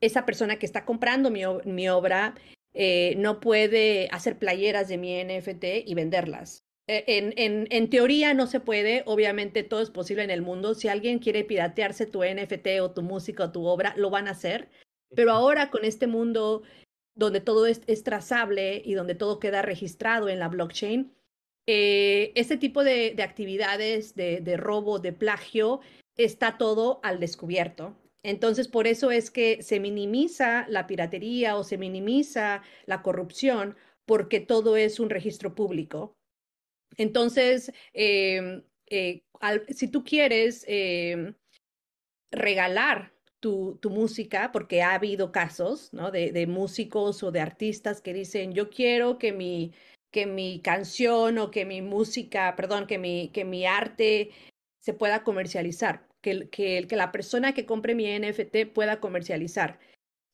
esa 0.00 0.26
persona 0.26 0.58
que 0.58 0.66
está 0.66 0.84
comprando 0.84 1.30
mi, 1.30 1.42
mi 1.66 1.88
obra 1.88 2.34
eh, 2.74 3.14
no 3.16 3.40
puede 3.40 4.08
hacer 4.10 4.38
playeras 4.38 4.88
de 4.88 4.98
mi 4.98 5.22
NFT 5.24 5.86
y 5.86 5.94
venderlas. 5.94 6.64
Eh, 6.86 7.04
En, 7.06 7.32
en, 7.36 7.66
en, 7.70 7.88
teoría 7.88 8.34
no 8.34 8.46
se 8.46 8.60
puede, 8.60 9.02
obviamente 9.06 9.62
todo 9.62 9.80
es 9.80 9.90
posible 9.90 10.24
en 10.24 10.30
el 10.30 10.42
mundo. 10.42 10.74
Si 10.74 10.88
alguien 10.88 11.18
quiere 11.18 11.44
piratearse 11.44 12.06
tu 12.06 12.22
NFT 12.22 12.80
o 12.82 12.90
tu 12.90 13.02
música 13.02 13.44
o 13.44 13.52
tu 13.52 13.64
obra, 13.64 13.94
lo 13.96 14.10
van 14.10 14.28
a 14.28 14.32
hacer. 14.32 14.68
Pero 15.14 15.32
ahora 15.32 15.70
con 15.70 15.84
este 15.84 16.06
mundo 16.06 16.62
donde 17.14 17.40
todo 17.40 17.66
es, 17.66 17.82
es 17.86 18.02
trazable 18.02 18.82
y 18.84 18.94
donde 18.94 19.14
todo 19.14 19.38
queda 19.38 19.62
registrado 19.62 20.28
en 20.28 20.40
la 20.40 20.48
blockchain, 20.48 21.14
eh, 21.66 22.32
este 22.34 22.56
tipo 22.56 22.84
de, 22.84 23.14
de 23.14 23.22
actividades 23.22 24.14
de, 24.14 24.40
de, 24.40 24.56
robo, 24.56 24.98
de 24.98 25.12
plagio, 25.12 25.80
está 26.16 26.58
todo 26.58 27.00
al 27.02 27.20
descubierto. 27.20 27.96
Entonces, 28.24 28.68
por 28.68 28.86
eso 28.86 29.10
es 29.10 29.30
que 29.30 29.62
se 29.62 29.78
minimiza 29.78 30.66
la 30.68 30.86
piratería 30.86 31.56
o 31.56 31.62
se 31.62 31.78
minimiza 31.78 32.62
la 32.86 33.02
corrupción, 33.02 33.76
porque 34.06 34.40
todo 34.40 34.76
es 34.76 34.98
un 34.98 35.10
registro 35.10 35.54
público. 35.54 36.16
Entonces, 36.96 37.72
eh, 37.92 38.62
eh, 38.88 39.22
si 39.68 39.88
tú 39.88 40.04
quieres 40.04 40.64
eh, 40.68 41.34
regalar 42.32 43.12
tu, 43.40 43.78
tu, 43.82 43.90
música, 43.90 44.52
porque 44.52 44.82
ha 44.82 44.94
habido 44.94 45.30
casos 45.30 45.90
de, 46.12 46.32
de, 46.32 46.46
músicos 46.46 47.22
o 47.22 47.30
de 47.30 47.40
artistas 47.40 48.00
que 48.00 48.14
dicen, 48.14 48.54
yo 48.54 48.70
quiero 48.70 49.18
que 49.18 49.32
mi, 49.32 49.72
que 50.10 50.26
mi 50.26 50.60
canción 50.62 51.36
o 51.38 51.50
que 51.50 51.66
mi 51.66 51.82
música, 51.82 52.54
perdón, 52.56 52.86
que 52.86 52.98
mi, 52.98 53.28
que 53.34 53.44
mi 53.44 53.66
arte 53.66 54.30
se 54.80 54.94
pueda 54.94 55.24
comercializar, 55.24 56.06
que, 56.24 56.48
que, 56.48 56.86
que 56.88 56.96
la 56.96 57.12
persona 57.12 57.52
que 57.52 57.66
compre 57.66 57.94
mi 57.94 58.06
NFT 58.18 58.72
pueda 58.72 58.98
comercializar. 58.98 59.78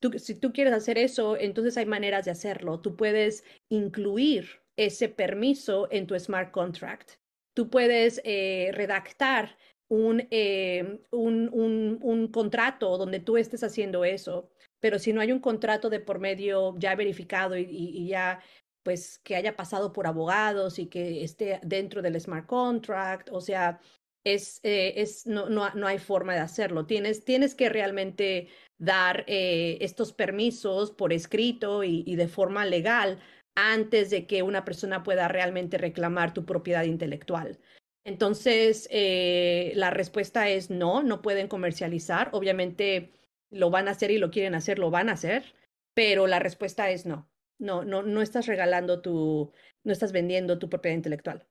Tú, 0.00 0.12
si 0.18 0.37
tú 0.37 0.53
quieres 0.53 0.72
hacer 0.72 0.96
eso, 0.96 1.37
entonces 1.37 1.76
hay 1.76 1.87
maneras 1.87 2.24
de 2.24 2.31
hacerlo. 2.31 2.81
Tú 2.81 2.96
puedes 2.96 3.44
incluir 3.68 4.62
ese 4.76 5.09
permiso 5.09 5.88
en 5.90 6.07
tu 6.07 6.18
smart 6.18 6.53
contract. 6.53 7.14
Tú 7.55 7.68
puedes 7.68 8.20
eh, 8.24 8.70
redactar 8.72 9.59
un, 9.88 10.29
eh, 10.31 11.00
un, 11.11 11.50
un, 11.53 11.98
un, 12.00 12.29
contrato 12.29 12.96
donde 12.96 13.18
tú 13.18 13.37
estés 13.37 13.64
haciendo 13.64 14.05
eso, 14.05 14.48
pero 14.79 15.00
si 15.00 15.12
no 15.12 15.20
hay 15.20 15.33
un 15.33 15.40
contrato 15.40 15.90
de 15.90 15.98
por 15.98 16.20
medio 16.20 16.76
ya 16.79 16.94
verificado 16.94 17.59
y, 17.59 17.66
y 17.68 18.07
ya 18.07 18.40
pues 18.85 19.18
que 19.18 19.35
haya 19.37 19.57
pasado 19.57 19.92
por 19.92 20.07
abogados 20.07 20.79
y 20.79 20.87
que 20.87 21.24
esté 21.24 21.61
dentro 21.64 22.00
del 22.00 22.18
smart 22.20 22.46
contract, 22.46 23.29
o 23.33 23.40
sea, 23.40 23.81
es, 24.24 24.61
eh, 24.62 24.94
es 24.96 25.26
no, 25.26 25.48
no, 25.48 25.70
no, 25.74 25.87
hay 25.87 25.98
forma 25.98 26.35
de 26.35 26.40
hacerlo. 26.40 26.87
Tienes, 26.87 27.24
tienes 27.24 27.54
que 27.54 27.68
realmente 27.68 28.48
dar 28.78 29.24
eh, 29.26 29.78
estos 29.80 30.12
permisos 30.12 30.90
por 30.92 31.12
escrito 31.12 31.85
y, 31.85 32.16
de 32.16 32.28
forma 32.28 32.64
legal 32.66 33.18
antes 33.54 34.11
de 34.11 34.26
que 34.26 34.42
una 34.42 34.64
persona 34.64 35.02
pueda 35.02 35.28
realmente 35.28 35.78
reclamar 35.78 36.33
tu 36.33 36.44
propiedad 36.44 36.85
intelectual. 36.85 37.59
Entonces, 38.04 38.88
eh, 38.90 39.72
la 39.74 39.90
respuesta 39.90 40.48
es 40.48 40.70
no, 40.70 41.02
no 41.02 41.20
pueden 41.22 41.48
comercializar. 41.48 42.30
Obviamente 42.33 43.12
lo 43.50 43.70
van 43.70 43.88
a 43.88 43.92
hacer 43.92 44.11
y 44.11 44.18
lo 44.18 44.30
quieren 44.30 44.54
hacer, 44.54 44.78
lo 44.78 44.90
van 44.90 45.09
a 45.09 45.12
hacer, 45.12 45.54
pero 45.94 46.26
la 46.26 46.38
respuesta 46.38 46.90
es 46.90 47.06
no. 47.06 47.28
No, 47.59 47.85
no, 47.85 48.02
no 48.02 48.22
estás 48.22 48.46
regalando 48.46 49.02
tu, 49.02 49.52
no 49.85 49.92
estás 49.92 50.12
vendiendo 50.12 50.59
tu 50.59 50.70
propiedad 50.70 50.96
intelectual. 50.96 51.46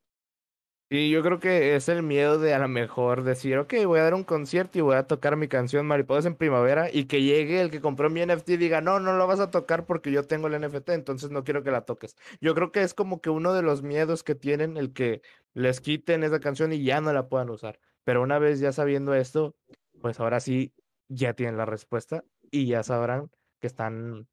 Y 0.92 1.12
yo 1.12 1.22
creo 1.22 1.40
que 1.40 1.76
es 1.76 1.88
el 1.88 2.02
miedo 2.02 2.40
de 2.40 2.56
a 2.56 2.60
lo 2.60 2.68
mejor 2.68 3.24
decir, 3.24 3.60
ok, 3.60 3.76
voy 3.86 4.00
a 4.00 4.04
dar 4.04 4.16
un 4.16 4.24
concierto 4.24 4.80
y 4.80 4.82
voy 4.82 4.96
a 4.96 5.04
tocar 5.06 5.36
mi 5.36 5.48
canción 5.48 5.86
Mariposas 5.86 6.26
en 6.26 6.36
Primavera 6.36 6.90
y 6.92 7.06
que 7.06 7.22
llegue 7.22 7.62
el 7.62 7.70
que 7.70 7.80
compró 7.80 8.10
mi 8.10 8.22
NFT 8.26 8.50
y 8.50 8.58
diga, 8.58 8.82
no, 8.82 9.00
no 9.00 9.14
lo 9.14 9.28
vas 9.28 9.40
a 9.40 9.52
tocar 9.52 9.86
porque 9.86 10.12
yo 10.12 10.24
tengo 10.26 10.48
el 10.48 10.60
NFT, 10.60 10.90
entonces 10.90 11.30
no 11.30 11.44
quiero 11.44 11.62
que 11.64 11.70
la 11.70 11.82
toques. 11.86 12.16
Yo 12.42 12.56
creo 12.56 12.72
que 12.72 12.82
es 12.82 12.96
como 12.96 13.22
que 13.22 13.30
uno 13.30 13.54
de 13.54 13.62
los 13.62 13.84
miedos 13.84 14.24
que 14.24 14.34
tienen 14.34 14.78
el 14.78 14.92
que 14.92 15.22
les 15.54 15.80
quiten 15.80 16.24
esa 16.24 16.40
canción 16.40 16.74
y 16.74 16.84
ya 16.84 17.02
no 17.02 17.14
la 17.14 17.30
puedan 17.30 17.52
usar. 17.52 17.80
Pero 18.04 18.24
una 18.24 18.40
vez 18.40 18.60
ya 18.60 18.72
sabiendo 18.72 19.14
esto, 19.14 19.56
pues 20.02 20.20
ahora 20.20 20.40
sí 20.40 20.74
ya 21.08 21.34
tienen 21.36 21.58
la 21.58 21.66
respuesta 21.66 22.24
y 22.50 22.66
ya 22.66 22.82
sabrán 22.82 23.30
que 23.60 23.68
están 23.68 24.28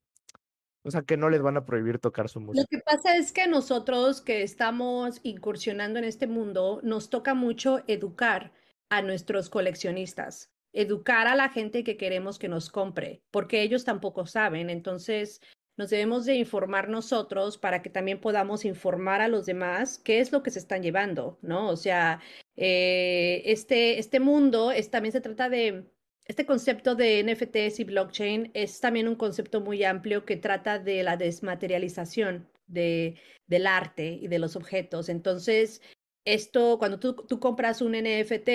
o 0.87 0.91
sea, 0.91 1.01
que 1.01 1.17
no 1.17 1.29
les 1.29 1.41
van 1.41 1.57
a 1.57 1.65
prohibir 1.65 1.99
tocar 1.99 2.29
su 2.29 2.39
música. 2.39 2.61
Lo 2.61 2.67
que 2.67 2.81
pasa 2.81 3.17
es 3.17 3.33
que 3.33 3.45
nosotros 3.45 4.21
que 4.21 4.41
estamos 4.41 5.19
incursionando 5.23 5.99
en 5.99 6.05
este 6.05 6.27
mundo, 6.27 6.79
nos 6.81 7.09
toca 7.09 7.33
mucho 7.33 7.83
educar 7.87 8.53
a 8.89 9.01
nuestros 9.01 9.49
coleccionistas, 9.49 10.49
educar 10.71 11.27
a 11.27 11.35
la 11.35 11.49
gente 11.49 11.83
que 11.83 11.97
queremos 11.97 12.39
que 12.39 12.47
nos 12.47 12.69
compre, 12.69 13.21
porque 13.31 13.63
ellos 13.63 13.83
tampoco 13.83 14.25
saben. 14.25 14.69
Entonces, 14.69 15.41
nos 15.75 15.89
debemos 15.89 16.25
de 16.25 16.35
informar 16.35 16.87
nosotros 16.87 17.57
para 17.57 17.81
que 17.81 17.89
también 17.89 18.21
podamos 18.21 18.63
informar 18.63 19.19
a 19.19 19.27
los 19.27 19.45
demás 19.45 19.97
qué 19.97 20.21
es 20.21 20.31
lo 20.31 20.41
que 20.41 20.51
se 20.51 20.59
están 20.59 20.83
llevando, 20.83 21.37
¿no? 21.41 21.69
O 21.69 21.75
sea, 21.75 22.21
eh, 22.55 23.41
este, 23.45 23.99
este 23.99 24.21
mundo 24.21 24.71
es, 24.71 24.89
también 24.89 25.11
se 25.11 25.21
trata 25.21 25.49
de 25.49 25.91
este 26.27 26.45
concepto 26.45 26.95
de 26.95 27.23
NFTs 27.23 27.79
y 27.79 27.83
blockchain 27.85 28.51
es 28.53 28.79
también 28.81 29.07
un 29.07 29.15
concepto 29.15 29.61
muy 29.61 29.83
amplio 29.83 30.25
que 30.25 30.35
trata 30.35 30.77
de 30.77 31.03
la 31.03 31.15
desmaterialización 31.15 32.49
de, 32.67 33.15
del 33.47 33.65
arte 33.65 34.11
y 34.21 34.27
de 34.27 34.39
los 34.39 34.55
objetos. 34.55 35.07
Entonces, 35.07 35.81
esto, 36.25 36.77
cuando 36.79 36.99
tú, 36.99 37.13
tú 37.15 37.39
compras 37.39 37.81
un 37.81 37.93
NFT, 37.93 38.49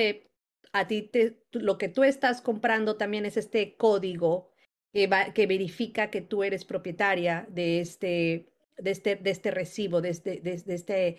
a 0.72 0.86
ti 0.86 1.02
te, 1.02 1.42
lo 1.52 1.78
que 1.78 1.88
tú 1.88 2.04
estás 2.04 2.42
comprando 2.42 2.96
también 2.96 3.24
es 3.24 3.38
este 3.38 3.76
código 3.76 4.50
que, 4.92 5.46
verifica 5.46 6.10
que 6.10 6.20
tú 6.20 6.42
eres 6.42 6.66
propietaria 6.66 7.46
de 7.48 7.80
este, 7.80 8.52
de 8.76 8.90
este, 8.90 9.16
de 9.16 9.30
este 9.30 9.50
recibo, 9.50 10.02
de 10.02 10.10
este, 10.10 10.40
de, 10.40 10.62
este 10.74 11.16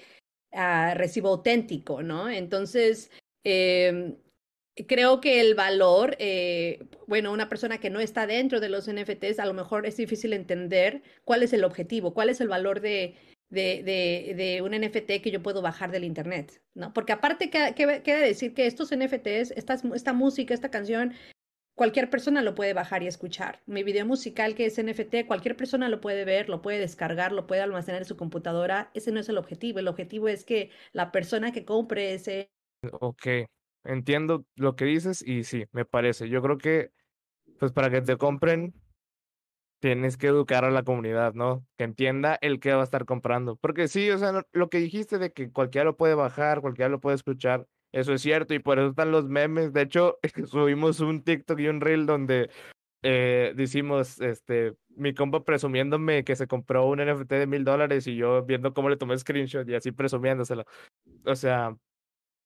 uh, 0.52 0.94
recibo 0.96 1.30
auténtico, 1.30 2.04
¿no? 2.04 2.30
Entonces, 2.30 3.10
eh, 3.44 4.16
creo 4.76 5.22
que 5.22 5.40
el 5.40 5.56
valor, 5.56 6.16
eh, 6.20 6.86
bueno, 7.08 7.32
una 7.32 7.50
persona 7.50 7.80
que 7.80 7.90
no 7.90 8.00
está 8.00 8.26
dentro 8.28 8.60
de 8.60 8.70
los 8.70 8.92
NFTs, 8.92 9.40
a 9.40 9.46
lo 9.46 9.54
mejor 9.54 9.86
es 9.86 9.98
difícil 9.98 10.34
entender 10.34 11.04
cuál 11.26 11.44
es 11.44 11.54
el 11.54 11.64
objetivo, 11.64 12.14
cuál 12.14 12.30
es 12.30 12.42
el 12.42 12.48
valor 12.48 12.82
de, 12.82 13.16
de, 13.50 13.84
de, 13.84 14.34
de 14.36 14.62
un 14.62 14.72
NFT 14.72 15.22
que 15.22 15.32
yo 15.32 15.44
puedo 15.44 15.62
bajar 15.62 15.92
del 15.92 16.04
Internet, 16.04 16.62
¿no? 16.74 16.92
Porque 16.94 17.14
aparte 17.14 17.50
queda 17.50 18.20
decir 18.20 18.54
que 18.54 18.66
estos 18.66 18.96
NFTs, 18.96 19.52
esta, 19.52 19.78
esta 19.94 20.14
música, 20.14 20.54
esta 20.54 20.72
canción, 20.72 21.14
cualquier 21.76 22.10
persona 22.10 22.42
lo 22.42 22.56
puede 22.56 22.74
bajar 22.74 23.04
y 23.04 23.08
escuchar. 23.08 23.62
Mi 23.68 23.84
video 23.84 24.06
musical 24.06 24.56
que 24.56 24.66
es 24.66 24.84
NFT, 24.84 25.28
cualquier 25.28 25.56
persona 25.56 25.88
lo 25.88 26.02
puede 26.02 26.26
ver, 26.26 26.50
lo 26.50 26.62
puede 26.62 26.80
descargar, 26.80 27.32
lo 27.32 27.46
puede 27.46 27.62
almacenar 27.62 28.02
en 28.02 28.08
su 28.08 28.18
computadora. 28.18 28.90
Ese 28.96 29.12
no 29.12 29.20
es 29.20 29.30
el 29.30 29.38
objetivo. 29.38 29.80
El 29.80 29.88
objetivo 29.88 30.28
es 30.28 30.46
que 30.46 30.72
la 30.92 31.12
persona 31.12 31.52
que 31.52 31.66
compre 31.66 32.14
ese... 32.14 32.50
Ok, 33.00 33.28
entiendo 33.84 34.46
lo 34.56 34.76
que 34.76 34.86
dices 34.86 35.22
y 35.26 35.44
sí, 35.44 35.66
me 35.72 35.86
parece. 35.86 36.30
Yo 36.30 36.42
creo 36.42 36.58
que, 36.58 36.92
pues 37.60 37.72
para 37.72 37.90
que 37.90 38.02
te 38.02 38.18
compren, 38.18 38.74
tienes 39.84 40.16
que 40.16 40.28
educar 40.28 40.64
a 40.64 40.72
la 40.72 40.84
comunidad, 40.84 41.34
¿no? 41.34 41.66
Que 41.78 41.84
entienda 41.84 42.38
el 42.42 42.62
que 42.62 42.74
va 42.74 42.82
a 42.82 42.86
estar 42.86 43.06
comprando. 43.06 43.58
Porque 43.58 43.90
sí, 43.90 44.10
o 44.12 44.18
sea, 44.18 44.46
lo 44.54 44.70
que 44.70 44.78
dijiste 44.78 45.18
de 45.18 45.34
que 45.34 45.52
cualquiera 45.52 45.86
lo 45.86 45.98
puede 45.98 46.16
bajar, 46.16 46.62
cualquiera 46.62 46.88
lo 46.90 47.02
puede 47.02 47.16
escuchar, 47.16 47.68
Eso 47.92 48.14
es 48.14 48.22
cierto, 48.22 48.54
y 48.54 48.60
por 48.60 48.80
eso 48.80 48.90
están 48.90 49.12
los 49.12 49.28
memes. 49.28 49.74
De 49.74 49.82
hecho, 49.82 50.20
subimos 50.48 51.00
un 51.02 51.24
TikTok 51.24 51.60
y 51.60 51.68
un 51.68 51.82
reel 51.82 52.06
donde 52.06 52.50
eh, 53.04 53.52
decimos, 53.58 54.22
este, 54.22 54.76
mi 54.96 55.14
compa 55.14 55.44
presumiéndome 55.44 56.24
que 56.24 56.38
se 56.38 56.48
compró 56.48 56.88
un 56.88 57.00
NFT 57.00 57.32
de 57.34 57.48
mil 57.48 57.66
dólares 57.66 58.08
y 58.08 58.16
yo 58.16 58.46
viendo 58.46 58.74
cómo 58.74 58.90
le 58.90 58.96
tomé 58.96 59.18
screenshot 59.18 59.68
y 59.68 59.76
así 59.76 59.92
presumiéndoselo. 59.92 60.64
O 61.26 61.36
sea, 61.36 61.76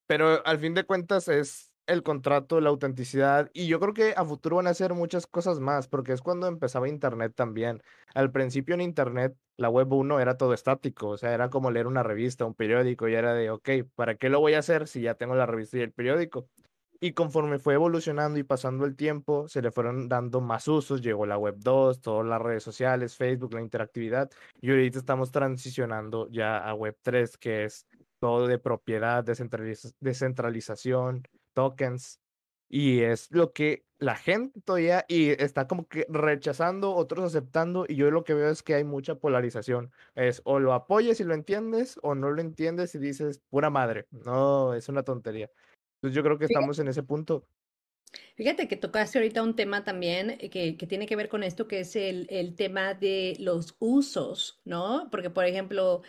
pero 0.07 0.45
al 0.45 0.59
fin 0.59 0.73
de 0.73 0.85
cuentas 0.85 1.27
es 1.27 1.71
el 1.85 2.03
contrato, 2.03 2.59
la 2.59 2.69
autenticidad, 2.69 3.49
y 3.53 3.67
yo 3.67 3.79
creo 3.79 3.93
que 3.93 4.13
a 4.17 4.25
futuro 4.25 4.57
van 4.57 4.67
a 4.67 4.71
hacer 4.71 4.93
muchas 4.93 5.25
cosas 5.25 5.59
más, 5.59 5.87
porque 5.87 6.11
es 6.11 6.21
cuando 6.21 6.47
empezaba 6.47 6.89
Internet 6.89 7.33
también. 7.33 7.81
Al 8.13 8.31
principio 8.31 8.75
en 8.75 8.81
Internet, 8.81 9.35
la 9.55 9.69
web 9.69 9.91
1 9.93 10.19
era 10.19 10.37
todo 10.37 10.53
estático, 10.53 11.09
o 11.09 11.17
sea, 11.17 11.33
era 11.33 11.49
como 11.49 11.71
leer 11.71 11.87
una 11.87 12.03
revista, 12.03 12.45
un 12.45 12.55
periódico, 12.55 13.07
y 13.07 13.15
era 13.15 13.33
de, 13.33 13.51
ok, 13.51 13.69
¿para 13.95 14.15
qué 14.15 14.27
lo 14.29 14.41
voy 14.41 14.55
a 14.55 14.59
hacer 14.59 14.87
si 14.87 15.01
ya 15.01 15.15
tengo 15.15 15.35
la 15.35 15.45
revista 15.45 15.77
y 15.77 15.81
el 15.81 15.93
periódico? 15.93 16.49
Y 16.99 17.13
conforme 17.13 17.59
fue 17.59 17.75
evolucionando 17.75 18.39
y 18.39 18.43
pasando 18.43 18.83
el 18.85 18.95
tiempo, 18.95 19.47
se 19.47 19.61
le 19.61 19.71
fueron 19.71 20.09
dando 20.09 20.41
más 20.41 20.67
usos, 20.67 21.01
llegó 21.01 21.25
la 21.25 21.37
web 21.37 21.55
2, 21.59 22.01
todas 22.01 22.25
las 22.25 22.41
redes 22.41 22.63
sociales, 22.63 23.15
Facebook, 23.15 23.53
la 23.53 23.61
interactividad, 23.61 24.29
y 24.59 24.71
ahorita 24.71 24.99
estamos 24.99 25.31
transicionando 25.31 26.27
ya 26.31 26.57
a 26.57 26.73
web 26.73 26.97
3, 27.01 27.37
que 27.37 27.65
es 27.65 27.85
todo 28.19 28.47
de 28.47 28.59
propiedad, 28.59 29.23
descentralización, 29.23 31.23
tokens, 31.53 32.19
y 32.69 33.01
es 33.01 33.31
lo 33.31 33.53
que 33.53 33.85
la 33.99 34.15
gente 34.15 34.61
todavía 34.61 35.05
y 35.07 35.29
está 35.29 35.67
como 35.67 35.87
que 35.87 36.05
rechazando, 36.09 36.93
otros 36.93 37.25
aceptando, 37.25 37.85
y 37.87 37.95
yo 37.95 38.11
lo 38.11 38.23
que 38.23 38.33
veo 38.33 38.49
es 38.49 38.61
que 38.61 38.75
hay 38.75 38.83
mucha 38.83 39.15
polarización. 39.15 39.91
Es 40.15 40.41
o 40.43 40.59
lo 40.59 40.73
apoyas 40.73 41.19
y 41.19 41.23
lo 41.23 41.33
entiendes, 41.33 41.97
o 42.03 42.13
no 42.13 42.29
lo 42.29 42.41
entiendes 42.41 42.93
y 42.95 42.99
dices, 42.99 43.41
pura 43.49 43.69
madre, 43.69 44.05
no, 44.11 44.73
es 44.73 44.89
una 44.89 45.03
tontería. 45.03 45.49
Entonces 45.95 46.15
yo 46.15 46.23
creo 46.23 46.37
que 46.37 46.45
estamos 46.45 46.77
en 46.79 46.89
ese 46.89 47.03
punto. 47.03 47.47
Fíjate 48.35 48.67
que 48.67 48.77
tocaste 48.77 49.17
ahorita 49.17 49.43
un 49.43 49.55
tema 49.55 49.83
también 49.83 50.37
eh, 50.39 50.49
que, 50.49 50.77
que 50.77 50.87
tiene 50.87 51.07
que 51.07 51.15
ver 51.15 51.27
con 51.27 51.43
esto, 51.43 51.67
que 51.67 51.81
es 51.81 51.95
el, 51.95 52.27
el, 52.29 52.55
tema 52.55 52.93
de 52.93 53.35
los 53.39 53.75
usos, 53.79 54.61
¿no? 54.63 55.09
Porque, 55.11 55.29
por 55.29 55.45
ejemplo, 55.45 56.03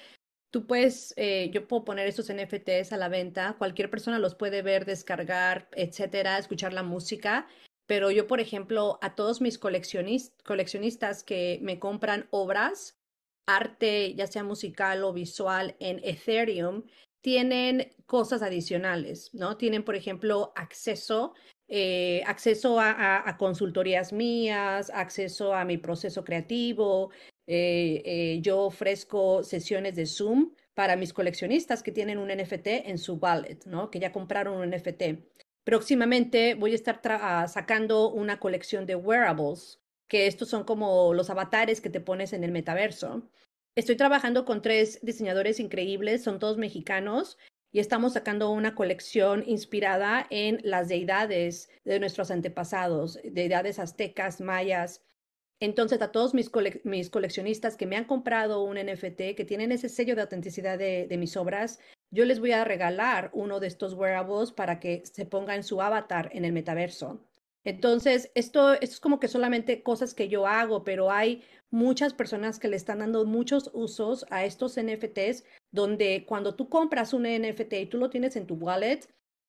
tú 0.51 0.67
puedes, 0.67 1.15
eh, 1.17 1.51
yo 1.53 1.67
puedo 1.67 1.85
poner 1.85 2.07
estos 2.07 2.31
NFTs 2.31 2.93
a 2.93 2.97
la 2.97 3.09
venta, 3.09 3.57
cualquier 3.59 3.91
persona 3.91 4.19
los 4.19 4.35
puede 4.35 4.63
ver, 4.63 4.85
descargar, 4.85 5.69
etcétera, 5.75 6.39
escuchar 6.39 6.73
la 6.73 6.83
música, 6.83 7.47
pero 7.87 8.11
yo, 8.11 8.27
por 8.27 8.41
ejemplo, 8.41 8.99
a 9.01 9.15
todos 9.15 9.41
mis 9.41 9.59
coleccionistas 9.59 11.23
que 11.25 11.59
me 11.63 11.79
compran 11.79 12.29
obras, 12.31 12.99
arte, 13.47 14.15
ya 14.15 14.27
sea 14.27 14.45
musical 14.45 15.03
o 15.05 15.13
visual, 15.15 15.75
en 15.81 16.01
Ethereum, 16.05 16.85
tienen 17.23 17.91
cosas 18.07 18.43
adicionales, 18.43 19.31
¿no? 19.33 19.57
Tienen, 19.57 19.85
por 19.85 19.97
ejemplo, 19.97 20.53
acceso, 20.55 21.35
eh, 21.67 22.23
acceso 22.27 22.79
a, 22.79 23.37
consultorías 23.39 24.13
mías, 24.13 24.91
acceso 24.95 25.55
a 25.55 25.65
mi 25.65 25.79
proceso 25.79 26.25
creativo. 26.25 27.11
Eh, 27.51 28.03
eh, 28.05 28.41
yo 28.43 28.61
ofrezco 28.61 29.43
sesiones 29.43 29.97
de 29.97 30.05
Zoom 30.05 30.53
para 30.75 30.97
mis 30.97 31.15
coleccionistas 31.15 31.83
que 31.83 31.93
tienen 31.93 32.19
un 32.19 32.29
NFT 32.29 32.67
en 32.85 32.99
su 32.99 33.15
wallet, 33.15 33.61
¿no? 33.65 33.91
Que 33.91 34.01
ya 34.01 34.13
compraron 34.13 34.59
un 34.59 34.71
NFT. 34.71 35.25
Próximamente 35.65 36.55
voy 36.55 36.73
a 36.73 36.75
estar 36.75 37.01
sacando 37.49 38.11
una 38.11 38.39
colección 38.39 38.85
de 38.85 38.97
wearables, 38.97 39.81
que 40.09 40.27
estos 40.27 40.51
son 40.51 40.65
como 40.65 41.15
los 41.15 41.31
avatares 41.31 41.81
que 41.81 41.91
te 41.91 42.01
pones 42.01 42.35
en 42.35 42.45
el 42.45 42.53
metaverso. 42.53 43.31
Estoy 43.75 43.97
trabajando 43.97 44.45
con 44.45 44.61
tres 44.61 44.99
diseñadores 45.03 45.59
increíbles, 45.59 46.23
son 46.23 46.39
todos 46.39 46.59
mexicanos, 46.59 47.39
y 47.73 47.81
estamos 47.81 48.13
sacando 48.13 48.51
una 48.51 48.75
colección 48.75 49.43
inspirada 49.47 50.27
en 50.31 50.61
las 50.65 50.89
deidades 50.89 51.71
de 51.85 51.99
nuestros 51.99 52.31
antepasados, 52.31 53.19
deidades 53.25 53.79
aztecas, 53.79 54.41
mayas. 54.41 55.03
Entonces, 55.61 56.01
a 56.03 56.13
todos 56.13 56.35
mis, 56.35 56.51
mis 56.85 57.11
coleccionistas 57.11 57.77
que 57.77 57.87
me 57.87 57.97
han 57.97 58.05
comprado 58.05 58.63
un 58.63 58.77
NFT, 58.77 59.35
que 59.37 59.45
tienen 59.47 59.73
ese 59.73 59.89
sello 59.89 60.15
de 60.15 60.23
autenticidad 60.23 60.79
de, 60.79 61.07
de, 61.09 61.17
mis 61.17 61.37
obras, 61.37 61.81
yo 62.11 62.25
les 62.25 62.39
voy 62.39 62.53
a 62.53 62.65
regalar 62.65 63.31
uno 63.33 63.59
de 63.59 63.67
estos 63.67 63.95
wearables 63.95 64.53
para 64.53 64.79
que 64.79 65.03
se 65.05 65.27
ponga 65.27 65.57
en 65.57 65.65
su 65.65 65.83
avatar 65.83 66.31
en 66.33 66.45
el 66.45 66.53
metaverso. 66.53 67.21
Entonces, 67.65 68.31
esto, 68.35 68.73
esto 68.75 68.83
es 68.83 69.01
como 69.01 69.21
que 69.21 69.29
solamente 69.29 69.83
cosas 69.83 70.15
que 70.15 70.29
yo 70.29 70.47
hago, 70.47 70.85
pero 70.85 71.11
hay 71.11 71.43
muchas 71.71 72.15
personas 72.15 72.59
que 72.59 72.69
le 72.69 72.77
están 72.77 73.01
dando 73.01 73.27
muchos 73.27 73.71
usos 73.75 74.25
a 74.31 74.45
estos 74.45 74.79
NFTs, 74.81 75.45
donde 75.71 76.25
cuando 76.27 76.55
tú 76.55 76.69
compras 76.69 77.13
un 77.13 77.25
NFT 77.25 77.73
y 77.75 77.87
tú 77.87 77.99
lo 77.99 78.11
tienes 78.11 78.37
en 78.37 78.47
tu 78.47 78.55
wallet, 78.55 79.01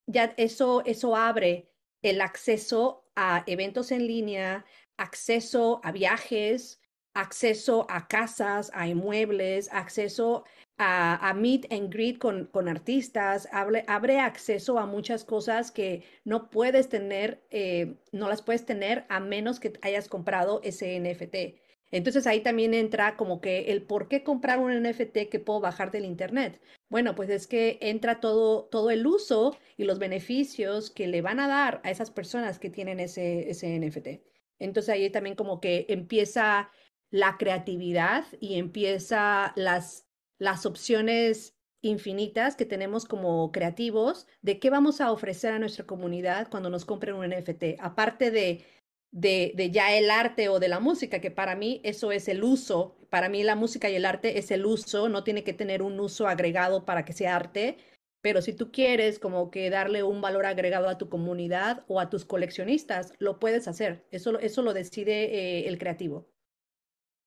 ya 0.06 0.34
eso, 0.38 0.84
eso 0.86 1.16
abre 1.16 1.72
el 2.02 2.20
acceso 2.20 3.06
a 3.16 3.44
eventos 3.48 3.92
en 3.92 4.08
línea, 4.08 4.66
acceso 5.00 5.82
a 5.84 5.92
viajes, 5.92 6.80
acceso 7.14 7.88
a 7.90 8.08
casas, 8.08 8.72
a 8.74 8.88
inmuebles, 8.88 9.70
acceso 9.72 10.44
a, 10.78 11.34
meet 11.36 11.72
and 11.72 11.94
greet 11.94 12.20
con, 12.20 12.46
con 12.46 12.70
artistas, 12.70 13.48
abre, 13.52 13.84
abre, 13.88 14.20
acceso 14.20 14.80
a 14.80 14.86
muchas 14.86 15.26
cosas 15.26 15.72
que 15.72 16.04
no 16.24 16.50
puedes 16.50 16.88
tener, 16.88 17.44
eh, 17.50 17.96
no 18.12 18.30
las 18.30 18.42
puedes 18.42 18.66
tener 18.66 19.06
a 19.10 19.20
menos 19.20 19.60
que 19.60 19.74
hayas 19.82 20.08
comprado 20.08 20.62
ese 20.64 20.98
NFT. 21.00 21.60
Entonces 21.92 22.28
ahí 22.28 22.42
también 22.42 22.74
entra 22.74 23.18
como 23.18 23.42
que 23.42 23.72
el 23.72 23.82
por 23.82 24.08
qué 24.08 24.24
comprar 24.24 24.60
un 24.60 24.72
NFT 24.84 25.30
que 25.30 25.40
puedo 25.40 25.60
bajar 25.60 25.92
del 25.92 26.06
Internet. 26.06 26.62
Bueno, 26.88 27.16
pues 27.16 27.30
es 27.30 27.48
que 27.48 27.78
entra 27.82 28.20
todo, 28.20 28.66
todo 28.66 28.92
el 28.92 29.06
uso 29.08 29.58
y 29.76 29.86
los 29.86 30.00
beneficios 30.00 30.92
que 30.92 31.08
le 31.08 31.22
van 31.22 31.40
a 31.40 31.48
dar 31.48 31.82
a 31.84 31.92
esas 31.92 32.12
personas 32.12 32.60
que 32.60 32.70
tienen 32.70 33.00
ese, 33.00 33.50
ese 33.50 33.80
NFT. 33.80 34.22
Entonces 34.60 34.94
ahí 34.94 35.10
también 35.10 35.36
como 35.36 35.60
que 35.60 35.86
empieza 35.90 36.70
la 37.12 37.38
creatividad 37.38 38.26
y 38.40 38.60
empieza 38.60 39.54
las 39.56 40.10
las 40.40 40.66
opciones 40.66 41.56
infinitas 41.82 42.56
que 42.56 42.66
tenemos 42.66 43.06
como 43.06 43.52
creativos 43.52 44.28
de 44.42 44.60
qué 44.60 44.70
vamos 44.70 45.00
a 45.02 45.12
ofrecer 45.12 45.54
a 45.54 45.60
nuestra 45.60 45.86
comunidad 45.86 46.50
cuando 46.50 46.70
nos 46.70 46.86
compren 46.86 47.16
un 47.16 47.30
NFT, 47.30 47.80
aparte 47.80 48.32
de, 48.32 48.66
de, 49.12 49.54
de, 49.56 49.72
ya 49.72 49.96
el 49.96 50.10
arte 50.10 50.50
o 50.50 50.60
de 50.60 50.68
la 50.68 50.80
música, 50.80 51.22
que 51.22 51.32
para 51.32 51.56
mí 51.56 51.80
eso 51.84 52.12
es 52.12 52.28
el 52.28 52.44
uso, 52.44 52.98
para 53.10 53.30
mí 53.30 53.44
la 53.44 53.56
música 53.56 53.90
y 53.90 53.96
el 53.96 54.06
arte 54.06 54.40
es 54.40 54.52
el 54.52 54.66
uso, 54.66 55.08
no 55.08 55.24
tiene 55.24 55.44
que 55.44 55.54
tener 55.54 55.82
un 55.82 56.00
uso 56.00 56.28
agregado 56.28 56.86
para 56.86 57.06
que 57.06 57.14
sea 57.14 57.36
arte, 57.36 57.78
pero 58.22 58.42
si 58.42 58.54
tú 58.54 58.72
quieres 58.72 59.20
como 59.20 59.50
que 59.52 59.70
darle 59.70 60.04
un 60.04 60.22
valor 60.22 60.46
agregado 60.46 60.90
a 60.90 60.98
tu 60.98 61.10
comunidad 61.10 61.84
o 61.88 62.00
a 62.00 62.10
tus 62.10 62.26
coleccionistas, 62.26 63.14
lo 63.20 63.40
puedes 63.40 63.68
hacer, 63.68 64.06
eso, 64.12 64.40
eso 64.40 64.62
lo 64.62 64.74
decide 64.74 65.26
eh, 65.36 65.68
el 65.68 65.78
creativo. 65.78 66.28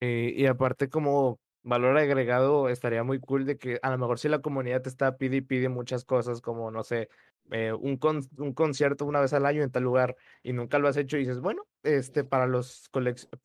Eh, 0.00 0.34
y 0.36 0.46
aparte 0.46 0.88
como 0.88 1.38
valor 1.62 1.96
agregado 1.96 2.68
estaría 2.68 3.04
muy 3.04 3.20
cool 3.20 3.46
de 3.46 3.56
que 3.56 3.78
a 3.82 3.90
lo 3.90 3.98
mejor 3.98 4.18
si 4.18 4.28
la 4.28 4.40
comunidad 4.40 4.82
te 4.82 4.88
está 4.88 5.16
pide 5.16 5.36
y 5.36 5.40
pide 5.42 5.68
muchas 5.68 6.04
cosas 6.04 6.40
como, 6.40 6.70
no 6.70 6.82
sé, 6.82 7.08
eh, 7.50 7.72
un, 7.72 7.96
con, 7.96 8.20
un 8.38 8.52
concierto 8.52 9.04
una 9.04 9.20
vez 9.20 9.32
al 9.32 9.46
año 9.46 9.62
en 9.62 9.70
tal 9.70 9.82
lugar 9.84 10.16
y 10.42 10.52
nunca 10.52 10.78
lo 10.78 10.88
has 10.88 10.96
hecho 10.96 11.16
y 11.16 11.20
dices, 11.20 11.40
bueno, 11.40 11.66
este, 11.82 12.24
para 12.24 12.46
los, 12.46 12.90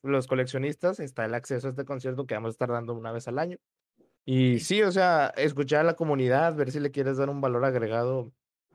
los 0.02 0.26
coleccionistas 0.26 1.00
está 1.00 1.24
el 1.24 1.34
acceso 1.34 1.68
a 1.68 1.70
este 1.70 1.84
concierto 1.84 2.26
que 2.26 2.34
vamos 2.34 2.50
a 2.50 2.52
estar 2.52 2.70
dando 2.70 2.94
una 2.94 3.12
vez 3.12 3.28
al 3.28 3.38
año. 3.38 3.58
Y 4.30 4.60
sí, 4.60 4.82
o 4.82 4.92
sea, 4.92 5.28
escuchar 5.38 5.80
a 5.80 5.84
la 5.84 5.96
comunidad, 5.96 6.54
ver 6.54 6.70
si 6.70 6.80
le 6.80 6.90
quieres 6.90 7.16
dar 7.16 7.30
un 7.30 7.40
valor 7.40 7.64
agregado, 7.64 8.30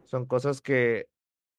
son 0.06 0.26
cosas 0.26 0.62
que 0.62 1.10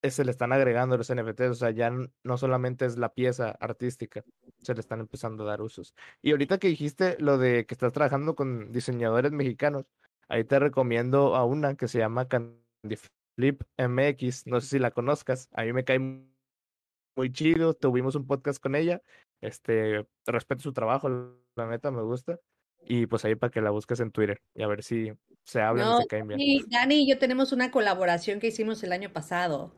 se 0.03 0.25
le 0.25 0.33
están 0.33 0.53
agregando 0.53 0.97
los 0.97 1.15
NFTs, 1.15 1.51
o 1.51 1.55
sea, 1.55 1.71
ya 1.71 1.93
no 2.25 2.37
solamente 2.37 2.87
es 2.87 2.99
la 2.99 3.11
pieza 3.11 3.51
artística, 3.61 4.25
se 4.59 4.75
le 4.75 4.81
están 4.81 4.99
empezando 4.99 5.45
a 5.45 5.47
dar 5.47 5.63
usos. 5.63 5.95
Y 6.23 6.33
ahorita 6.33 6.59
que 6.59 6.67
dijiste 6.67 7.17
lo 7.21 7.39
de 7.39 7.67
que 7.67 7.75
estás 7.75 7.93
trabajando 7.93 8.35
con 8.35 8.73
diseñadores 8.73 9.31
mexicanos, 9.31 9.85
ahí 10.29 10.43
te 10.43 10.59
recomiendo 10.59 11.37
a 11.37 11.45
una 11.45 11.77
que 11.77 11.87
se 11.87 12.01
llama 12.01 12.27
Candy 12.27 12.97
Flip 13.37 13.63
MX, 13.79 14.49
no 14.49 14.61
sé 14.61 14.67
si 14.71 14.79
la 14.81 14.91
conozcas, 14.91 15.49
a 15.53 15.63
mí 15.63 15.73
me 15.73 15.85
cae 15.85 16.01
muy 16.01 17.33
chido, 17.33 17.75
tuvimos 17.75 18.17
un 18.17 18.27
podcast 18.27 18.61
con 18.61 18.75
ella, 18.75 19.03
este, 19.41 20.05
respeto 20.27 20.63
su 20.63 20.73
trabajo, 20.73 21.09
la 21.55 21.69
neta 21.69 21.93
me 21.93 22.03
gusta, 22.03 22.41
y 22.87 23.07
pues 23.07 23.25
ahí 23.25 23.35
para 23.35 23.51
que 23.51 23.61
la 23.61 23.71
busques 23.71 24.01
en 24.01 24.11
Twitter 24.11 24.41
y 24.55 24.63
a 24.63 24.67
ver 24.67 24.83
si 24.83 25.13
se 25.45 25.61
hablan 25.61 25.87
no, 25.87 25.99
y 26.01 26.03
se 26.03 26.09
caen 26.09 26.27
bien. 26.29 26.39
Dani, 26.41 26.63
Dani 26.69 26.95
y 27.03 27.09
yo 27.09 27.19
tenemos 27.19 27.53
una 27.53 27.71
colaboración 27.71 28.41
que 28.41 28.49
hicimos 28.49 28.83
el 28.83 28.93
año 28.93 29.13
pasado. 29.13 29.73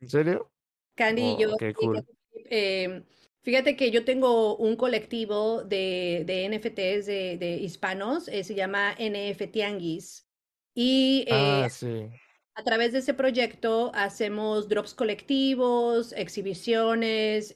¿En 0.00 0.08
serio? 0.08 0.50
Candy 0.94 1.22
y 1.22 1.36
Oh, 1.36 1.38
yo, 1.40 1.48
cool. 1.74 2.06
eh, 2.50 3.02
fíjate 3.42 3.76
que 3.76 3.90
yo 3.90 4.04
tengo 4.04 4.56
un 4.56 4.76
colectivo 4.76 5.64
de, 5.64 6.22
de 6.26 6.44
NFTs 6.44 7.06
de, 7.06 7.36
de 7.38 7.56
hispanos, 7.56 8.28
eh, 8.28 8.44
se 8.44 8.54
llama 8.54 8.94
NF 8.98 9.48
Tianguis. 9.48 10.28
Y 10.74 11.24
eh, 11.28 11.64
Ah, 11.64 11.68
sí. 11.70 12.08
a 12.54 12.62
través 12.64 12.92
de 12.92 13.00
ese 13.00 13.14
proyecto 13.14 13.90
hacemos 13.94 14.68
drops 14.68 14.94
colectivos, 14.94 16.12
exhibiciones, 16.12 17.54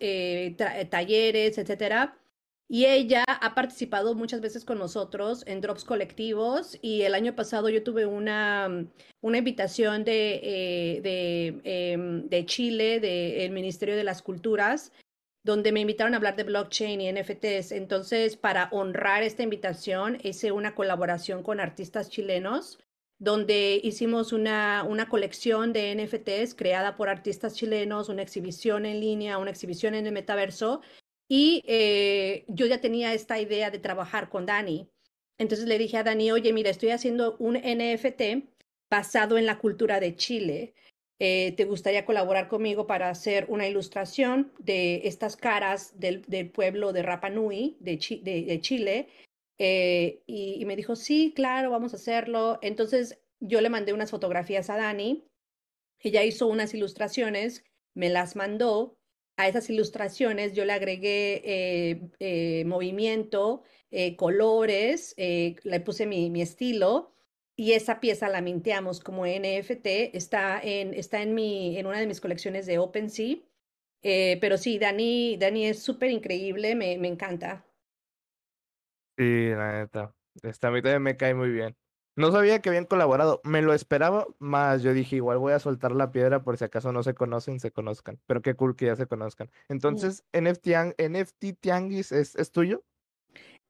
talleres, 0.90 1.58
etcétera. 1.58 2.18
Y 2.70 2.84
ella 2.84 3.24
ha 3.26 3.54
participado 3.54 4.14
muchas 4.14 4.42
veces 4.42 4.66
con 4.66 4.78
nosotros 4.78 5.42
en 5.46 5.62
drops 5.62 5.84
colectivos 5.84 6.78
y 6.82 7.00
el 7.02 7.14
año 7.14 7.34
pasado 7.34 7.70
yo 7.70 7.82
tuve 7.82 8.04
una, 8.04 8.86
una 9.22 9.38
invitación 9.38 10.04
de, 10.04 10.40
eh, 10.42 11.60
em, 11.64 12.28
de 12.28 12.44
Chile, 12.44 13.00
del 13.00 13.52
Ministerio 13.52 13.96
de 13.96 14.04
las 14.04 14.20
Culturas, 14.20 14.92
donde 15.44 15.72
me 15.72 15.80
invitaron 15.80 16.12
a 16.12 16.18
hablar 16.18 16.36
de 16.36 16.44
blockchain 16.44 17.00
y 17.00 17.08
NFTs. 17.08 17.72
Entonces, 17.72 18.36
para 18.36 18.68
honrar 18.70 19.22
esta 19.22 19.42
invitación, 19.42 20.18
hice 20.22 20.52
una 20.52 20.74
colaboración 20.74 21.42
con 21.42 21.60
artistas 21.60 22.10
chilenos, 22.10 22.78
donde 23.18 23.80
hicimos 23.82 24.34
una, 24.34 24.84
una 24.86 25.08
colección 25.08 25.72
de 25.72 25.94
NFTs 25.94 26.54
creada 26.54 26.96
por 26.96 27.08
artistas 27.08 27.54
chilenos, 27.54 28.10
una 28.10 28.20
exhibición 28.20 28.84
en 28.84 29.00
línea, 29.00 29.38
una 29.38 29.50
exhibición 29.50 29.94
en 29.94 30.06
el 30.06 30.12
metaverso. 30.12 30.82
Y 31.28 31.62
eh, 31.66 32.44
yo 32.48 32.66
ya 32.66 32.80
tenía 32.80 33.12
esta 33.14 33.38
idea 33.38 33.70
de 33.70 33.78
trabajar 33.78 34.30
con 34.30 34.46
Dani. 34.46 34.88
Entonces 35.38 35.68
le 35.68 35.78
dije 35.78 35.98
a 35.98 36.02
Dani, 36.02 36.32
oye, 36.32 36.52
mira, 36.52 36.70
estoy 36.70 36.90
haciendo 36.90 37.36
un 37.38 37.54
NFT 37.54 38.48
basado 38.90 39.38
en 39.38 39.46
la 39.46 39.58
cultura 39.58 40.00
de 40.00 40.16
Chile 40.16 40.74
eh, 41.20 41.52
te 41.56 41.64
gustaría 41.64 42.04
colaborar 42.04 42.46
conmigo 42.48 42.86
para 42.86 43.10
hacer 43.10 43.46
una 43.48 43.66
ilustración 43.66 44.52
de 44.58 45.02
estas 45.04 45.36
caras 45.36 45.98
del, 45.98 46.22
del 46.22 46.50
pueblo 46.50 46.92
de 46.92 47.02
Rapa 47.02 47.28
Nui, 47.28 47.76
de, 47.80 47.96
de 48.22 48.60
Chile. 48.60 49.08
Eh, 49.58 50.22
y, 50.26 50.60
y, 50.60 50.64
me 50.64 50.76
dijo, 50.76 50.94
sí, 50.94 51.32
claro, 51.34 51.70
vamos 51.70 51.92
a 51.92 51.96
hacerlo. 51.96 52.60
Entonces 52.62 53.18
yo 53.40 53.60
le 53.60 53.68
mandé 53.68 53.92
unas 53.92 54.12
fotografías 54.12 54.70
a 54.70 54.76
Dani, 54.76 55.24
ella 56.00 56.22
hizo 56.22 56.46
unas 56.46 56.72
ilustraciones, 56.74 57.64
me 57.94 58.08
las 58.10 58.36
mandó. 58.36 58.97
A 59.38 59.46
esas 59.46 59.70
ilustraciones 59.70 60.52
yo 60.52 60.64
le 60.64 60.72
agregué 60.72 61.42
eh, 61.44 62.10
eh, 62.18 62.64
movimiento, 62.64 63.62
eh, 63.92 64.16
colores, 64.16 65.14
le 65.16 65.80
puse 65.84 66.06
mi, 66.06 66.28
mi 66.28 66.42
estilo 66.42 67.12
y 67.54 67.72
esa 67.72 68.00
pieza 68.00 68.28
la 68.28 68.40
minteamos 68.40 68.98
como 68.98 69.26
NFT, 69.26 69.86
está 70.16 70.60
en, 70.60 70.92
está 70.92 71.22
en, 71.22 71.34
mi, 71.34 71.78
en 71.78 71.86
una 71.86 72.00
de 72.00 72.08
mis 72.08 72.20
colecciones 72.20 72.66
de 72.66 72.78
OpenSea. 72.78 73.36
Pero 74.02 74.58
sí, 74.58 74.78
Dani, 74.80 75.36
Dani 75.36 75.66
es 75.66 75.82
súper 75.84 76.10
increíble, 76.10 76.74
me, 76.74 76.98
me 76.98 77.06
encanta. 77.06 77.64
Sí, 79.16 79.50
la 79.50 79.72
neta. 79.80 80.14
A 80.62 80.70
mí 80.70 80.82
también 80.82 81.02
me 81.02 81.16
cae 81.16 81.34
muy 81.34 81.50
bien. 81.50 81.76
No 82.18 82.32
sabía 82.32 82.60
que 82.60 82.68
habían 82.68 82.84
colaborado, 82.84 83.40
me 83.44 83.62
lo 83.62 83.72
esperaba, 83.72 84.26
más 84.40 84.82
yo 84.82 84.92
dije, 84.92 85.14
igual 85.14 85.38
voy 85.38 85.52
a 85.52 85.60
soltar 85.60 85.92
la 85.92 86.10
piedra 86.10 86.42
por 86.42 86.58
si 86.58 86.64
acaso 86.64 86.90
no 86.92 87.04
se 87.04 87.14
conocen, 87.14 87.60
se 87.60 87.70
conozcan. 87.70 88.18
Pero 88.26 88.42
qué 88.42 88.54
cool 88.54 88.74
que 88.74 88.86
ya 88.86 88.96
se 88.96 89.06
conozcan. 89.06 89.52
Entonces, 89.68 90.24
mm. 90.32 90.48
NFT, 90.48 90.66
NFT 90.98 91.60
Tianguis 91.60 92.10
es, 92.10 92.34
es 92.34 92.50
tuyo? 92.50 92.82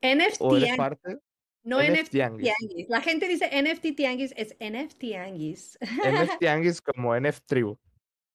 NFT 0.00 0.40
¿O 0.40 0.56
eres 0.56 0.76
parte? 0.78 1.18
No 1.62 1.82
NFT, 1.82 2.08
tianguis. 2.08 2.50
tianguis. 2.58 2.88
La 2.88 3.02
gente 3.02 3.28
dice 3.28 3.50
NFT 3.52 3.94
tianguis, 3.94 4.32
es 4.34 4.56
NFT 4.58 4.98
tianguis. 4.98 5.78
NFT 5.82 6.38
tianguis 6.38 6.80
como 6.80 7.20
NFT 7.20 7.46
tribu. 7.46 7.78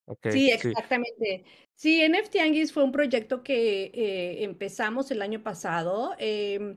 Okay, 0.06 0.30
sí, 0.30 0.50
exactamente. 0.52 1.42
Sí, 1.74 2.02
sí 2.04 2.08
NFT 2.08 2.30
tianguis 2.30 2.72
fue 2.72 2.84
un 2.84 2.92
proyecto 2.92 3.42
que 3.42 3.86
eh, 3.86 4.44
empezamos 4.44 5.10
el 5.10 5.22
año 5.22 5.42
pasado. 5.42 6.14
Eh, 6.20 6.76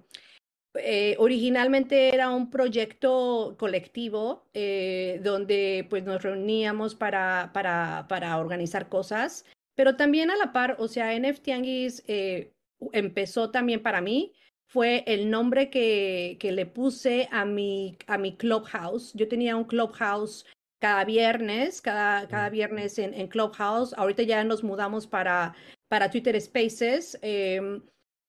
eh, 0.79 1.15
originalmente 1.19 2.13
era 2.13 2.29
un 2.29 2.49
proyecto 2.49 3.55
colectivo 3.57 4.47
eh, 4.53 5.19
donde 5.23 5.85
pues 5.89 6.03
nos 6.03 6.21
reuníamos 6.21 6.95
para, 6.95 7.51
para, 7.53 8.05
para 8.09 8.37
organizar 8.37 8.89
cosas, 8.89 9.45
pero 9.75 9.95
también 9.95 10.31
a 10.31 10.35
la 10.35 10.53
par, 10.53 10.75
o 10.79 10.87
sea, 10.87 11.17
NFT 11.17 11.43
Tianguis 11.43 12.03
eh, 12.07 12.53
empezó 12.91 13.51
también 13.51 13.81
para 13.81 14.01
mí 14.01 14.33
fue 14.67 15.03
el 15.07 15.29
nombre 15.29 15.69
que, 15.69 16.37
que 16.39 16.51
le 16.51 16.65
puse 16.65 17.29
a 17.31 17.45
mi, 17.45 17.97
a 18.05 18.17
mi 18.17 18.35
clubhouse. 18.35 19.13
Yo 19.13 19.27
tenía 19.27 19.55
un 19.55 19.63
clubhouse 19.63 20.45
cada 20.79 21.05
viernes, 21.05 21.81
cada, 21.81 22.27
cada 22.27 22.49
viernes 22.49 22.99
en, 22.99 23.13
en, 23.13 23.27
Clubhouse. 23.27 23.93
Ahorita 23.97 24.23
ya 24.23 24.43
nos 24.43 24.63
mudamos 24.63 25.07
para, 25.07 25.55
para 25.87 26.11
Twitter 26.11 26.39
Spaces. 26.39 27.17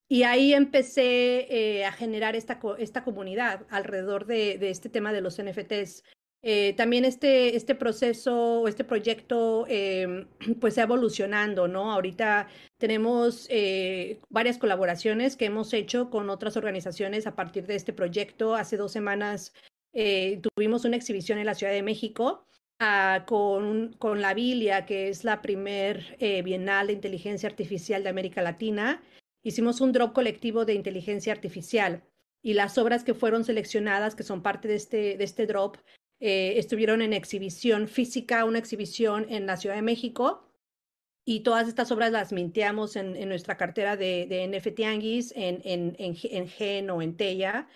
Y 0.09 0.23
ahí 0.23 0.55
empecé 0.55 1.47
eh, 1.51 1.85
a 1.85 1.92
generar 1.92 2.35
esta, 2.35 2.59
esta 2.79 3.05
comunidad 3.05 3.66
alrededor 3.68 4.25
de, 4.25 4.59
este 4.71 4.88
tema 4.88 5.12
de 5.12 5.21
los 5.21 5.40
NFTs. 5.40 6.03
Eh, 6.42 6.73
también 6.75 7.05
este, 7.05 7.57
este 7.57 7.75
proceso, 7.75 8.68
este 8.68 8.85
proyecto, 8.85 9.66
eh, 9.68 10.27
pues 10.61 10.73
está 10.73 10.83
evolucionando, 10.83 11.68
¿no? 11.68 11.92
Ahorita 11.92 12.49
tenemos 12.79 13.47
eh, 13.51 14.21
varias 14.31 14.57
colaboraciones 14.57 15.37
que 15.37 15.47
hemos 15.47 15.73
hecho 15.75 16.11
con 16.11 16.31
otras 16.31 16.57
organizaciones 16.57 17.27
a 17.27 17.35
partir 17.35 17.66
de 17.66 17.75
este 17.75 17.92
proyecto. 17.92 18.55
Hace 18.55 18.77
dos 18.77 18.92
semanas 18.92 19.53
tuvimos 20.55 20.85
una 20.85 20.97
exhibición 20.97 21.38
en 21.38 21.47
la 21.47 21.55
Ciudad 21.55 21.73
de 21.73 21.83
México 21.83 22.47
uh, 22.81 23.25
con, 23.27 23.94
con 23.94 24.21
la 24.21 24.33
Bilia, 24.33 24.87
que 24.87 25.09
es 25.09 25.25
la 25.25 25.42
primer 25.42 26.16
Bienal 26.44 26.87
de 26.87 26.92
Inteligencia 26.92 27.49
Artificial 27.49 28.05
de 28.05 28.09
América 28.11 28.40
Latina. 28.40 29.03
Hicimos 29.49 29.81
un 29.81 29.93
drop 29.93 30.13
colectivo 30.13 30.67
de 30.67 30.75
inteligencia 30.75 31.33
artificial 31.33 32.05
y 32.43 32.53
las 32.53 32.77
obras 32.77 33.03
que 33.03 33.15
fueron 33.15 33.45
seleccionadas, 33.45 34.15
que 34.15 34.23
son 34.23 34.43
parte 34.43 34.69
de 34.69 34.75
este, 34.75 35.17
de 35.17 35.25
este 35.25 35.47
drop, 35.47 35.79
eh, 36.21 36.59
estuvieron 36.59 37.01
en 37.01 37.15
exhibición 37.15 37.89
física, 37.89 38.45
una 38.45 38.59
exhibición 38.59 39.25
en 39.31 39.47
la 39.47 39.57
Ciudad 39.57 39.77
de 39.77 39.81
México, 39.81 40.45
y 41.25 41.41
todas 41.41 41.67
estas 41.67 41.91
obras 41.91 42.13
las 42.13 42.31
minteamos 42.31 42.95
en, 42.97 43.27
nuestra 43.27 43.57
cartera 43.57 43.97
de, 43.97 44.27
de 44.27 44.47
NFT 44.49 44.81
Anguis, 44.81 45.33
en, 45.35 45.63
en, 45.65 45.97
en, 45.99 46.15
en 46.23 46.49
Gen 46.49 46.91
o 46.91 47.01
en 47.01 47.17
Teya. 47.17 47.69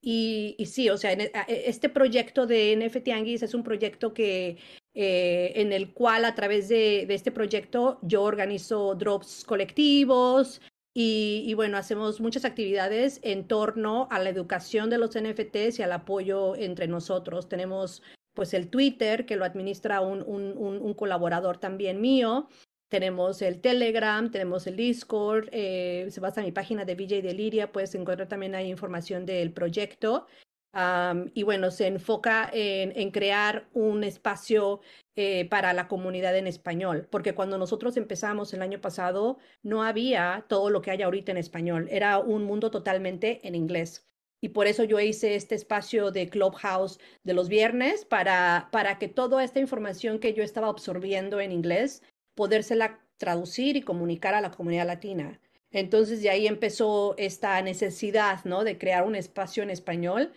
Y, 0.00 0.54
y, 0.56 0.64
sí, 0.64 0.88
o 0.88 0.96
sea, 0.96 1.12
en, 1.12 1.30
este 1.46 1.90
proyecto 1.90 2.46
de 2.46 2.74
NFT 2.74 3.08
Anguis 3.08 3.42
es 3.42 3.52
un 3.52 3.64
proyecto 3.64 4.14
que, 4.14 4.56
eh, 4.94 5.52
en 5.56 5.74
el 5.74 5.92
cual 5.92 6.24
a 6.24 6.34
través 6.34 6.68
de, 6.68 7.02
este 7.02 7.32
proyecto 7.32 7.98
yo 8.00 8.22
organizo 8.22 8.94
drops 8.94 9.44
colectivos, 9.44 10.62
y, 10.94 11.44
y, 11.46 11.54
bueno, 11.54 11.76
hacemos 11.76 12.20
muchas 12.20 12.44
actividades 12.44 13.20
en 13.22 13.46
torno 13.46 14.08
a 14.10 14.18
la 14.18 14.30
educación 14.30 14.90
de 14.90 14.98
los 14.98 15.16
NFTs 15.16 15.78
y 15.78 15.82
al 15.82 15.92
apoyo 15.92 16.56
entre 16.56 16.88
nosotros. 16.88 17.48
Tenemos 17.48 18.02
pues 18.38 18.54
el 18.54 18.68
Twitter, 18.68 19.26
que 19.26 19.34
lo 19.34 19.44
administra 19.44 20.00
un, 20.00 20.22
un, 20.22 20.94
colaborador 20.94 21.58
también 21.58 22.00
mío. 22.00 22.48
Tenemos 22.88 23.42
el 23.42 23.60
Telegram, 23.60 24.30
tenemos 24.30 24.68
el 24.68 24.76
Discord, 24.76 25.48
eh, 25.50 26.06
se 26.10 26.20
basa 26.20 26.40
en 26.40 26.46
mi 26.46 26.52
página 26.52 26.84
de 26.84 26.94
VJ 26.94 27.20
Deliria, 27.20 27.72
puedes 27.72 27.96
encontrar 27.96 28.28
también 28.28 28.54
ahí 28.54 28.70
información 28.70 29.26
del 29.26 29.52
proyecto. 29.52 30.28
Um, 30.72 31.30
y 31.34 31.42
bueno, 31.42 31.72
se 31.72 31.88
enfoca 31.88 32.48
en, 32.52 32.92
en 32.94 33.10
crear 33.10 33.68
un 33.72 34.04
espacio 34.04 34.82
eh, 35.20 35.46
para 35.46 35.72
la 35.72 35.88
comunidad 35.88 36.36
en 36.36 36.46
español, 36.46 37.08
porque 37.10 37.34
cuando 37.34 37.58
nosotros 37.58 37.96
empezamos 37.96 38.54
el 38.54 38.62
año 38.62 38.80
pasado 38.80 39.38
no 39.64 39.82
había 39.82 40.44
todo 40.48 40.70
lo 40.70 40.80
que 40.80 40.92
hay 40.92 41.02
ahorita 41.02 41.32
en 41.32 41.38
español, 41.38 41.88
era 41.90 42.20
un 42.20 42.44
mundo 42.44 42.70
totalmente 42.70 43.40
en 43.42 43.56
inglés. 43.56 44.06
Y 44.40 44.50
por 44.50 44.68
eso 44.68 44.84
yo 44.84 45.00
hice 45.00 45.34
este 45.34 45.56
espacio 45.56 46.12
de 46.12 46.28
Clubhouse 46.28 47.00
de 47.24 47.34
los 47.34 47.48
viernes 47.48 48.04
para, 48.04 48.68
para 48.70 49.00
que 49.00 49.08
toda 49.08 49.42
esta 49.42 49.58
información 49.58 50.20
que 50.20 50.34
yo 50.34 50.44
estaba 50.44 50.68
absorbiendo 50.68 51.40
en 51.40 51.50
inglés, 51.50 52.04
podérsela 52.36 53.00
traducir 53.16 53.76
y 53.76 53.82
comunicar 53.82 54.34
a 54.34 54.40
la 54.40 54.52
comunidad 54.52 54.86
latina. 54.86 55.40
Entonces 55.72 56.22
de 56.22 56.30
ahí 56.30 56.46
empezó 56.46 57.16
esta 57.18 57.60
necesidad, 57.62 58.44
¿no? 58.44 58.62
De 58.62 58.78
crear 58.78 59.04
un 59.04 59.16
espacio 59.16 59.64
en 59.64 59.70
español 59.70 60.32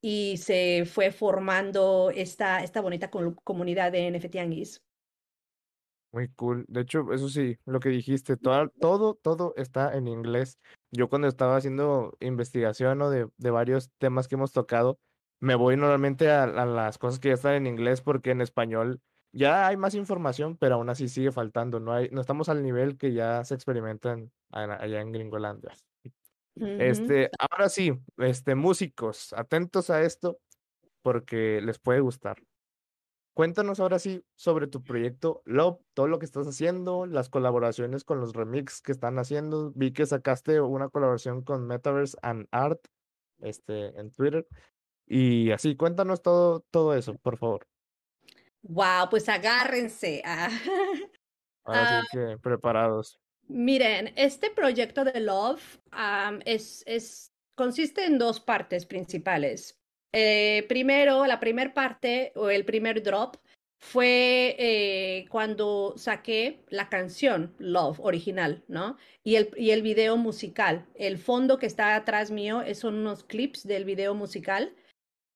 y 0.00 0.36
se 0.36 0.84
fue 0.86 1.10
formando 1.10 2.10
esta, 2.10 2.62
esta 2.62 2.80
bonita 2.80 3.10
comunidad 3.10 3.92
de 3.92 4.10
NFT 4.10 4.36
Anguis. 4.36 4.82
Muy 6.12 6.28
cool. 6.28 6.64
De 6.68 6.80
hecho, 6.80 7.12
eso 7.12 7.28
sí, 7.28 7.58
lo 7.66 7.80
que 7.80 7.90
dijiste, 7.90 8.36
todo, 8.36 8.70
todo, 8.80 9.14
todo 9.14 9.52
está 9.56 9.94
en 9.96 10.08
inglés. 10.08 10.58
Yo 10.90 11.08
cuando 11.08 11.28
estaba 11.28 11.56
haciendo 11.56 12.16
investigación 12.20 12.98
¿no? 12.98 13.10
de, 13.10 13.28
de 13.36 13.50
varios 13.50 13.90
temas 13.98 14.26
que 14.26 14.36
hemos 14.36 14.52
tocado, 14.52 14.98
me 15.40 15.54
voy 15.54 15.76
normalmente 15.76 16.30
a, 16.30 16.44
a, 16.44 16.64
las 16.64 16.96
cosas 16.98 17.20
que 17.20 17.28
ya 17.28 17.34
están 17.34 17.54
en 17.54 17.66
inglés 17.66 18.00
porque 18.00 18.30
en 18.30 18.40
español 18.40 19.00
ya 19.32 19.66
hay 19.66 19.76
más 19.76 19.94
información, 19.94 20.56
pero 20.56 20.76
aún 20.76 20.88
así 20.88 21.08
sigue 21.08 21.32
faltando. 21.32 21.80
No, 21.80 21.92
hay, 21.92 22.08
no 22.10 22.22
estamos 22.22 22.48
al 22.48 22.62
nivel 22.62 22.96
que 22.96 23.12
ya 23.12 23.44
se 23.44 23.54
experimentan 23.54 24.32
allá 24.50 25.00
en 25.02 25.12
Gringolandia. 25.12 25.74
Este, 26.56 27.30
ahora 27.38 27.68
sí, 27.68 27.92
este, 28.16 28.54
músicos, 28.54 29.32
atentos 29.34 29.90
a 29.90 30.02
esto 30.02 30.38
porque 31.02 31.60
les 31.60 31.78
puede 31.78 32.00
gustar. 32.00 32.38
Cuéntanos 33.34 33.80
ahora 33.80 33.98
sí 33.98 34.24
sobre 34.34 34.66
tu 34.66 34.82
proyecto 34.82 35.42
Love, 35.44 35.78
todo 35.92 36.08
lo 36.08 36.18
que 36.18 36.24
estás 36.24 36.46
haciendo, 36.46 37.04
las 37.04 37.28
colaboraciones 37.28 38.02
con 38.02 38.18
los 38.18 38.32
remix 38.32 38.80
que 38.80 38.92
están 38.92 39.18
haciendo. 39.18 39.72
Vi 39.74 39.92
que 39.92 40.06
sacaste 40.06 40.62
una 40.62 40.88
colaboración 40.88 41.42
con 41.42 41.66
Metaverse 41.66 42.16
and 42.22 42.48
Art 42.50 42.80
este, 43.40 43.88
en 44.00 44.10
Twitter. 44.10 44.48
Y 45.06 45.50
así, 45.50 45.76
cuéntanos 45.76 46.22
todo, 46.22 46.64
todo 46.70 46.94
eso, 46.94 47.14
por 47.18 47.36
favor. 47.36 47.66
Wow, 48.62 49.10
pues 49.10 49.28
agárrense. 49.28 50.22
Ah. 50.24 50.48
Así 51.64 52.06
que 52.12 52.38
preparados. 52.38 53.20
Miren, 53.48 54.12
este 54.16 54.50
proyecto 54.50 55.04
de 55.04 55.20
Love 55.20 55.78
es, 56.44 56.82
es, 56.86 57.32
consiste 57.54 58.04
en 58.04 58.18
dos 58.18 58.40
partes 58.40 58.86
principales. 58.86 59.78
Eh, 60.12 60.64
primero, 60.68 61.26
la 61.26 61.38
primera 61.38 61.72
parte 61.72 62.32
o 62.34 62.50
el 62.50 62.64
primer 62.64 63.02
drop 63.02 63.36
fue 63.78 64.56
eh, 64.58 65.26
cuando 65.28 65.94
saqué 65.96 66.64
la 66.70 66.88
canción 66.88 67.54
Love 67.58 68.00
original, 68.00 68.64
¿no? 68.66 68.96
Y 69.22 69.36
el, 69.36 69.50
y 69.56 69.70
el 69.70 69.82
video 69.82 70.16
musical. 70.16 70.86
El 70.94 71.18
fondo 71.18 71.58
que 71.58 71.66
está 71.66 71.94
atrás 71.94 72.30
mío 72.30 72.62
son 72.74 72.94
unos 72.96 73.22
clips 73.22 73.66
del 73.66 73.84
video 73.84 74.14
musical. 74.14 74.74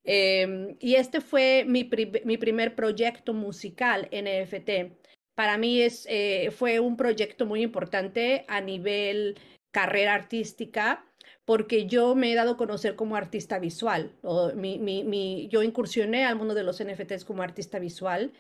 Eh, 0.03 0.77
y 0.81 0.95
este 0.95 1.21
fue 1.21 1.65
mi, 1.67 1.89
mi 2.25 2.39
primer 2.39 2.75
proyecto 2.75 3.35
musical 3.35 4.09
NFT 4.11 5.00
para 5.41 5.57
mí 5.57 5.81
es, 5.81 6.07
eh, 6.11 6.51
fue 6.51 6.81
un 6.81 6.99
proyecto 6.99 7.47
muy 7.47 7.63
importante 7.63 8.45
a 8.47 8.61
nivel 8.61 9.39
carrera 9.71 10.13
artística 10.13 11.03
porque 11.47 11.87
yo 11.87 12.15
me 12.15 12.31
he 12.31 12.35
dado 12.35 12.51
a 12.51 12.57
conocer 12.59 12.95
como 12.95 13.17
artista 13.17 13.59
visual. 13.59 14.13
Yo 14.23 15.63
incursioné 15.63 16.27
al 16.27 16.37
mundo 16.37 16.53
de 16.53 16.63
los 16.63 16.85
NFTs 16.85 17.25
como 17.25 17.43
artista 17.43 17.79
visual 17.79 18.35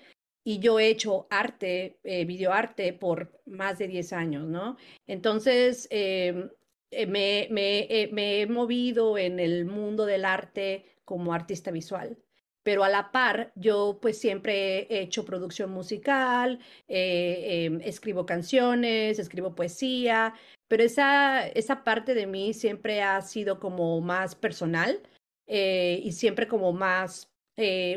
y 0.44 0.58
yo 0.58 0.78
he 0.78 0.88
hecho 0.88 1.26
arte, 1.30 1.98
eh, 2.04 2.26
videoarte 2.26 2.92
por 2.92 3.32
más 3.46 3.78
de 3.78 3.88
10 3.88 4.12
años, 4.12 4.46
¿no? 4.46 4.76
Entonces, 5.06 5.88
em, 5.90 6.50
eh, 6.90 7.06
me 7.06 8.42
he 8.42 8.46
movido 8.46 9.16
en 9.16 9.40
el 9.40 9.64
mundo 9.64 10.04
del 10.04 10.26
arte 10.26 10.84
como 11.06 11.32
artista 11.32 11.70
visual 11.70 12.18
pero 12.62 12.84
a 12.84 12.88
la 12.88 13.10
par 13.10 13.52
yo 13.54 13.98
pues 14.00 14.18
siempre 14.18 14.86
he 14.90 15.00
hecho 15.02 15.24
producción 15.24 15.70
musical, 15.70 16.58
eh, 16.88 17.68
eh, 17.68 17.80
escribo 17.84 18.26
canciones, 18.26 19.18
escribo 19.18 19.54
poesía, 19.54 20.34
pero 20.68 20.82
esa, 20.82 21.46
esa 21.48 21.84
parte 21.84 22.14
de 22.14 22.26
mí 22.26 22.52
siempre 22.54 23.02
ha 23.02 23.20
sido 23.22 23.58
como 23.60 24.00
más 24.00 24.34
personal 24.34 25.00
eh, 25.46 26.00
y 26.04 26.12
siempre 26.12 26.48
como 26.48 26.72
más 26.72 27.26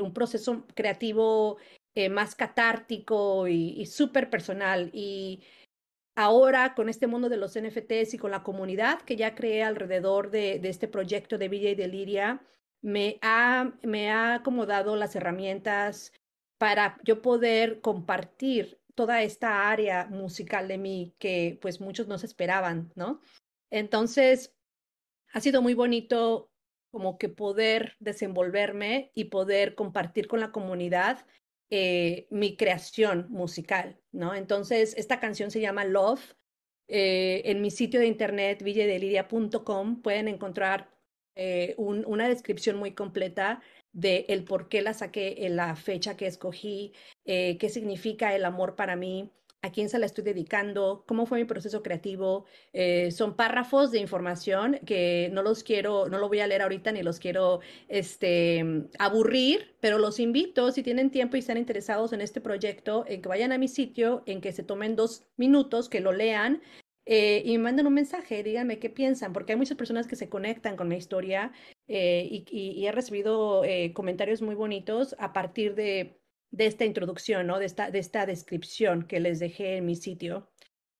un 0.01 0.13
proceso 0.13 0.65
creativo 0.75 1.55
más 2.09 2.35
catártico 2.35 3.47
y, 3.47 3.79
y 3.79 3.85
súper 3.85 4.29
personal. 4.29 4.89
Y 4.91 5.41
ahora 6.15 6.75
con 6.75 6.89
este 6.89 7.07
mundo 7.07 7.29
de 7.29 7.37
los 7.37 7.57
NFTs 7.57 8.13
y 8.13 8.17
con 8.17 8.31
la 8.31 8.43
comunidad 8.43 9.01
que 9.03 9.15
ya 9.15 9.35
creé 9.35 9.63
alrededor 9.63 10.31
de, 10.31 10.59
de 10.59 10.67
este 10.67 10.89
proyecto 10.89 11.37
de 11.37 11.47
Villa 11.47 11.69
y 11.69 11.75
Deliria, 11.75 12.41
me 12.83 13.17
ha, 13.21 13.73
me 13.81 14.11
ha 14.11 14.35
acomodado 14.35 14.95
las 14.95 15.15
herramientas 15.15 16.11
para 16.59 16.99
yo 17.03 17.21
poder 17.21 17.81
compartir 17.81 18.79
toda 18.93 19.23
esta 19.23 19.69
área 19.69 20.05
musical 20.05 20.67
de 20.67 20.77
mí 20.77 21.15
que 21.17 21.57
pues 21.61 21.81
muchos 21.81 22.07
no 22.07 22.17
se 22.17 22.27
esperaban, 22.27 22.91
¿no? 22.95 23.21
Entonces, 23.71 24.53
ha 25.31 25.39
sido 25.39 25.61
muy 25.61 25.73
bonito 25.73 26.51
como 26.91 27.17
que 27.17 27.29
poder 27.29 27.95
desenvolverme 27.99 29.11
y 29.15 29.25
poder 29.25 29.73
compartir 29.73 30.27
con 30.27 30.39
la 30.41 30.51
comunidad 30.51 31.25
eh, 31.71 32.27
mi 32.29 32.55
creación 32.55 33.27
musical, 33.29 33.99
¿no? 34.11 34.35
Entonces, 34.35 34.93
esta 34.95 35.19
canción 35.19 35.49
se 35.49 35.61
llama 35.61 35.85
Love. 35.85 36.35
Eh, 36.87 37.41
en 37.45 37.61
mi 37.61 37.71
sitio 37.71 37.99
de 37.99 38.07
internet, 38.07 38.61
villedeliria.com, 38.61 40.01
pueden 40.01 40.27
encontrar 40.27 40.92
eh, 41.35 41.75
un, 41.77 42.03
una 42.05 42.27
descripción 42.27 42.77
muy 42.77 42.91
completa 42.91 43.61
de 43.93 44.25
el 44.29 44.43
por 44.43 44.69
qué 44.69 44.81
la 44.81 44.93
saqué, 44.93 45.47
la 45.49 45.75
fecha 45.75 46.17
que 46.17 46.27
escogí, 46.27 46.93
eh, 47.25 47.57
qué 47.59 47.69
significa 47.69 48.35
el 48.35 48.45
amor 48.45 48.75
para 48.75 48.95
mí, 48.95 49.31
a 49.63 49.71
quién 49.71 49.89
se 49.89 49.97
la 49.97 50.05
estoy 50.05 50.25
dedicando, 50.25 51.05
cómo 51.07 51.25
fue 51.25 51.39
mi 51.39 51.45
proceso 51.45 51.81
creativo. 51.81 52.45
Eh, 52.73 53.11
son 53.11 53.35
párrafos 53.37 53.91
de 53.91 53.99
información 53.99 54.79
que 54.85 55.29
no 55.31 55.41
los 55.41 55.63
quiero, 55.63 56.09
no 56.09 56.17
lo 56.17 56.27
voy 56.27 56.41
a 56.41 56.47
leer 56.47 56.61
ahorita 56.63 56.91
ni 56.91 57.01
los 57.01 57.17
quiero 57.17 57.61
este, 57.87 58.89
aburrir, 58.99 59.77
pero 59.79 59.99
los 59.99 60.19
invito, 60.19 60.71
si 60.73 60.83
tienen 60.83 61.11
tiempo 61.11 61.37
y 61.37 61.39
están 61.39 61.57
interesados 61.57 62.11
en 62.11 62.19
este 62.19 62.41
proyecto, 62.41 63.05
en 63.07 63.21
que 63.21 63.29
vayan 63.29 63.53
a 63.53 63.57
mi 63.57 63.69
sitio, 63.69 64.23
en 64.25 64.41
que 64.41 64.51
se 64.51 64.63
tomen 64.63 64.97
dos 64.97 65.23
minutos, 65.37 65.87
que 65.87 66.01
lo 66.01 66.11
lean 66.11 66.61
eh, 67.05 67.41
y 67.45 67.57
me 67.57 67.65
mandan 67.65 67.87
un 67.87 67.93
mensaje, 67.93 68.43
díganme 68.43 68.79
qué 68.79 68.89
piensan, 68.89 69.33
porque 69.33 69.53
hay 69.53 69.57
muchas 69.57 69.77
personas 69.77 70.07
que 70.07 70.15
se 70.15 70.29
conectan 70.29 70.77
con 70.77 70.87
mi 70.87 70.95
historia 70.95 71.51
eh, 71.87 72.27
y, 72.29 72.45
y, 72.49 72.85
he 72.85 72.91
recibido 72.91 73.63
eh, 73.65 73.91
comentarios 73.93 74.41
muy 74.41 74.55
bonitos 74.55 75.15
a 75.19 75.33
partir 75.33 75.75
de, 75.75 76.21
de 76.51 76.65
esta 76.65 76.85
introducción, 76.85 77.47
¿no? 77.47 77.59
de, 77.59 77.65
esta, 77.65 77.91
de 77.91 77.99
esta 77.99 78.25
descripción 78.25 79.03
que 79.07 79.19
les 79.19 79.39
dejé 79.39 79.77
en 79.77 79.85
mi 79.85 79.95
sitio. 79.95 80.49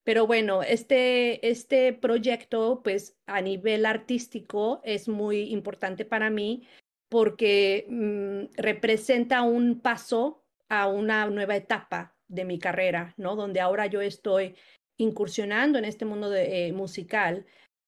Pero 0.04 0.28
bueno, 0.28 0.64
este, 0.64 1.48
este 1.48 1.94
proyecto, 1.94 2.82
pues 2.84 3.18
a 3.26 3.40
nivel 3.40 3.86
artístico, 3.86 4.82
es 4.84 5.08
muy 5.08 5.52
importante 5.54 6.04
para 6.04 6.30
mí 6.30 6.68
porque 7.08 7.86
mmm, 7.88 8.54
representa 8.58 9.44
un 9.44 9.80
paso 9.80 10.44
a 10.68 10.88
una 10.88 11.28
nueva 11.28 11.56
etapa 11.56 12.18
de 12.28 12.44
mi 12.44 12.60
carrera, 12.60 13.14
¿no? 13.18 13.36
Donde 13.36 13.62
ahora 13.62 13.86
yo 13.86 14.02
estoy 14.02 14.56
incursionando 14.98 15.78
en 15.78 15.86
este 15.86 16.06
mundo 16.06 16.30
de, 16.30 16.68
eh, 16.68 16.74
musical 16.74 17.46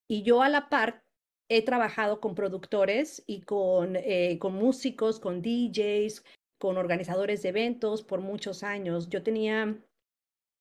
y 0.07 0.23
yo 0.23 0.41
a 0.41 0.49
la 0.49 0.69
par 0.69 1.03
he 1.49 1.63
trabajado 1.63 2.19
con 2.19 2.35
productores 2.35 3.23
y 3.27 3.41
con, 3.41 3.95
eh, 3.95 4.37
con 4.39 4.55
músicos, 4.55 5.19
con 5.19 5.41
DJs, 5.41 6.23
con 6.59 6.77
organizadores 6.77 7.43
de 7.43 7.49
eventos 7.49 8.03
por 8.03 8.21
muchos 8.21 8.63
años. 8.63 9.09
Yo 9.09 9.21
tenía 9.21 9.77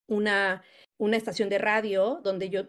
una, 0.07 0.63
una 0.99 1.17
estación 1.17 1.49
de 1.49 1.57
radio 1.57 2.21
donde 2.23 2.49
yo 2.49 2.61
uh, 2.61 2.65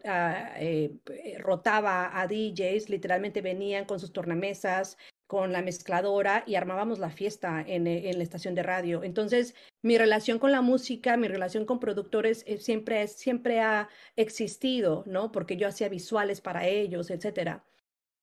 eh, 0.56 0.98
rotaba 1.38 2.18
a 2.18 2.26
DJs, 2.26 2.88
literalmente 2.88 3.42
venían 3.42 3.84
con 3.84 4.00
sus 4.00 4.12
tornamesas, 4.12 4.96
con 5.26 5.52
la 5.52 5.62
mezcladora 5.62 6.44
y 6.46 6.54
armábamos 6.54 6.98
la 6.98 7.10
fiesta 7.10 7.62
en, 7.66 7.86
eh, 7.86 8.10
en, 8.10 8.18
la 8.18 8.24
estación 8.24 8.54
de 8.54 8.62
radio. 8.62 9.02
Entonces, 9.02 9.54
mi 9.82 9.98
relación 9.98 10.38
con 10.38 10.52
la 10.52 10.62
música, 10.62 11.16
mi 11.16 11.28
relación 11.28 11.64
con 11.64 11.80
productores 11.80 12.44
eh, 12.46 12.58
siempre, 12.58 13.06
siempre 13.08 13.60
ha 13.60 13.88
existido, 14.16 15.04
¿no? 15.06 15.32
Porque 15.32 15.56
yo 15.56 15.68
hacía 15.68 15.88
visuales 15.88 16.40
para 16.40 16.66
ellos, 16.66 17.10
etcétera. 17.10 17.64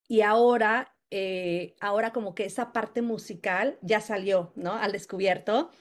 Y 0.08 0.22
ahora, 0.22 0.96
eh, 1.12 1.76
ahora 1.80 2.12
como 2.14 2.36
que 2.36 2.46
esa 2.46 2.74
parte 2.74 3.02
musical 3.02 3.78
ya 3.82 4.02
salió, 4.02 4.54
¿no? 4.56 4.74
Al 4.74 4.92
descubierto. 4.92 5.72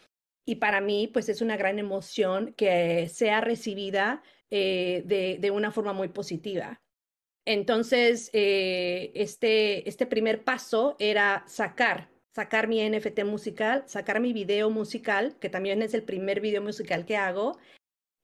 Y 0.45 0.57
para 0.57 0.81
mí, 0.81 1.09
pues 1.09 1.29
es 1.29 1.41
una 1.43 1.57
gran 1.57 1.79
emoción 1.79 2.55
que 2.55 3.09
sea 3.09 3.41
recibida 3.41 4.23
eh, 4.51 5.03
de, 5.07 5.39
de 5.41 5.51
una 5.51 5.71
forma 5.73 5.93
muy 5.93 6.09
positiva. 6.09 6.81
Entonces, 7.45 8.31
eh, 8.33 9.11
este, 9.15 9.89
este 9.89 10.07
primer 10.07 10.45
paso 10.45 10.97
era 10.99 11.45
sacar, 11.49 12.11
sacar 12.33 12.69
mi 12.69 12.81
NFT 12.89 13.25
musical, 13.25 13.85
sacar 13.87 14.21
mi 14.21 14.33
video 14.33 14.71
musical, 14.71 15.37
que 15.41 15.49
también 15.49 15.83
es 15.83 15.95
el 15.95 16.05
primer 16.05 16.41
video 16.41 16.63
musical 16.63 17.05
que 17.05 17.17
hago. 17.17 17.59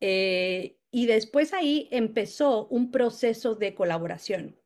Eh, 0.00 0.76
y 0.90 1.06
después 1.06 1.52
ahí 1.52 1.88
empezó 1.90 2.66
un 2.68 2.90
proceso 2.90 3.56
de 3.56 3.74
colaboración, 3.74 4.56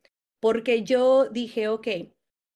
porque 0.40 0.82
yo 0.84 1.28
dije, 1.28 1.68
ok, 1.68 1.88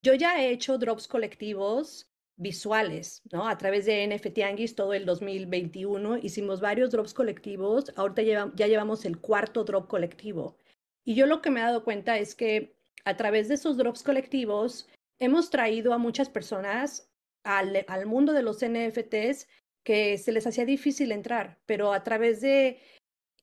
yo 0.03 0.15
ya 0.15 0.41
he 0.41 0.51
hecho 0.51 0.79
drops 0.79 1.09
colectivos 1.09 2.09
visuales, 2.37 3.23
¿no? 3.33 3.49
A 3.49 3.57
través 3.57 3.87
de 3.87 4.07
NFT 4.07 4.39
Anguis 4.41 4.75
todo 4.75 4.93
el 4.93 5.07
2021 5.07 6.19
hicimos 6.19 6.61
varios 6.61 6.91
drops 6.91 7.15
colectivos, 7.15 7.93
ahorita 7.97 8.23
ya 8.55 8.67
llevamos 8.67 9.05
el 9.07 9.19
cuarto 9.19 9.65
drop 9.65 9.89
colectivo. 9.89 10.59
Y 11.07 11.15
yo 11.15 11.27
lo 11.27 11.41
que 11.41 11.51
me 11.51 11.61
he 11.61 11.63
dado 11.63 11.85
cuenta 11.85 12.19
es 12.19 12.35
que 12.35 12.77
a 13.05 13.17
través 13.17 13.49
de 13.49 13.55
esos 13.55 13.77
drops 13.77 14.03
colectivos 14.03 14.89
hemos 15.21 15.51
traído 15.51 15.93
a 15.95 15.99
muchas 15.99 16.29
personas 16.29 17.09
al, 17.45 17.85
al 17.87 18.07
mundo 18.07 18.33
de 18.33 18.43
los 18.43 18.59
NFTs 18.59 19.47
que 19.85 20.19
se 20.19 20.33
les 20.33 20.47
hacía 20.49 20.65
difícil 20.65 21.13
entrar, 21.13 21.61
pero 21.65 21.93
a 21.93 22.03
través 22.03 22.41
de 22.41 22.81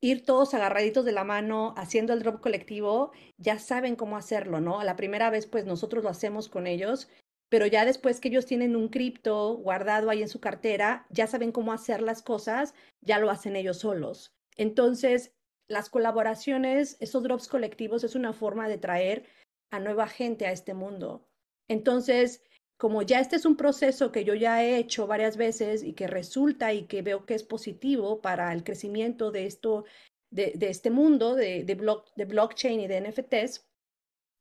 ir 0.02 0.26
todos 0.26 0.54
agarraditos 0.54 1.06
de 1.06 1.14
la 1.14 1.24
mano 1.24 1.74
haciendo 1.78 2.12
el 2.12 2.20
drop 2.20 2.42
colectivo, 2.42 3.14
ya 3.38 3.58
saben 3.58 3.96
cómo 3.96 4.18
hacerlo, 4.18 4.60
¿no? 4.60 4.84
La 4.84 4.98
primera 4.98 5.30
vez, 5.30 5.48
pues 5.48 5.66
nosotros 5.66 6.04
lo 6.04 6.10
hacemos 6.10 6.50
con 6.50 6.68
ellos, 6.68 7.08
pero 7.48 7.66
ya 7.66 7.86
después 7.86 8.20
que 8.20 8.28
ellos 8.28 8.46
tienen 8.46 8.76
un 8.76 8.90
cripto 8.90 9.56
guardado 9.56 10.10
ahí 10.10 10.22
en 10.22 10.28
su 10.28 10.42
cartera, 10.42 11.08
ya 11.10 11.28
saben 11.28 11.54
cómo 11.54 11.72
hacer 11.72 12.02
las 12.02 12.22
cosas, 12.22 12.74
ya 13.00 13.20
lo 13.20 13.30
hacen 13.30 13.56
ellos 13.56 13.78
solos. 13.78 14.34
Entonces, 14.58 15.32
las 15.68 15.90
colaboraciones, 15.90 16.98
esos 17.00 17.24
drops 17.24 17.48
colectivos, 17.48 18.04
es 18.04 18.16
una 18.16 18.34
forma 18.34 18.68
de 18.68 18.78
traer 18.78 19.26
a 19.72 19.80
nueva 19.80 20.08
gente 20.08 20.46
a 20.46 20.52
este 20.52 20.74
mundo. 20.74 21.28
Entonces, 21.68 22.44
como 22.78 23.02
ya 23.02 23.20
este 23.20 23.38
es 23.38 23.46
un 23.46 23.56
proceso 23.56 24.12
que 24.12 24.26
yo 24.26 24.34
ya 24.34 24.64
he 24.64 24.78
hecho 24.78 25.08
varias 25.08 25.38
veces 25.38 25.84
y 25.84 25.94
que 25.94 26.08
resulta 26.08 26.74
y 26.74 26.86
que 26.86 27.02
veo 27.02 27.26
que 27.26 27.34
es 27.34 27.44
positivo 27.44 28.22
para 28.22 28.52
el 28.52 28.64
crecimiento 28.64 29.32
de 29.32 29.46
esto, 29.46 29.86
de, 30.32 30.54
este 30.60 30.90
mundo 30.90 31.36
de, 31.36 31.64
de, 31.64 31.76
block, 31.76 32.14
de 32.16 32.26
blockchain 32.26 32.80
y 32.82 32.88
de 32.88 33.02
NFTs, 33.02 33.66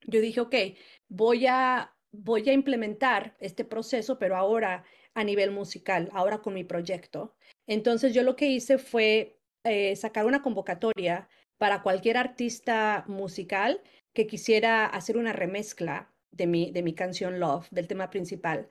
yo 0.07 0.20
dije, 0.20 0.41
ok, 0.41 0.55
voy 1.09 1.47
a, 1.47 1.95
voy 2.11 2.49
a 2.49 2.53
implementar 2.53 3.37
este 3.39 3.64
proceso, 3.64 4.18
pero 4.18 4.37
ahora 4.37 4.85
a 5.14 5.25
nivel 5.25 5.51
musical, 5.51 6.09
ahora 6.12 6.39
con 6.39 6.55
mi 6.55 6.64
proyecto. 6.64 7.35
Entonces 7.66 8.14
yo 8.14 8.23
lo 8.23 8.35
que 8.35 8.47
hice 8.47 8.79
fue 8.79 9.39
eh, 9.65 9.95
sacar 9.95 10.27
una 10.27 10.43
convocatoria 10.43 11.29
para 11.57 11.83
cualquier 11.83 12.17
artista 12.17 13.05
musical 13.07 13.81
que 14.13 14.27
quisiera 14.27 14.87
hacer 14.87 15.17
una 15.17 15.33
remezcla 15.33 16.13
de 16.33 16.49
mi, 16.49 16.73
de 16.73 16.83
mi 16.83 16.95
canción 16.95 17.39
Love, 17.39 17.69
del 17.71 17.87
tema 17.87 18.11
principal. 18.11 18.69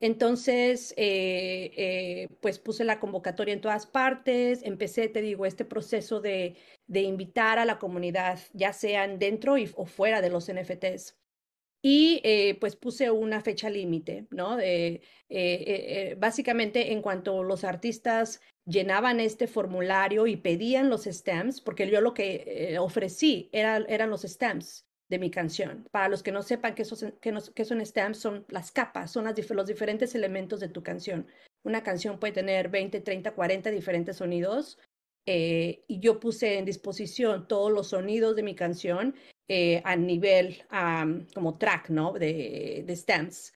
Entonces, 0.00 0.94
eh, 0.96 1.70
eh, 1.76 2.28
pues 2.40 2.58
puse 2.58 2.82
la 2.84 2.98
convocatoria 2.98 3.54
en 3.54 3.60
todas 3.60 3.86
partes, 3.86 4.64
empecé, 4.64 5.08
te 5.08 5.22
digo, 5.22 5.46
este 5.46 5.64
proceso 5.64 6.20
de, 6.20 6.56
de 6.88 7.02
invitar 7.02 7.60
a 7.60 7.64
la 7.64 7.78
comunidad, 7.78 8.40
ya 8.52 8.72
sean 8.72 9.20
dentro 9.20 9.56
y, 9.58 9.70
o 9.76 9.86
fuera 9.86 10.20
de 10.20 10.30
los 10.30 10.52
NFTs. 10.52 11.16
Y 11.84 12.22
pues 12.60 12.76
puse 12.76 13.10
una 13.10 13.40
fecha 13.40 13.68
límite, 13.68 14.28
¿no? 14.30 14.56
básicamente, 16.16 16.92
en 16.92 17.02
cuanto 17.02 17.42
los 17.42 17.64
artistas 17.64 18.40
llenaban 18.64 19.20
este 19.20 19.46
formulario 19.46 20.26
y 20.26 20.36
pedían 20.36 20.88
los 20.88 21.04
stamps, 21.04 21.60
porque 21.60 21.88
yo 21.90 22.00
lo 22.00 22.14
que 22.14 22.76
ofrecí 22.80 23.48
era, 23.52 23.78
eran 23.88 24.10
los 24.10 24.22
stamps 24.22 24.86
de 25.08 25.18
mi 25.18 25.30
canción. 25.30 25.86
Para 25.90 26.08
los 26.08 26.22
que 26.22 26.32
no 26.32 26.42
sepan 26.42 26.74
qué 26.74 26.84
son, 26.84 27.14
qué 27.20 27.64
son 27.64 27.84
stamps, 27.84 28.18
son 28.18 28.46
las 28.48 28.72
capas, 28.72 29.10
son 29.10 29.26
los 29.26 29.66
diferentes 29.66 30.14
elementos 30.14 30.60
de 30.60 30.68
tu 30.68 30.82
canción. 30.82 31.26
Una 31.64 31.82
canción 31.82 32.18
puede 32.18 32.32
tener 32.32 32.68
20, 32.68 33.00
30, 33.00 33.32
40 33.32 33.70
diferentes 33.70 34.16
sonidos. 34.16 34.78
Eh, 35.26 35.84
y 35.86 36.00
yo 36.00 36.18
puse 36.18 36.58
en 36.58 36.64
disposición 36.64 37.46
todos 37.46 37.70
los 37.70 37.90
sonidos 37.90 38.34
de 38.34 38.42
mi 38.42 38.56
canción 38.56 39.14
eh, 39.48 39.80
a 39.84 39.94
nivel 39.94 40.64
como 41.34 41.58
track, 41.58 41.90
¿no? 41.90 42.12
De, 42.12 42.82
de 42.86 42.96
stamps. 42.96 43.52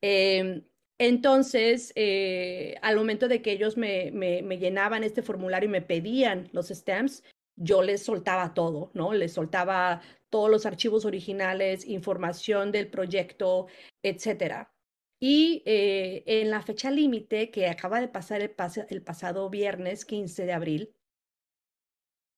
Em, 0.00 0.62
entonces, 0.98 1.92
eh, 1.94 2.74
al 2.82 2.96
momento 2.96 3.28
de 3.28 3.40
que 3.40 3.52
ellos 3.52 3.76
me, 3.76 4.10
me, 4.12 4.58
llenaban 4.58 5.04
este 5.04 5.22
formulario 5.22 5.68
y 5.68 5.72
me 5.72 5.82
pedían 5.82 6.48
los 6.52 6.68
stamps, 6.68 7.22
yo 7.56 7.82
les 7.82 8.02
soltaba 8.02 8.52
todo, 8.54 8.90
¿no? 8.94 9.12
Les 9.14 9.32
soltaba 9.32 10.02
todos 10.28 10.50
los 10.50 10.66
archivos 10.66 11.04
originales, 11.04 11.86
información 11.86 12.72
del 12.72 12.88
proyecto, 12.88 13.68
etcétera. 14.02 14.72
Y 15.20 15.62
eh, 15.66 16.24
en 16.26 16.50
la 16.50 16.62
fecha 16.62 16.90
límite 16.90 17.50
que 17.50 17.68
acaba 17.68 18.00
de 18.00 18.08
pasar 18.08 18.40
el, 18.42 18.54
el, 18.88 19.02
pasado 19.02 19.50
viernes 19.50 20.04
15 20.04 20.46
de 20.46 20.52
abril, 20.52 20.94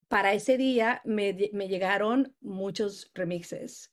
para 0.07 0.33
ese 0.33 0.57
día 0.57 1.01
me, 1.05 1.49
me 1.53 1.67
llegaron 1.67 2.35
muchos 2.41 3.11
remixes. 3.13 3.91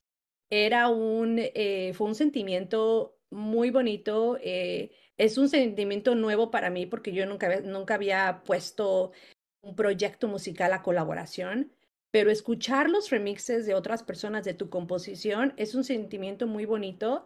Era 0.51 0.89
un, 0.89 1.37
eh, 1.39 1.93
fue 1.95 2.09
un 2.09 2.14
sentimiento 2.14 3.18
muy 3.31 3.70
bonito. 3.70 4.39
Eh, 4.43 4.91
es 5.16 5.39
un 5.39 5.49
sentimiento 5.49 6.14
nuevo 6.14 6.51
para 6.51 6.70
mí 6.70 6.87
porque 6.87 7.12
yo 7.12 7.26
nunca, 7.26 7.61
nunca 7.61 7.95
había 7.95 8.43
puesto 8.45 9.12
un 9.62 9.74
proyecto 9.74 10.29
musical 10.29 10.72
a 10.72 10.83
colaboración, 10.83 11.72
pero 12.11 12.31
escuchar 12.31 12.89
los 12.89 13.11
remixes 13.11 13.66
de 13.66 13.74
otras 13.74 14.03
personas 14.03 14.45
de 14.45 14.55
tu 14.55 14.70
composición 14.70 15.53
es 15.57 15.74
un 15.74 15.85
sentimiento 15.85 16.47
muy 16.47 16.64
bonito 16.64 17.24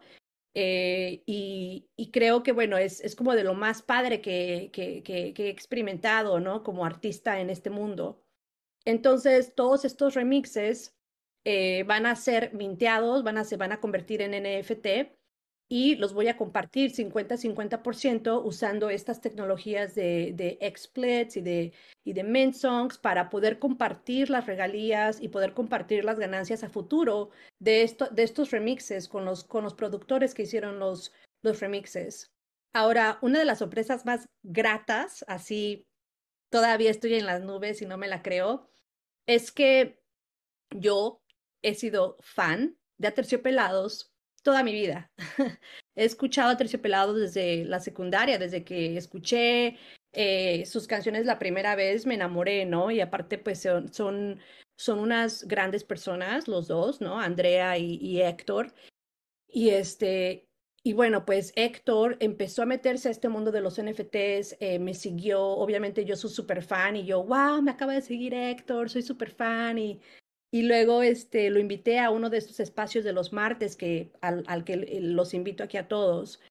eh, 0.55 1.23
y, 1.25 2.11
creo 2.11 2.43
que, 2.43 2.51
bueno, 2.51 2.77
es, 2.77 3.01
es, 3.01 3.15
como 3.15 3.33
de 3.33 3.43
lo 3.43 3.55
más 3.55 3.81
padre 3.81 4.21
que, 4.21 4.69
que, 4.71 5.01
que, 5.03 5.33
he 5.35 5.49
experimentado, 5.49 6.39
¿no? 6.39 6.63
Como 6.63 6.85
artista 6.85 7.39
en 7.39 7.49
este 7.49 7.69
mundo. 7.71 8.23
Entonces, 8.85 9.55
todos 9.55 9.83
estos 9.85 10.13
remixes 10.13 10.95
eh, 11.45 11.83
van 11.83 12.05
a 12.05 12.15
ser 12.15 12.53
minteados, 12.53 13.23
van 13.23 13.37
a, 13.37 13.43
se 13.45 13.57
van 13.57 13.71
a 13.71 13.79
convertir 13.79 14.21
en 14.21 14.31
NFT 14.43 15.17
y 15.73 15.95
los 15.95 16.13
voy 16.13 16.27
a 16.27 16.37
compartir 16.37 16.91
50-50% 16.91 18.43
usando 18.45 18.91
estas 18.91 19.21
tecnologías 19.21 19.95
de, 19.95 20.31
de 20.35 20.59
XSplits 20.71 21.37
y 21.37 21.41
de, 21.41 21.73
y 22.03 22.13
de 22.13 22.23
Mint 22.23 22.53
Songs 22.53 22.99
para 22.99 23.31
poder 23.31 23.57
compartir 23.57 24.29
las 24.29 24.45
regalías 24.45 25.19
y 25.19 25.29
poder 25.29 25.55
compartir 25.55 26.05
las 26.05 26.19
ganancias 26.19 26.63
a 26.63 26.69
futuro 26.69 27.31
de, 27.57 27.81
esto, 27.81 28.07
de 28.11 28.21
estos 28.21 28.51
remixes 28.51 29.07
con 29.07 29.25
los, 29.25 29.45
con 29.45 29.63
los 29.63 29.73
productores 29.73 30.35
que 30.35 30.43
hicieron 30.43 30.77
los, 30.77 31.11
los 31.41 31.59
remixes. 31.59 32.29
Ahora, 32.71 33.17
una 33.23 33.39
de 33.39 33.45
las 33.45 33.57
sorpresas 33.57 34.05
más 34.05 34.29
gratas, 34.43 35.25
así 35.27 35.87
todavía 36.51 36.91
estoy 36.91 37.15
en 37.15 37.25
las 37.25 37.41
nubes 37.41 37.81
y 37.81 37.87
no 37.87 37.97
me 37.97 38.07
la 38.07 38.21
creo, 38.21 38.69
es 39.25 39.51
que 39.51 39.99
yo 40.69 41.23
he 41.63 41.73
sido 41.73 42.17
fan 42.19 42.77
de 42.99 43.07
Aterciopelados 43.07 44.12
toda 44.43 44.63
mi 44.63 44.73
vida. 44.73 45.11
He 45.95 46.05
escuchado 46.05 46.51
a 46.51 46.57
Terciopelado 46.57 47.13
desde 47.13 47.65
la 47.65 47.79
secundaria, 47.79 48.37
desde 48.37 48.63
que 48.63 48.97
escuché 48.97 49.77
eh, 50.11 50.65
sus 50.65 50.85
canciones 50.85 51.25
la 51.25 51.39
primera 51.39 51.75
vez, 51.75 52.05
me 52.05 52.15
enamoré, 52.15 52.65
¿no? 52.65 52.91
Y 52.91 53.01
aparte, 53.01 53.37
pues 53.39 53.61
son, 53.61 53.91
son, 53.91 54.39
son 54.77 54.99
unas 54.99 55.47
grandes 55.47 55.83
personas, 55.83 56.47
los 56.47 56.67
dos, 56.67 57.01
¿no? 57.01 57.19
Andrea 57.19 57.77
y, 57.77 58.21
Héctor. 58.21 58.73
Y 59.47 59.69
este, 59.69 60.47
y 60.83 60.93
bueno, 60.93 61.25
pues 61.25 61.53
Héctor 61.55 62.17
empezó 62.19 62.63
a 62.63 62.65
meterse 62.65 63.07
a 63.07 63.11
este 63.11 63.29
mundo 63.29 63.51
de 63.51 63.61
los 63.61 63.81
NFTs, 63.81 64.57
eh, 64.59 64.79
me 64.79 64.93
siguió, 64.93 65.41
obviamente 65.41 66.05
yo 66.05 66.15
soy 66.15 66.31
súper 66.31 66.63
fan 66.63 66.95
y 66.95 67.05
yo, 67.05 67.23
wow, 67.23 67.61
me 67.61 67.71
acaba 67.71 67.93
de 67.93 68.01
seguir 68.01 68.33
Héctor, 68.33 68.89
soy 68.89 69.01
súper 69.03 69.31
fan 69.31 69.77
y 69.77 70.01
y 70.53 70.61
luego 70.61 71.01
este, 71.01 71.49
lo 71.49 71.59
invité 71.59 71.97
a 71.97 72.11
uno 72.11 72.29
de 72.29 72.37
estos 72.37 72.59
espacios 72.59 73.03
de 73.03 73.11
los 73.11 73.33
martes 73.33 73.75
que, 73.75 74.11
al, 74.21 74.43
al 74.45 74.63
que 74.63 74.99
los 75.01 75.33
invito 75.33 75.63
aquí 75.63 75.77
a 75.77 75.87
todos. 75.87 76.41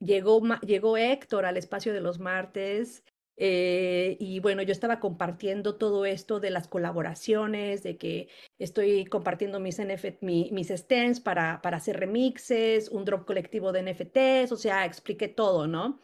Llegó, 0.00 0.42
llegó 0.66 0.96
Héctor 0.96 1.46
al 1.46 1.56
espacio 1.56 1.92
de 1.92 2.00
los 2.00 2.18
martes 2.18 3.04
eh, 3.36 4.16
y 4.18 4.40
bueno, 4.40 4.62
yo 4.62 4.72
estaba 4.72 4.98
compartiendo 4.98 5.76
todo 5.76 6.06
esto 6.06 6.40
de 6.40 6.50
las 6.50 6.66
colaboraciones, 6.66 7.84
de 7.84 7.96
que 7.96 8.28
estoy 8.58 9.04
compartiendo 9.04 9.60
mis, 9.60 9.78
NF, 9.78 10.20
mis 10.22 10.68
stems 10.68 11.20
para, 11.20 11.62
para 11.62 11.76
hacer 11.76 12.00
remixes, 12.00 12.88
un 12.88 13.04
drop 13.04 13.26
colectivo 13.26 13.70
de 13.70 13.82
NFTs, 13.84 14.50
o 14.50 14.56
sea, 14.56 14.84
expliqué 14.84 15.28
todo, 15.28 15.68
¿no? 15.68 16.00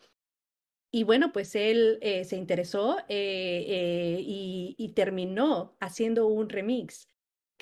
Y 0.92 1.02
bueno, 1.02 1.32
pues 1.32 1.56
él 1.56 1.98
eh, 2.02 2.24
se 2.24 2.36
interesó 2.36 2.98
eh, 3.08 4.16
y, 4.20 4.92
terminó 4.94 5.74
haciendo 5.80 6.28
un 6.28 6.48
remix 6.48 7.08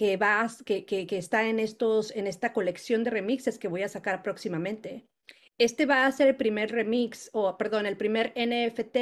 que, 0.01 0.19
que, 0.65 0.87
que, 0.87 1.07
que, 1.07 1.19
está 1.19 1.47
en, 1.47 1.59
estos, 1.59 2.11
en 2.17 2.27
esta 2.27 2.55
colección 2.55 3.05
de 3.05 3.11
remixes 3.11 3.59
que 3.59 3.69
voy 3.69 3.83
a 3.83 3.89
sacar 3.89 4.23
próximamente. 4.23 5.07
Este 5.59 5.85
va 5.85 6.07
a 6.07 6.13
ser 6.13 6.29
el 6.29 6.37
primer 6.37 6.73
remix, 6.73 7.29
o 7.35 7.55
perdón, 7.59 7.85
el 7.85 7.99
primer 7.99 8.33
NFT 8.35 8.97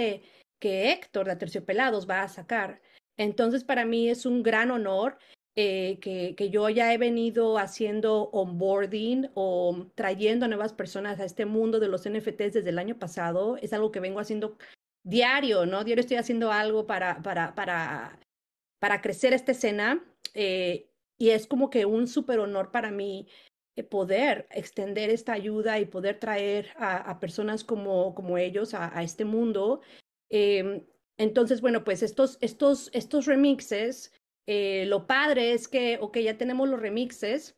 que 0.59 0.91
Héctor 0.91 1.29
de 1.29 1.37
Terciopelados 1.37 2.11
va 2.11 2.23
a 2.23 2.29
sacar. 2.29 2.83
Entonces, 3.17 3.63
para 3.63 3.85
mí 3.85 4.11
es 4.11 4.27
un 4.27 4.43
gran 4.43 4.73
honor 4.73 5.19
eh, 5.55 6.01
que, 6.01 6.35
que, 6.35 6.51
yo 6.51 6.69
ya 6.69 6.93
he 6.93 6.99
venido 6.99 7.59
haciendo 7.59 8.25
onboarding 8.33 9.31
o 9.35 9.87
trayendo 9.95 10.49
nuevas 10.49 10.73
personas 10.73 11.21
a 11.21 11.25
este 11.25 11.47
mundo 11.47 11.79
de 11.79 11.87
los 11.87 12.09
NFTs 12.09 12.55
desde 12.55 12.71
el 12.71 12.79
año 12.79 12.99
pasado. 12.99 13.57
Es 13.63 13.73
algo 13.73 13.93
que 13.93 14.01
vengo 14.01 14.19
haciendo 14.19 14.59
diario, 15.05 15.65
¿no? 15.65 15.85
Diario 15.85 16.01
estoy 16.01 16.17
haciendo 16.17 16.51
algo 16.51 16.89
para, 16.89 17.23
para, 17.23 17.55
para, 17.55 18.19
para 18.81 19.01
crecer 19.01 19.33
esta 19.33 19.53
escena. 19.53 20.05
Eh, 20.41 20.89
y 21.19 21.31
es 21.31 21.49
como 21.49 21.69
que 21.69 21.85
un 21.85 22.07
súper 22.07 22.39
honor 22.39 22.71
para 22.71 22.93
mí 22.93 23.27
eh, 23.75 23.83
poder 23.83 24.47
extender 24.53 25.11
esta 25.11 25.33
ayuda 25.33 25.81
y 25.81 25.87
poder 25.87 26.21
traer 26.21 26.69
a, 26.77 27.19
personas 27.19 27.65
como, 27.65 28.15
como 28.15 28.39
ellos 28.39 28.73
a, 28.73 29.03
este 29.03 29.25
mundo. 29.25 29.81
Em, 30.31 30.87
entonces, 31.17 31.61
bueno, 31.61 31.83
pues 31.83 32.05
estos, 32.05 32.39
estos, 32.41 32.89
estos 32.93 33.27
remixes, 33.27 34.13
eh, 34.47 34.87
lo 34.87 35.09
padre 35.09 35.55
es 35.55 35.67
que, 35.67 35.99
ok, 36.01 36.19
ya 36.19 36.39
tenemos 36.39 36.69
los 36.69 36.81
remixes, 36.81 37.57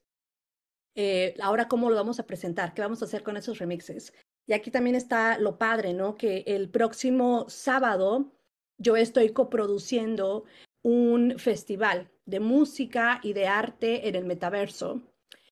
ahora 1.42 1.68
cómo 1.68 1.90
lo 1.90 1.96
vamos 1.96 2.18
a 2.18 2.26
presentar, 2.26 2.72
qué 2.72 2.80
vamos 2.80 3.02
a 3.02 3.04
hacer 3.04 3.22
con 3.22 3.36
esos 3.36 3.58
remixes. 3.58 4.14
Y 4.46 4.54
aquí 4.54 4.70
también 4.70 4.96
está 4.96 5.38
lo 5.38 5.58
padre, 5.58 5.92
¿no? 5.92 6.16
Que 6.16 6.44
el 6.46 6.70
próximo 6.70 7.46
sábado 7.50 8.32
yo 8.78 8.96
estoy 8.96 9.30
coproduciendo 9.30 10.44
un 10.82 11.38
festival 11.38 12.10
de 12.26 12.40
música 12.40 13.20
y 13.22 13.32
de 13.32 13.46
arte 13.46 14.08
en 14.08 14.14
el 14.14 14.24
metaverso, 14.24 15.02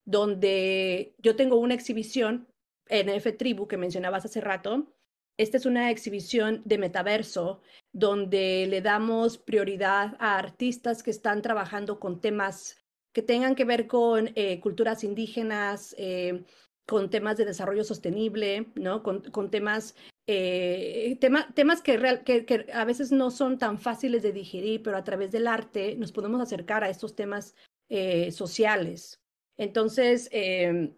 donde 0.05 1.15
yo 1.19 1.37
tengo 1.37 1.57
una 1.57 1.75
exhibición 1.75 2.49
en 2.89 3.09
F 3.09 3.33
Tribu 3.33 3.69
que 3.69 3.77
mencionabas 3.77 4.25
hace 4.25 4.41
rato. 4.41 4.95
Esta 5.37 5.57
es 5.57 5.67
una 5.67 5.91
exhibición 5.91 6.63
de 6.65 6.79
metaverso 6.79 7.61
donde 7.93 8.67
le 8.69 8.81
damos 8.81 9.39
prioridad 9.39 10.17
a 10.19 10.39
artistas 10.39 11.03
que 11.03 11.11
están 11.11 11.43
trabajando 11.43 12.01
con 12.01 12.21
temas 12.21 12.77
que 13.13 13.23
tengan 13.23 13.55
que 13.55 13.65
ver 13.65 13.87
con 13.87 14.31
eh, 14.35 14.61
culturas 14.61 15.05
indígenas, 15.05 15.95
eh, 15.99 16.45
con 16.87 17.11
temas 17.11 17.37
de 17.37 17.45
desarrollo 17.45 17.85
sostenible, 17.85 18.69
¿no? 18.75 19.03
con, 19.03 19.23
con 19.31 19.51
temas 19.51 19.95
eh, 20.31 21.17
temas 21.21 21.81
que, 21.81 22.67
a 22.75 22.85
veces 22.85 23.13
no 23.13 23.31
son 23.31 23.59
tan 23.59 23.79
fáciles 23.79 24.23
de 24.23 24.33
digerir, 24.33 24.83
pero 24.83 24.99
a 24.99 25.03
través 25.03 25.33
del 25.33 25.47
arte 25.47 25.97
nos 25.97 26.13
podemos 26.13 26.43
acercar 26.43 26.85
a 26.85 26.91
estos 26.91 27.17
temas 27.17 27.55
eh, 27.89 28.31
sociales. 28.31 29.23
Entonces, 29.57 30.29
em, 30.31 30.95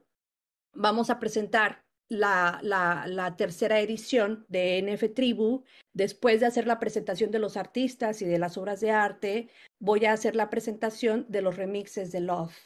vamos 0.74 1.10
a 1.10 1.20
presentar 1.20 1.84
la, 2.08 3.34
tercera 3.38 3.78
edición 3.78 4.44
de 4.48 4.78
NF 4.78 5.14
Tribu, 5.14 5.62
después 5.94 6.40
de 6.40 6.46
hacer 6.46 6.66
la 6.66 6.80
presentación 6.80 7.30
de 7.30 7.38
los 7.38 7.56
artistas 7.56 8.22
y 8.22 8.24
de 8.24 8.40
las 8.40 8.58
obras 8.58 8.80
de 8.80 8.90
arte, 8.90 9.48
voy 9.78 10.06
a 10.06 10.12
hacer 10.12 10.34
la 10.34 10.50
presentación 10.50 11.24
de 11.28 11.42
los 11.42 11.56
remixes 11.56 12.10
de 12.10 12.20
Love. 12.20 12.56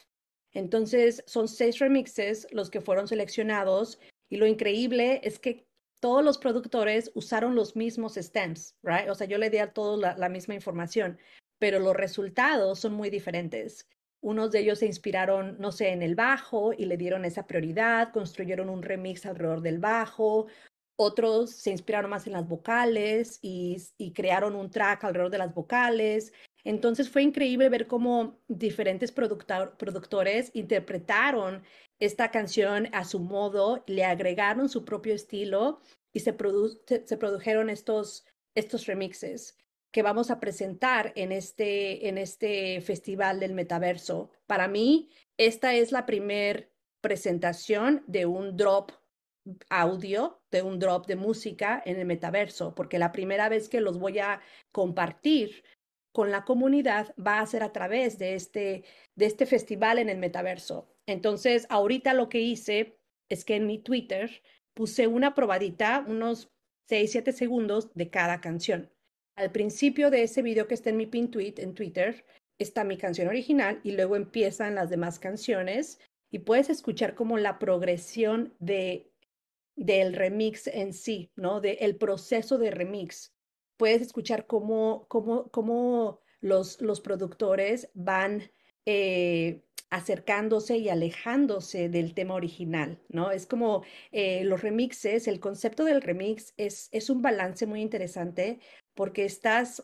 Entonces, 0.51 1.23
son 1.27 1.47
seis 1.47 1.77
remixes 1.77 2.47
los 2.49 2.71
que 2.71 2.81
fueron 2.81 3.07
seleccionados 3.07 3.99
y 4.29 4.37
lo 4.37 4.47
increíble 4.47 5.21
es 5.23 5.37
que 5.37 5.67
todos 5.99 6.23
los 6.23 6.37
productores 6.37 7.11
usaron 7.15 7.55
los 7.55 7.75
mismos 7.75 8.15
stems, 8.15 8.75
right? 8.83 9.09
O 9.09 9.15
sea, 9.15 9.27
yo 9.27 9.37
le 9.37 9.49
di 9.49 9.57
a 9.57 9.73
todos 9.73 9.99
la, 9.99 10.29
misma 10.29 10.53
información, 10.53 11.17
pero 11.59 11.79
los 11.79 11.95
resultados 11.95 12.79
son 12.79 12.93
muy 12.93 13.09
diferentes. 13.09 13.87
Unos 14.21 14.51
de 14.51 14.59
ellos 14.59 14.79
se 14.79 14.87
inspiraron, 14.87 15.57
no 15.59 15.71
sé, 15.71 15.89
en 15.89 16.01
el 16.01 16.15
bajo 16.15 16.73
y 16.73 16.85
le 16.85 16.97
dieron 16.97 17.25
esa 17.25 17.47
prioridad, 17.47 18.11
construyeron 18.11 18.69
un 18.69 18.81
remix 18.81 19.25
alrededor 19.25 19.61
del 19.61 19.79
bajo. 19.79 20.47
Otros 20.97 21.51
se 21.51 21.71
inspiraron 21.71 22.09
más 22.09 22.25
en 22.27 22.33
las 22.33 22.47
vocales 22.47 23.39
y, 23.41 23.77
y 23.97 24.13
crearon 24.13 24.55
un 24.55 24.69
track 24.69 25.03
alrededor 25.03 25.31
de 25.31 25.37
las 25.37 25.53
vocales. 25.53 26.33
Entonces 26.65 27.09
fue 27.09 27.21
increíble 27.21 27.69
ver 27.69 27.87
cómo 27.87 28.41
diferentes 28.47 29.11
productores 29.11 30.51
interpretaron 30.53 31.63
esta 31.99 32.31
canción 32.31 32.89
a 32.91 33.05
su 33.05 33.19
modo, 33.19 33.83
le 33.87 34.03
agregaron 34.03 34.67
su 34.67 34.83
propio 34.83 35.13
estilo 35.13 35.79
y 36.11 36.21
se, 36.21 36.33
produjeron 36.33 37.69
estos, 37.69 38.25
remixes 38.87 39.57
que 39.91 40.01
vamos 40.01 40.31
a 40.31 40.39
presentar 40.39 41.13
en 41.15 41.31
este, 41.31 42.09
en 42.09 42.17
este 42.17 42.81
festival 42.81 43.39
del 43.39 43.53
metaverso. 43.53 44.31
Para 44.47 44.67
mí, 44.67 45.09
esta 45.37 45.73
es 45.75 45.91
la 45.91 46.05
primer 46.05 46.73
presentación 46.99 48.03
de 48.07 48.25
un 48.25 48.57
drop 48.57 48.91
audio, 49.69 50.41
de 50.51 50.63
un 50.63 50.79
drop 50.79 51.05
de 51.05 51.15
música 51.15 51.81
en 51.85 51.99
el 51.99 52.05
metaverso, 52.05 52.73
porque 52.73 52.99
la 52.99 53.11
primera 53.11 53.47
vez 53.47 53.69
que 53.69 53.79
los 53.79 53.99
voy 53.99 54.19
a 54.19 54.41
compartir 54.71 55.63
con 56.15 56.31
la 56.31 56.45
comunidad 56.45 57.13
va 57.19 57.41
a 57.41 57.45
ser 57.45 57.61
a 57.61 57.73
través 57.73 58.17
de 58.17 58.35
este, 58.35 58.85
de 59.15 59.25
este 59.25 59.45
festival 59.45 59.99
en 59.99 60.07
el 60.07 60.17
metaverso. 60.17 60.87
Entonces, 61.05 61.67
ahorita 61.69 62.13
lo 62.13 62.29
que 62.29 62.39
hice 62.39 62.97
es 63.29 63.43
que 63.43 63.57
en 63.57 63.67
mi 63.67 63.79
Twitter 63.79 64.41
puse 64.73 65.07
una 65.07 65.35
probadita, 65.35 66.05
unos 66.07 66.53
6, 66.87 67.11
7 67.11 67.33
segundos 67.33 67.93
de 67.95 68.09
cada 68.09 68.39
canción. 68.39 68.89
Al 69.35 69.51
principio 69.51 70.09
de 70.09 70.23
ese 70.23 70.41
video 70.41 70.69
que 70.69 70.75
está 70.75 70.89
en 70.89 70.97
mi 70.97 71.05
pin 71.05 71.29
tweet 71.29 71.55
en 71.57 71.75
Twitter, 71.75 72.25
está 72.57 72.85
mi 72.85 72.97
canción 72.97 73.27
original 73.27 73.81
y 73.83 73.91
luego 73.91 74.15
empiezan 74.15 74.75
las 74.75 74.89
demás 74.89 75.19
canciones 75.19 75.99
y 76.31 76.39
puedes 76.39 76.69
escuchar 76.69 77.13
como 77.15 77.37
la 77.37 77.59
progresión 77.59 78.55
de 78.59 79.11
del 79.75 80.13
remix 80.13 80.67
en 80.67 80.93
sí, 80.93 81.33
¿no? 81.35 81.59
De 81.59 81.73
el 81.81 81.97
proceso 81.97 82.57
de 82.57 82.71
remix. 82.71 83.34
Puedes 83.77 84.01
escuchar 84.01 84.47
cómo, 84.47 85.07
cómo, 85.09 85.49
cómo 85.49 86.21
los, 86.41 86.81
los 86.81 87.01
productores 87.01 87.89
van 87.93 88.49
eh, 88.85 89.63
acercándose 89.89 90.77
y 90.77 90.89
alejándose 90.89 91.89
del 91.89 92.13
tema 92.13 92.33
original, 92.35 93.01
¿no? 93.09 93.31
Es 93.31 93.45
como 93.45 93.83
eh, 94.11 94.43
los 94.43 94.61
remixes, 94.61 95.27
el 95.27 95.39
concepto 95.39 95.85
del 95.85 96.01
remix 96.01 96.53
es, 96.57 96.89
es 96.91 97.09
un 97.09 97.21
balance 97.21 97.65
muy 97.65 97.81
interesante 97.81 98.59
porque 98.93 99.25
estás 99.25 99.83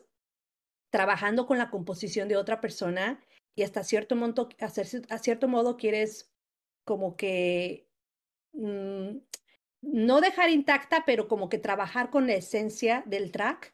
trabajando 0.92 1.48
con 1.48 1.58
la 1.58 1.70
composición 1.70 2.28
de 2.28 2.38
otra 2.38 2.60
persona 2.62 3.24
y 3.56 3.64
hasta 3.64 3.84
cierto 3.84 4.16
modo, 4.16 4.50
a 4.60 5.18
cierto 5.20 5.48
modo 5.48 5.78
quieres 5.78 6.32
como 6.84 7.16
que 7.16 7.88
mm, 8.54 9.18
no 9.82 10.22
dejar 10.22 10.50
intacta, 10.50 11.04
pero 11.06 11.28
como 11.28 11.50
que 11.50 11.58
trabajar 11.58 12.10
con 12.10 12.28
la 12.28 12.34
esencia 12.34 13.04
del 13.06 13.32
track 13.32 13.74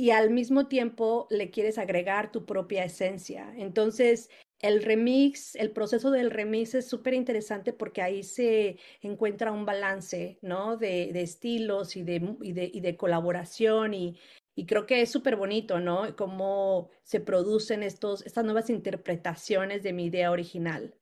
y 0.00 0.12
al 0.12 0.30
mismo 0.30 0.66
tiempo 0.66 1.26
le 1.28 1.50
quieres 1.50 1.76
agregar 1.76 2.32
tu 2.32 2.46
propia 2.46 2.84
esencia. 2.84 3.52
Entonces, 3.58 4.30
el 4.58 4.82
remix, 4.82 5.54
el 5.56 5.72
proceso 5.72 6.10
del 6.10 6.30
remix 6.30 6.74
es 6.74 6.88
súper 6.88 7.12
interesante 7.12 7.74
porque 7.74 8.00
ahí 8.00 8.22
se 8.22 8.78
encuentra 9.02 9.52
un 9.52 9.66
balance, 9.66 10.38
¿no? 10.40 10.78
De, 10.78 11.10
estilos 11.20 11.96
y 11.96 12.02
de, 12.02 12.34
y 12.40 12.52
de, 12.54 12.70
y 12.72 12.80
de 12.80 12.96
colaboración 12.96 13.92
y, 13.92 14.18
y 14.54 14.64
creo 14.64 14.86
que 14.86 15.02
es 15.02 15.10
súper 15.10 15.36
bonito, 15.36 15.80
¿no? 15.80 16.16
Cómo 16.16 16.88
se 17.02 17.20
producen 17.20 17.82
estos, 17.82 18.24
estas 18.24 18.46
nuevas 18.46 18.70
interpretaciones 18.70 19.82
de 19.82 19.92
mi 19.92 20.06
idea 20.06 20.30
original. 20.30 20.94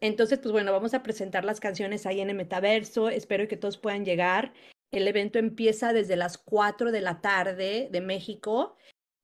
entonces, 0.00 0.38
pues 0.40 0.52
bueno, 0.52 0.72
vamos 0.72 0.92
a 0.92 1.02
presentar 1.02 1.46
las 1.46 1.58
canciones 1.58 2.04
ahí 2.04 2.20
en 2.20 2.28
el 2.28 2.36
metaverso. 2.36 3.08
Espero 3.08 3.48
que 3.48 3.56
todos 3.56 3.78
puedan 3.78 4.04
llegar. 4.04 4.52
El 4.90 5.06
evento 5.06 5.38
empieza 5.38 5.92
desde 5.92 6.16
las 6.16 6.38
4 6.38 6.92
de 6.92 7.00
la 7.00 7.20
tarde 7.20 7.88
de 7.90 8.00
México 8.00 8.76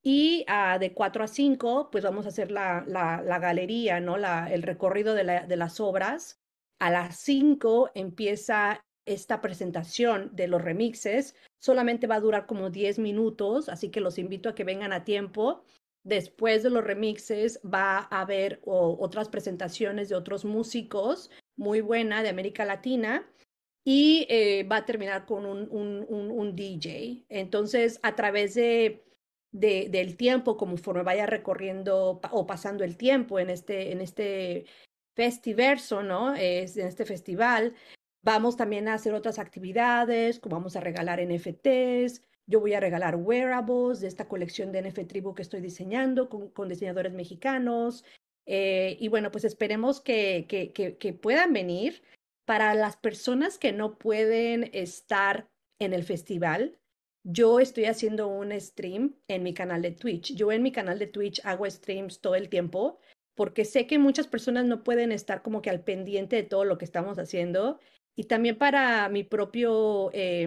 y 0.02 0.44
uh, 0.48 0.78
de 0.78 0.92
4 0.92 1.24
a 1.24 1.26
5, 1.26 1.88
pues 1.90 2.04
vamos 2.04 2.26
a 2.26 2.28
hacer 2.28 2.50
la, 2.50 2.84
la, 2.86 3.38
galería, 3.38 4.00
¿no? 4.00 4.18
La, 4.18 4.52
el 4.52 4.62
recorrido 4.62 5.14
de, 5.14 5.24
la, 5.24 5.46
de 5.46 5.56
las 5.56 5.80
obras. 5.80 6.38
A 6.78 6.90
las 6.90 7.16
5 7.20 7.92
empieza 7.94 8.84
esta 9.06 9.40
presentación 9.40 10.34
de 10.34 10.48
los 10.48 10.62
remixes 10.62 11.34
solamente 11.64 12.06
va 12.06 12.16
a 12.16 12.20
durar 12.20 12.46
como 12.46 12.68
10 12.68 12.98
minutos, 12.98 13.70
así 13.70 13.90
que 13.90 14.00
los 14.00 14.18
invito 14.18 14.50
a 14.50 14.54
que 14.54 14.64
vengan 14.64 14.92
a 14.92 15.04
tiempo. 15.04 15.64
Después 16.02 16.62
de 16.62 16.68
los 16.68 16.84
remixes 16.84 17.58
va 17.64 18.06
a 18.10 18.20
haber 18.20 18.60
otras 18.64 19.30
presentaciones 19.30 20.10
de 20.10 20.14
otros 20.14 20.44
músicos 20.44 21.30
muy 21.56 21.80
buena 21.80 22.22
de 22.22 22.28
América 22.28 22.66
Latina 22.66 23.26
y 23.84 24.26
eh, 24.30 24.64
va 24.64 24.78
a 24.78 24.86
terminar 24.86 25.26
con 25.26 25.44
un, 25.46 25.68
un, 25.70 26.06
un, 26.08 26.56
DJ. 26.56 27.24
Entonces, 27.28 28.00
a 28.02 28.14
través 28.16 28.54
de, 28.54 29.04
de, 29.52 29.88
del 29.90 30.16
tiempo, 30.16 30.56
conforme 30.56 31.02
vaya 31.02 31.26
recorriendo 31.26 32.20
o 32.30 32.46
pasando 32.46 32.82
el 32.84 32.96
tiempo 32.96 33.38
en 33.38 33.50
este, 33.50 33.92
en 33.92 34.00
este 34.00 34.64
festiverso, 35.14 36.02
¿no? 36.02 36.34
Es, 36.34 36.76
en 36.76 36.86
este 36.86 37.04
festival, 37.04 37.74
Vamos 38.24 38.56
también 38.56 38.88
a 38.88 38.94
hacer 38.94 39.12
otras 39.12 39.38
actividades, 39.38 40.40
como 40.40 40.56
vamos 40.56 40.76
a 40.76 40.80
regalar 40.80 41.20
NFTs. 41.20 42.22
Yo 42.46 42.58
voy 42.58 42.72
a 42.72 42.80
regalar 42.80 43.16
wearables 43.16 44.00
de 44.00 44.08
esta 44.08 44.28
colección 44.28 44.72
de 44.72 44.80
NFT 44.80 45.06
Tribu 45.06 45.34
que 45.34 45.42
estoy 45.42 45.60
diseñando 45.60 46.30
con, 46.30 46.68
diseñadores 46.68 47.12
mexicanos. 47.12 48.02
Eh, 48.46 48.96
y 48.98 49.08
bueno, 49.08 49.30
pues 49.30 49.44
esperemos 49.44 50.00
que, 50.00 50.46
que, 50.48 50.72
que, 50.72 51.12
puedan 51.12 51.52
venir. 51.52 52.02
Para 52.44 52.74
las 52.74 52.96
personas 52.96 53.58
que 53.58 53.72
no 53.72 53.98
pueden 53.98 54.70
estar 54.72 55.48
en 55.78 55.92
el 55.94 56.04
festival, 56.04 56.78
yo 57.24 57.58
estoy 57.58 57.86
haciendo 57.86 58.28
un 58.28 58.58
stream 58.60 59.16
en 59.28 59.42
mi 59.42 59.54
canal 59.54 59.80
de 59.80 59.92
Twitch. 59.92 60.34
Yo 60.34 60.52
en 60.52 60.62
mi 60.62 60.72
canal 60.72 60.98
de 60.98 61.06
Twitch 61.06 61.40
hago 61.44 61.68
streams 61.68 62.20
todo 62.20 62.34
el 62.34 62.50
tiempo 62.50 62.98
porque 63.34 63.64
sé 63.64 63.86
que 63.86 63.98
muchas 63.98 64.28
personas 64.28 64.66
no 64.66 64.84
pueden 64.84 65.10
estar 65.10 65.42
como 65.42 65.62
que 65.62 65.70
al 65.70 65.82
pendiente 65.82 66.36
de 66.36 66.42
todo 66.44 66.64
lo 66.64 66.78
que 66.78 66.84
estamos 66.84 67.18
haciendo 67.18 67.80
y 68.14 68.24
también 68.24 68.58
para 68.58 69.08
mi 69.08 69.24
propio, 69.24 70.10
eh, 70.12 70.46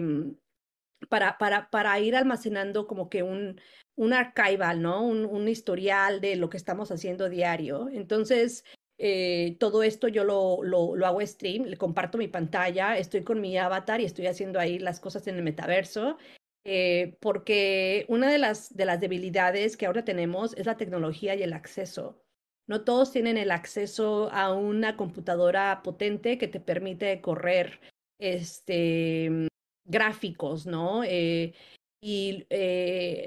para, 1.08 1.36
para, 1.36 1.68
para 1.70 1.98
ir 2.00 2.16
almacenando 2.16 2.86
como 2.86 3.10
que 3.10 3.22
un, 3.22 3.60
un 3.96 4.12
archival, 4.12 4.80
¿no? 4.80 5.04
Un, 5.04 5.26
un 5.26 5.48
historial 5.48 6.20
de 6.20 6.36
lo 6.36 6.48
que 6.48 6.56
estamos 6.56 6.90
haciendo 6.90 7.28
diario. 7.28 7.88
Entonces, 7.92 8.64
eh, 9.00 9.56
todo 9.60 9.84
esto 9.84 10.08
yo 10.08 10.24
lo, 10.24 10.62
lo, 10.64 10.96
lo, 10.96 11.06
hago 11.06 11.24
stream, 11.24 11.64
le 11.64 11.76
comparto 11.76 12.18
mi 12.18 12.26
pantalla, 12.26 12.98
estoy 12.98 13.22
con 13.22 13.40
mi 13.40 13.56
avatar 13.56 14.00
y 14.00 14.04
estoy 14.04 14.26
haciendo 14.26 14.58
ahí 14.58 14.80
las 14.80 14.98
cosas 14.98 15.26
en 15.28 15.36
el 15.36 15.42
metaverso. 15.42 16.18
Eh, 16.64 17.16
porque 17.20 18.04
una 18.08 18.30
de 18.30 18.38
las, 18.38 18.76
de 18.76 18.84
las 18.84 19.00
debilidades 19.00 19.76
que 19.76 19.86
ahora 19.86 20.04
tenemos 20.04 20.54
es 20.56 20.66
la 20.66 20.76
tecnología 20.76 21.34
y 21.36 21.42
el 21.42 21.52
acceso. 21.52 22.20
No 22.66 22.82
todos 22.82 23.12
tienen 23.12 23.38
el 23.38 23.52
acceso 23.52 24.28
a 24.32 24.52
una 24.52 24.96
computadora 24.96 25.80
potente 25.82 26.36
que 26.36 26.48
te 26.48 26.60
permite 26.60 27.20
correr 27.22 27.80
este, 28.18 29.48
gráficos, 29.86 30.66
¿no? 30.66 31.04
Eh, 31.04 31.54
y 32.02 32.46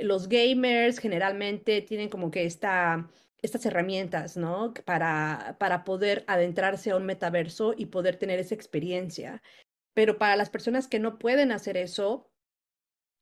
los 0.04 0.30
gamers 0.30 1.00
generalmente 1.00 1.82
tienen 1.82 2.10
como 2.10 2.30
que 2.30 2.46
esta, 2.46 3.10
estas 3.42 3.66
herramientas, 3.66 4.38
¿no? 4.38 4.74
Para, 4.86 5.58
para 5.60 5.84
poder 5.84 6.24
adentrarse 6.28 6.92
a 6.92 6.96
un 6.96 7.06
metaverso 7.06 7.74
y 7.76 7.88
poder 7.88 8.18
tener 8.18 8.40
esa 8.40 8.56
experiencia. 8.56 9.42
Pero 9.94 10.18
para 10.18 10.36
las 10.36 10.50
personas 10.50 10.88
que 10.88 11.00
no 11.00 11.18
pueden 11.18 11.52
hacer 11.52 11.78
eso, 11.78 12.32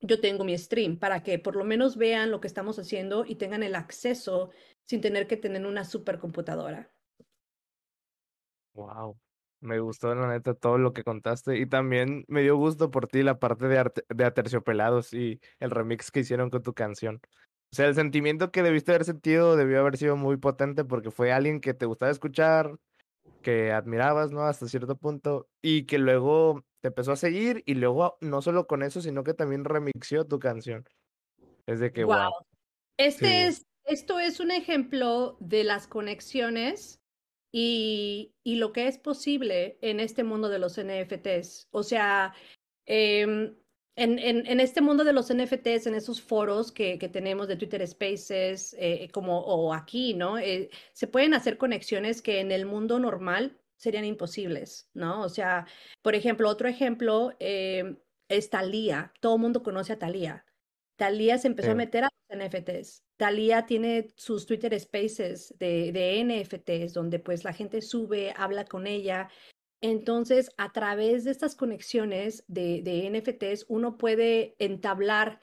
yo 0.01 0.21
tengo 0.21 0.43
mi 0.43 0.57
stream 0.57 0.97
para 0.97 1.23
que 1.23 1.39
por 1.39 1.55
lo 1.55 1.65
menos 1.65 1.97
vean 1.97 2.31
lo 2.31 2.39
que 2.41 2.47
estamos 2.47 2.79
haciendo 2.79 3.25
y 3.25 3.35
tengan 3.35 3.63
el 3.63 3.75
acceso 3.75 4.51
sin 4.85 5.01
tener 5.01 5.27
que 5.27 5.37
tener 5.37 5.65
una 5.65 5.83
supercomputadora. 5.83 6.91
Wow, 8.73 9.17
me 9.59 9.79
gustó 9.79 10.13
la 10.15 10.29
neta 10.29 10.53
todo 10.53 10.77
lo 10.77 10.93
que 10.93 11.03
contaste 11.03 11.57
y 11.57 11.65
también 11.65 12.23
me 12.27 12.41
dio 12.41 12.55
gusto 12.55 12.91
por 12.91 13.07
ti 13.07 13.23
la 13.23 13.39
parte 13.39 13.67
de, 13.67 13.91
de 14.09 14.25
Aterciopelados 14.25 15.13
y 15.13 15.41
el 15.59 15.71
remix 15.71 16.11
que 16.11 16.21
hicieron 16.21 16.49
con 16.49 16.63
tu 16.63 16.73
canción. 16.73 17.19
O 17.71 17.75
sea, 17.75 17.87
el 17.87 17.95
sentimiento 17.95 18.51
que 18.51 18.63
debiste 18.63 18.91
haber 18.91 19.05
sentido 19.05 19.55
debió 19.55 19.79
haber 19.79 19.97
sido 19.97 20.15
muy 20.15 20.37
potente 20.37 20.85
porque 20.85 21.11
fue 21.11 21.31
alguien 21.31 21.61
que 21.61 21.73
te 21.75 21.85
gustaba 21.85 22.11
escuchar, 22.11 22.75
que 23.41 23.71
admirabas, 23.71 24.31
¿no? 24.31 24.41
Hasta 24.43 24.67
cierto 24.67 24.97
punto, 24.97 25.47
y 25.61 25.85
que 25.85 25.99
luego 25.99 26.65
te 26.81 26.87
empezó 26.87 27.11
a 27.11 27.15
seguir 27.15 27.63
y 27.65 27.75
luego 27.75 28.17
no 28.21 28.41
solo 28.41 28.65
con 28.65 28.81
eso, 28.81 29.01
sino 29.01 29.23
que 29.23 29.33
también 29.33 29.65
remixió 29.65 30.25
tu 30.25 30.39
canción. 30.39 30.85
Es 31.67 31.79
de 31.79 31.91
que, 31.91 32.03
Wow. 32.03 32.15
wow. 32.15 32.31
Este 32.97 33.27
Sí. 33.27 33.33
es, 33.47 33.65
esto 33.85 34.19
es 34.19 34.39
un 34.39 34.51
ejemplo 34.51 35.37
de 35.39 35.63
las 35.63 35.87
conexiones 35.87 36.99
y, 37.51 38.33
y 38.43 38.55
lo 38.55 38.73
que 38.73 38.87
es 38.87 38.97
posible 38.97 39.77
en 39.81 39.99
este 39.99 40.23
mundo 40.23 40.49
de 40.49 40.59
los 40.59 40.77
NFTs. 40.77 41.67
O 41.71 41.83
sea, 41.83 42.33
em, 42.85 43.55
en, 43.99 44.17
en, 44.17 44.47
en 44.47 44.59
este 44.59 44.81
mundo 44.81 45.03
de 45.03 45.13
los 45.13 45.33
NFTs, 45.33 45.87
en 45.87 45.93
esos 45.93 46.21
foros 46.21 46.71
que, 46.71 46.97
que 46.97 47.09
tenemos 47.09 47.47
de 47.47 47.57
Twitter 47.57 47.85
Spaces, 47.85 48.75
eh, 48.79 49.09
como 49.11 49.39
o 49.39 49.73
aquí, 49.73 50.13
¿no? 50.13 50.37
Eh, 50.37 50.69
se 50.93 51.07
pueden 51.07 51.33
hacer 51.33 51.57
conexiones 51.57 52.21
que 52.21 52.39
en 52.39 52.51
el 52.51 52.65
mundo 52.65 52.99
normal 52.99 53.59
serían 53.75 54.05
imposibles, 54.05 54.89
¿no? 54.93 55.21
O 55.21 55.29
sea, 55.29 55.67
por 56.01 56.15
ejemplo, 56.15 56.49
otro 56.49 56.69
ejemplo 56.69 57.35
eh, 57.39 57.97
es 58.29 58.49
Thalía. 58.49 59.13
Todo 59.19 59.35
el 59.35 59.41
mundo 59.41 59.63
conoce 59.63 59.93
a 59.93 59.99
Thalía. 59.99 60.45
Thalía 60.95 61.37
se 61.37 61.47
empezó 61.47 61.71
a 61.71 61.75
meter 61.75 62.05
a 62.05 62.09
los 62.29 62.45
NFTs. 62.45 63.03
Thalía 63.17 63.65
tiene 63.65 64.13
sus 64.15 64.45
Twitter 64.45 64.77
Spaces 64.79 65.53
de, 65.59 65.91
de 65.91 66.23
NFTs, 66.23 66.93
donde 66.93 67.19
pues 67.19 67.43
la 67.43 67.53
gente 67.53 67.81
sube, 67.81 68.33
habla 68.35 68.65
con 68.65 68.87
ella. 68.87 69.29
Entonces, 69.81 70.51
a 70.57 70.71
través 70.71 71.23
de 71.23 71.31
estas 71.31 71.55
conexiones 71.55 72.43
de, 72.47 72.81
de 72.81 73.09
NFTs, 73.09 73.65
uno 73.69 73.97
puede 73.97 74.55
entablar 74.59 75.39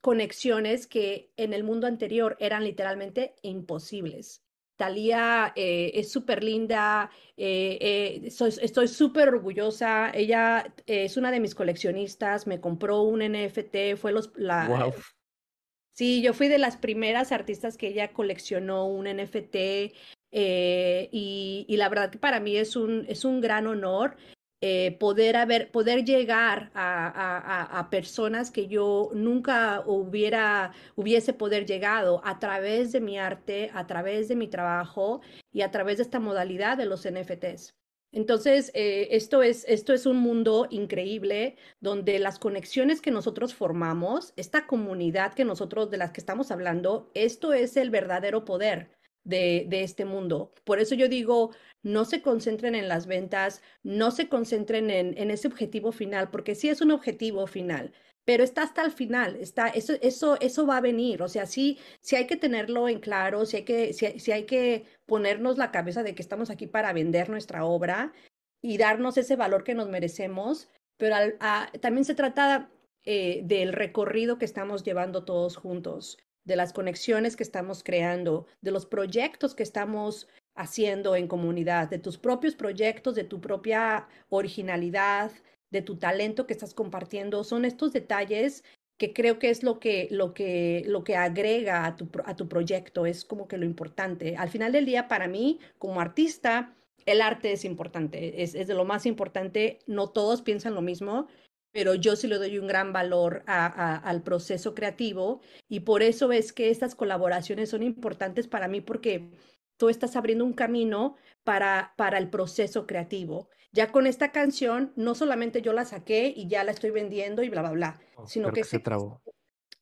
conexiones 0.00 0.86
que 0.86 1.32
en 1.38 1.54
el 1.54 1.64
mundo 1.64 1.86
anterior 1.86 2.36
eran 2.38 2.62
literalmente 2.62 3.34
imposibles. 3.40 4.42
Talía 4.76 5.52
eh, 5.56 5.92
es 5.94 6.10
súper 6.10 6.44
linda, 6.44 7.10
eh, 7.36 7.78
eh, 8.24 8.30
soy, 8.30 8.52
estoy 8.60 8.88
súper 8.88 9.28
orgullosa. 9.28 10.10
Ella 10.12 10.74
es 10.84 11.16
una 11.16 11.30
de 11.30 11.40
mis 11.40 11.54
coleccionistas, 11.54 12.46
me 12.46 12.60
compró 12.60 13.02
un 13.02 13.20
NFT, 13.20 13.96
fue 13.96 14.12
los, 14.12 14.30
la, 14.36 14.68
Wow. 14.68 14.94
Sí, 15.94 16.22
yo 16.22 16.32
fui 16.32 16.48
de 16.48 16.58
las 16.58 16.76
primeras 16.76 17.30
artistas 17.30 17.76
que 17.76 17.86
ella 17.86 18.12
coleccionó 18.12 18.88
un 18.88 19.06
NFT 19.06 19.94
eh, 20.36 21.08
y, 21.12 21.76
la 21.76 21.88
verdad 21.88 22.10
que 22.10 22.18
para 22.18 22.40
mí 22.40 22.56
es 22.56 22.74
un, 22.74 23.06
es 23.08 23.24
un 23.24 23.40
gran 23.40 23.68
honor 23.68 24.16
eh, 24.60 24.96
poder 24.98 25.36
haber, 25.36 25.70
poder 25.70 26.04
llegar 26.04 26.72
a, 26.74 27.06
a, 27.06 27.78
a, 27.78 27.88
personas 27.90 28.50
que 28.50 28.66
yo 28.66 29.10
nunca 29.14 29.84
hubiera, 29.86 30.72
hubiese 30.96 31.34
poder 31.34 31.66
llegado 31.66 32.20
a 32.24 32.40
través 32.40 32.90
de 32.90 33.00
mi 33.00 33.16
arte, 33.16 33.70
a 33.74 33.86
través 33.86 34.26
de 34.26 34.34
mi 34.34 34.48
trabajo 34.48 35.20
y 35.52 35.62
a 35.62 35.70
través 35.70 35.98
de 35.98 36.02
esta 36.02 36.18
modalidad 36.18 36.78
de 36.78 36.86
los 36.86 37.06
NFTs. 37.08 37.76
Entonces, 38.10 38.72
eh, 38.74 39.08
esto, 39.12 39.40
es, 39.44 39.64
esto 39.68 39.92
es 39.92 40.04
un 40.04 40.16
mundo 40.16 40.66
increíble 40.70 41.56
donde 41.80 42.18
las 42.18 42.40
conexiones 42.40 43.00
que 43.00 43.12
nosotros 43.12 43.54
formamos, 43.54 44.32
esta 44.36 44.66
comunidad 44.66 45.34
que 45.34 45.44
nosotros 45.44 45.92
de 45.92 45.98
las 45.98 46.10
que 46.10 46.20
estamos 46.20 46.50
hablando, 46.50 47.10
esto 47.14 47.52
es 47.52 47.76
el 47.76 47.90
verdadero 47.90 48.44
poder 48.44 48.90
de, 49.24 49.66
este 49.70 50.04
mundo. 50.04 50.52
Por 50.64 50.78
eso 50.78 50.94
yo 50.94 51.08
digo, 51.08 51.50
no 51.82 52.04
se 52.04 52.22
concentren 52.22 52.74
en 52.74 52.88
las 52.88 53.06
ventas, 53.06 53.62
no 53.82 54.10
se 54.10 54.28
concentren 54.28 54.90
en, 54.90 55.16
en 55.18 55.30
ese 55.30 55.48
objetivo 55.48 55.92
final, 55.92 56.30
porque 56.30 56.54
sí 56.54 56.68
es 56.68 56.80
un 56.80 56.90
objetivo 56.90 57.46
final, 57.46 57.92
pero 58.24 58.44
está 58.44 58.62
hasta 58.62 58.84
el 58.84 58.92
final, 58.92 59.36
está, 59.36 59.68
eso, 59.68 59.94
eso, 60.00 60.40
eso 60.40 60.66
va 60.66 60.78
a 60.78 60.80
venir, 60.80 61.22
o 61.22 61.28
sea, 61.28 61.46
sí, 61.46 61.78
sí 62.00 62.16
hay 62.16 62.26
que 62.26 62.36
tenerlo 62.36 62.88
en 62.88 63.00
claro, 63.00 63.44
sí 63.46 63.58
hay 63.58 63.64
que, 63.64 63.92
sí, 63.92 64.18
sí 64.18 64.32
hay 64.32 64.44
que 64.44 64.84
ponernos 65.06 65.58
la 65.58 65.70
cabeza 65.70 66.02
de 66.02 66.14
que 66.14 66.22
estamos 66.22 66.50
aquí 66.50 66.66
para 66.66 66.92
vender 66.92 67.28
nuestra 67.28 67.64
obra 67.64 68.12
y 68.62 68.78
darnos 68.78 69.18
ese 69.18 69.36
valor 69.36 69.62
que 69.64 69.74
nos 69.74 69.88
merecemos, 69.88 70.68
pero 70.96 71.16
también 71.80 72.04
se 72.06 72.14
trata 72.14 72.70
eh, 73.04 73.42
del 73.44 73.74
recorrido 73.74 74.38
que 74.38 74.46
estamos 74.46 74.82
llevando 74.84 75.24
todos 75.24 75.56
juntos, 75.56 76.16
de 76.44 76.56
las 76.56 76.72
conexiones 76.72 77.36
que 77.36 77.42
estamos 77.42 77.82
creando, 77.82 78.46
de 78.60 78.70
los 78.70 78.86
proyectos 78.86 79.54
que 79.54 79.62
estamos 79.62 80.28
haciendo 80.54 81.16
en 81.16 81.26
comunidad, 81.26 81.88
de 81.88 81.98
tus 81.98 82.18
propios 82.18 82.54
proyectos, 82.54 83.14
de 83.14 83.24
tu 83.24 83.40
propia 83.40 84.08
originalidad, 84.28 85.32
de 85.70 85.82
tu 85.82 85.96
talento 85.96 86.46
que 86.46 86.52
estás 86.52 86.74
compartiendo. 86.74 87.44
Son 87.44 87.64
estos 87.64 87.92
detalles 87.92 88.62
que 88.96 89.12
creo 89.12 89.38
que 89.38 89.50
es 89.50 89.62
lo 89.62 89.80
que, 89.80 90.06
lo 90.10 90.34
que, 90.34 90.84
lo 90.86 91.02
que 91.02 91.16
agrega 91.16 91.84
a 91.84 91.96
tu, 91.96 92.08
a 92.24 92.36
tu 92.36 92.48
proyecto, 92.48 93.06
es 93.06 93.24
como 93.24 93.48
que 93.48 93.58
lo 93.58 93.64
importante. 93.64 94.36
Al 94.36 94.48
final 94.48 94.70
del 94.70 94.86
día, 94.86 95.08
para 95.08 95.26
mí, 95.26 95.58
como 95.78 96.00
artista, 96.00 96.74
el 97.06 97.20
arte 97.20 97.52
es 97.52 97.64
importante, 97.64 98.42
es, 98.42 98.54
es 98.54 98.68
de 98.68 98.74
lo 98.74 98.84
más 98.84 99.04
importante. 99.06 99.80
No 99.86 100.10
todos 100.10 100.42
piensan 100.42 100.74
lo 100.74 100.82
mismo, 100.82 101.26
pero 101.74 101.96
yo 101.96 102.14
sí 102.14 102.28
le 102.28 102.38
doy 102.38 102.56
un 102.58 102.68
gran 102.68 102.92
valor 102.92 103.42
a, 103.46 103.66
a, 103.66 103.96
al 103.96 104.22
proceso 104.22 104.74
creativo 104.74 105.40
y 105.68 105.80
por 105.80 106.04
eso 106.04 106.30
es 106.30 106.52
que 106.52 106.70
estas 106.70 106.94
colaboraciones 106.94 107.68
son 107.68 107.82
importantes 107.82 108.46
para 108.46 108.68
mí 108.68 108.80
porque 108.80 109.28
tú 109.76 109.88
estás 109.88 110.14
abriendo 110.14 110.44
un 110.44 110.52
camino 110.52 111.16
para, 111.42 111.92
para 111.96 112.18
el 112.18 112.30
proceso 112.30 112.86
creativo. 112.86 113.48
Ya 113.72 113.90
con 113.90 114.06
esta 114.06 114.30
canción, 114.30 114.92
no 114.94 115.16
solamente 115.16 115.62
yo 115.62 115.72
la 115.72 115.84
saqué 115.84 116.32
y 116.34 116.46
ya 116.46 116.62
la 116.62 116.70
estoy 116.70 116.90
vendiendo 116.90 117.42
y 117.42 117.48
bla, 117.48 117.62
bla, 117.62 117.72
bla, 117.72 118.00
Oh, 118.14 118.26
sino 118.28 118.52
que... 118.52 118.60
que 118.60 118.68
se 118.68 118.78
trabó. 118.78 119.20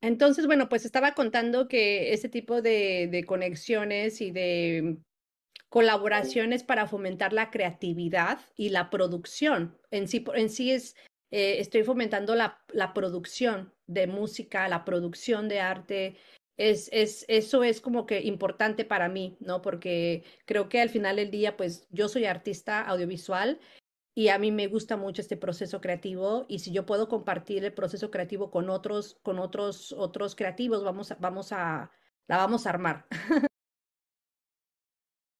Entonces, 0.00 0.46
bueno, 0.46 0.70
pues 0.70 0.86
estaba 0.86 1.12
contando 1.12 1.68
que 1.68 2.14
este 2.14 2.30
tipo 2.30 2.62
de, 2.62 3.06
de 3.12 3.24
conexiones 3.24 4.22
y 4.22 4.30
de 4.30 4.96
colaboraciones 5.68 6.64
para 6.64 6.86
fomentar 6.86 7.32
la 7.32 7.50
creatividad 7.50 8.40
y 8.56 8.70
la 8.70 8.90
producción. 8.90 9.78
En 9.90 10.08
sí, 10.08 10.24
en 10.34 10.50
sí 10.50 10.72
es, 10.72 10.96
eh, 11.32 11.60
estoy 11.60 11.82
fomentando 11.82 12.34
la, 12.34 12.62
la, 12.72 12.92
producción 12.92 13.72
de 13.86 14.06
música, 14.06 14.68
la 14.68 14.84
producción 14.84 15.48
de 15.48 15.60
arte. 15.60 16.16
Es, 16.58 16.90
es, 16.92 17.24
eso 17.28 17.64
es 17.64 17.80
como 17.80 18.04
que 18.04 18.20
importante 18.20 18.84
para 18.84 19.08
mí, 19.08 19.38
¿no? 19.40 19.62
Porque 19.62 20.24
creo 20.44 20.68
que 20.68 20.80
al 20.82 20.90
final 20.90 21.16
del 21.16 21.30
día, 21.30 21.56
pues 21.56 21.88
yo 21.90 22.08
soy 22.08 22.26
artista 22.26 22.82
audiovisual 22.82 23.58
y 24.14 24.28
a 24.28 24.38
mí 24.38 24.52
me 24.52 24.66
gusta 24.66 24.98
mucho 24.98 25.22
este 25.22 25.38
proceso 25.38 25.80
creativo 25.80 26.44
y 26.48 26.58
si 26.58 26.70
yo 26.70 26.84
puedo 26.84 27.08
compartir 27.08 27.64
el 27.64 27.72
proceso 27.72 28.10
creativo 28.10 28.50
con 28.50 28.68
otros, 28.68 29.18
con 29.22 29.38
otros, 29.38 29.92
otros 29.92 30.36
creativos, 30.36 30.84
vamos 30.84 31.14
vamos 31.18 31.52
a, 31.52 31.90
la 32.28 32.36
vamos 32.36 32.66
a 32.66 32.70
armar. 32.70 33.06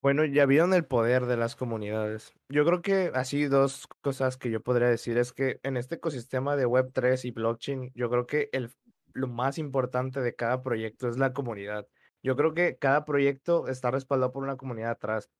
Bueno, 0.02 0.24
ya 0.24 0.46
vieron 0.46 0.74
el 0.74 0.84
poder 0.84 1.26
de 1.26 1.36
las 1.36 1.54
comunidades. 1.54 2.34
Yo 2.48 2.64
creo 2.64 2.82
que 2.82 3.12
así 3.14 3.46
dos 3.46 3.86
cosas 4.00 4.36
que 4.36 4.50
yo 4.50 4.60
podría 4.60 4.88
decir 4.88 5.16
es 5.16 5.32
que 5.32 5.60
en 5.62 5.76
este 5.76 5.94
ecosistema 5.94 6.56
de 6.56 6.66
Web3 6.66 7.24
y 7.24 7.30
blockchain, 7.30 7.92
yo 7.94 8.10
creo 8.10 8.26
que 8.26 8.48
el, 8.52 8.72
lo 9.12 9.28
más 9.28 9.58
importante 9.58 10.20
de 10.20 10.34
cada 10.34 10.60
proyecto 10.60 11.08
es 11.08 11.18
la 11.18 11.32
comunidad. 11.32 11.86
Yo 12.20 12.34
creo 12.34 12.52
que 12.52 12.76
cada 12.78 13.04
proyecto 13.04 13.68
está 13.68 13.92
respaldado 13.92 14.32
por 14.32 14.42
una 14.42 14.56
comunidad 14.56 14.90
atrás. 14.90 15.30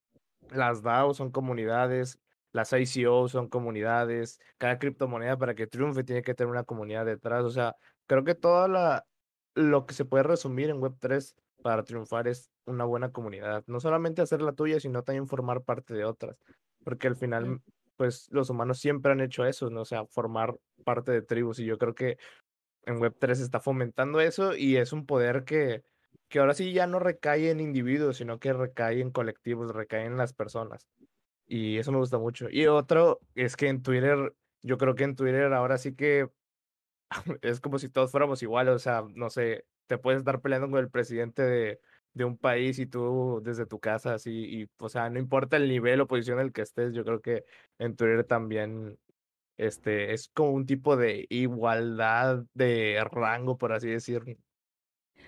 Las 0.50 0.82
DAO 0.82 1.12
son 1.12 1.32
comunidades, 1.32 2.20
las 2.52 2.72
ICO 2.72 3.28
son 3.28 3.48
comunidades, 3.48 4.38
cada 4.58 4.78
criptomoneda 4.78 5.36
para 5.38 5.56
que 5.56 5.66
triunfe 5.66 6.04
tiene 6.04 6.22
que 6.22 6.34
tener 6.34 6.52
una 6.52 6.62
comunidad 6.62 7.04
detrás. 7.04 7.42
O 7.42 7.50
sea, 7.50 7.74
creo 8.06 8.22
que 8.22 8.36
toda 8.36 8.68
la 8.68 9.06
lo 9.54 9.86
que 9.86 9.94
se 9.94 10.04
puede 10.04 10.22
resumir 10.24 10.70
en 10.70 10.80
Web3 10.80 11.34
para 11.62 11.84
triunfar 11.84 12.28
es 12.28 12.50
una 12.66 12.84
buena 12.84 13.10
comunidad. 13.10 13.64
No 13.66 13.80
solamente 13.80 14.22
hacer 14.22 14.42
la 14.42 14.52
tuya, 14.52 14.80
sino 14.80 15.02
también 15.02 15.26
formar 15.26 15.62
parte 15.62 15.94
de 15.94 16.04
otras. 16.04 16.36
Porque 16.84 17.06
al 17.06 17.16
final, 17.16 17.60
pues 17.96 18.28
los 18.30 18.50
humanos 18.50 18.78
siempre 18.78 19.12
han 19.12 19.20
hecho 19.20 19.44
eso, 19.44 19.70
¿no? 19.70 19.82
O 19.82 19.84
sea, 19.84 20.04
formar 20.06 20.56
parte 20.84 21.12
de 21.12 21.22
tribus. 21.22 21.60
Y 21.60 21.64
yo 21.64 21.78
creo 21.78 21.94
que 21.94 22.18
en 22.84 22.98
Web3 22.98 23.34
se 23.36 23.44
está 23.44 23.60
fomentando 23.60 24.20
eso 24.20 24.54
y 24.56 24.76
es 24.76 24.92
un 24.92 25.06
poder 25.06 25.44
que, 25.44 25.82
que 26.28 26.40
ahora 26.40 26.54
sí 26.54 26.72
ya 26.72 26.86
no 26.86 26.98
recae 26.98 27.50
en 27.50 27.60
individuos, 27.60 28.16
sino 28.16 28.38
que 28.38 28.52
recae 28.52 29.00
en 29.00 29.10
colectivos, 29.10 29.72
recae 29.72 30.04
en 30.04 30.16
las 30.16 30.32
personas. 30.32 30.88
Y 31.46 31.78
eso 31.78 31.92
me 31.92 31.98
gusta 31.98 32.18
mucho. 32.18 32.48
Y 32.50 32.66
otro 32.66 33.20
es 33.34 33.56
que 33.56 33.68
en 33.68 33.82
Twitter, 33.82 34.34
yo 34.62 34.78
creo 34.78 34.94
que 34.94 35.04
en 35.04 35.16
Twitter 35.16 35.52
ahora 35.52 35.78
sí 35.78 35.94
que 35.94 36.28
es 37.42 37.60
como 37.60 37.78
si 37.78 37.88
todos 37.88 38.10
fuéramos 38.10 38.42
iguales, 38.42 38.74
o 38.74 38.78
sea, 38.78 39.04
no 39.14 39.30
sé, 39.30 39.64
te 39.86 39.98
puedes 39.98 40.20
estar 40.20 40.40
peleando 40.40 40.70
con 40.70 40.80
el 40.80 40.90
presidente 40.90 41.42
de, 41.42 41.80
de 42.14 42.24
un 42.24 42.36
país 42.36 42.78
y 42.78 42.86
tú 42.86 43.40
desde 43.42 43.66
tu 43.66 43.80
casa, 43.80 44.14
así, 44.14 44.62
y, 44.62 44.68
o 44.78 44.88
sea, 44.88 45.08
no 45.10 45.18
importa 45.18 45.56
el 45.56 45.68
nivel 45.68 46.00
o 46.00 46.06
posición 46.06 46.38
en 46.38 46.46
el 46.46 46.52
que 46.52 46.62
estés, 46.62 46.92
yo 46.92 47.04
creo 47.04 47.20
que 47.20 47.44
en 47.78 47.96
Twitter 47.96 48.24
también, 48.24 48.98
este, 49.56 50.12
es 50.12 50.28
como 50.28 50.50
un 50.50 50.66
tipo 50.66 50.96
de 50.96 51.26
igualdad 51.30 52.44
de 52.54 53.02
rango, 53.10 53.58
por 53.58 53.72
así 53.72 53.88
decirlo. 53.88 54.34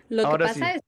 Lo 0.08 0.26
Ahora 0.26 0.46
que 0.46 0.60
pasa 0.60 0.72
sí. 0.72 0.78
es, 0.78 0.82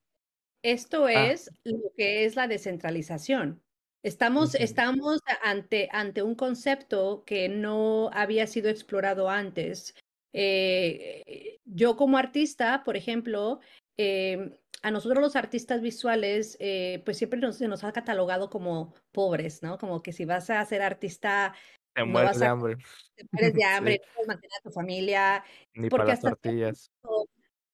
esto 0.63 1.07
Ah, 1.07 1.27
es 1.27 1.51
lo 1.65 1.93
que 1.97 2.25
es 2.25 2.37
la 2.37 2.49
descentralización. 2.49 3.63
Estamos, 4.03 4.55
estamos 4.55 5.19
ante, 5.43 5.89
ante 5.91 6.23
un 6.23 6.37
concepto 6.37 7.25
que 7.25 7.49
no 7.49 8.11
había 8.13 8.47
sido 8.47 8.69
explorado 8.69 9.29
antes. 9.29 9.95
Eh, 10.39 11.61
yo 11.65 11.97
como 11.97 12.19
artista, 12.19 12.85
por 12.85 12.97
ejemplo, 12.97 13.61
eh, 13.99 14.61
a 14.83 14.91
nosotros 14.91 15.21
los 15.23 15.35
artistas 15.37 15.81
visuales, 15.81 16.57
eh, 16.61 17.03
pues 17.07 17.17
siempre 17.19 17.41
nos, 17.41 17.57
se 17.57 17.69
nos 17.69 17.85
ha 17.85 17.93
catalogado 17.93 18.51
como 18.51 18.95
pobres, 19.13 19.63
¿no? 19.63 19.79
Como 19.79 20.03
que 20.03 20.13
si 20.13 20.25
vas 20.27 20.51
a 20.51 20.65
ser 20.67 20.83
artista, 20.83 21.55
Te 21.95 22.05
no 22.05 22.07
mueres 22.07 22.39
de 22.39 22.47
a, 22.47 22.51
hambre. 22.51 22.77
te 23.17 23.25
mueres 23.33 23.55
de 23.55 23.65
hambre, 23.65 23.95
Sí, 23.95 23.99
no 24.03 24.13
puedes 24.15 24.29
mantener 24.29 24.59
a 24.59 24.63
tu 24.63 24.71
familia, 24.71 25.45
ni 25.75 25.91
para 25.91 26.05
porque 26.05 26.13
las 26.13 26.19
hasta 26.19 26.31
cierto 26.43 26.43
tortillas. 26.43 26.91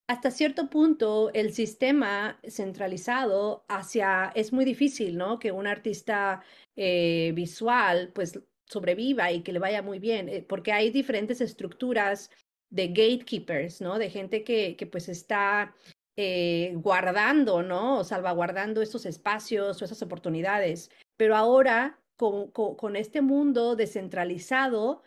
hasta 0.08 0.30
cierto 0.30 0.68
punto 0.70 1.30
el 1.34 1.52
sistema 1.54 2.40
centralizado 2.48 3.64
hacia, 3.68 4.30
es 4.34 4.52
muy 4.52 4.64
difícil, 4.64 5.16
¿no? 5.16 5.38
Que 5.38 5.52
un 5.52 5.66
artista 5.66 6.42
eh, 6.76 7.32
visual 7.34 8.12
pues 8.14 8.38
sobreviva 8.66 9.32
y 9.32 9.42
que 9.42 9.52
le 9.52 9.58
vaya 9.58 9.82
muy 9.82 9.98
bien, 9.98 10.46
porque 10.48 10.72
hay 10.72 10.90
diferentes 10.90 11.40
estructuras 11.40 12.30
de 12.72 12.88
gatekeepers, 12.88 13.80
¿no? 13.80 13.98
De 13.98 14.10
gente 14.10 14.42
que, 14.42 14.76
que 14.76 14.86
pues 14.86 15.08
está 15.08 15.76
eh, 16.16 16.72
guardando, 16.76 17.62
¿no? 17.62 17.98
O 17.98 18.04
salvaguardando 18.04 18.80
estos 18.80 19.04
espacios 19.06 19.80
o 19.80 19.84
esas 19.84 20.02
oportunidades. 20.02 20.90
Pero 21.18 21.36
ahora, 21.36 22.00
con, 22.16 22.50
con, 22.50 22.74
con 22.76 22.96
este 22.96 23.20
mundo 23.20 23.76
descentralizado, 23.76 25.02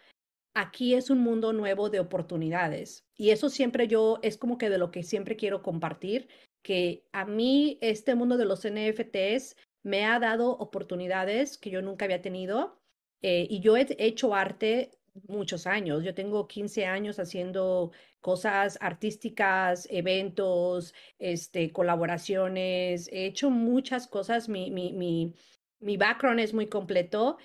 aquí 0.53 0.93
es 0.93 1.09
un 1.09 1.19
mundo 1.19 1.53
nuevo 1.53 1.89
de 1.89 1.99
oportunidades. 1.99 3.03
Y 3.15 3.31
eso 3.31 3.49
siempre 3.49 3.87
yo, 3.87 4.19
es 4.21 4.37
como 4.37 4.59
que 4.59 4.69
de 4.69 4.77
lo 4.77 4.91
que 4.91 5.01
siempre 5.01 5.35
quiero 5.35 5.63
compartir, 5.63 6.27
que 6.61 7.07
a 7.13 7.25
mí 7.25 7.79
este 7.81 8.13
mundo 8.13 8.37
de 8.37 8.45
los 8.45 8.61
NFTs 8.67 9.55
me 9.83 10.05
ha 10.05 10.19
dado 10.19 10.51
oportunidades 10.51 11.57
que 11.57 11.71
yo 11.71 11.81
nunca 11.81 12.05
había 12.05 12.21
tenido. 12.21 12.79
Eh, 13.23 13.47
y 13.49 13.59
yo 13.59 13.75
he 13.75 13.87
hecho 13.97 14.35
arte 14.35 14.91
muchos 15.27 15.67
años. 15.67 16.03
Yo 16.03 16.13
tengo 16.13 16.47
15 16.47 16.85
años 16.85 17.19
haciendo 17.19 17.91
cosas 18.21 18.77
artísticas, 18.81 19.87
eventos, 19.91 20.93
este, 21.19 21.71
colaboraciones. 21.71 23.07
He 23.11 23.25
hecho 23.25 23.49
muchas 23.49 24.07
cosas. 24.07 24.49
Mi, 24.49 24.71
mi, 24.71 24.93
mi, 24.93 25.33
mi 25.79 25.97
background 25.97 26.39
es 26.39 26.53
muy 26.53 26.67
completo, 26.67 27.37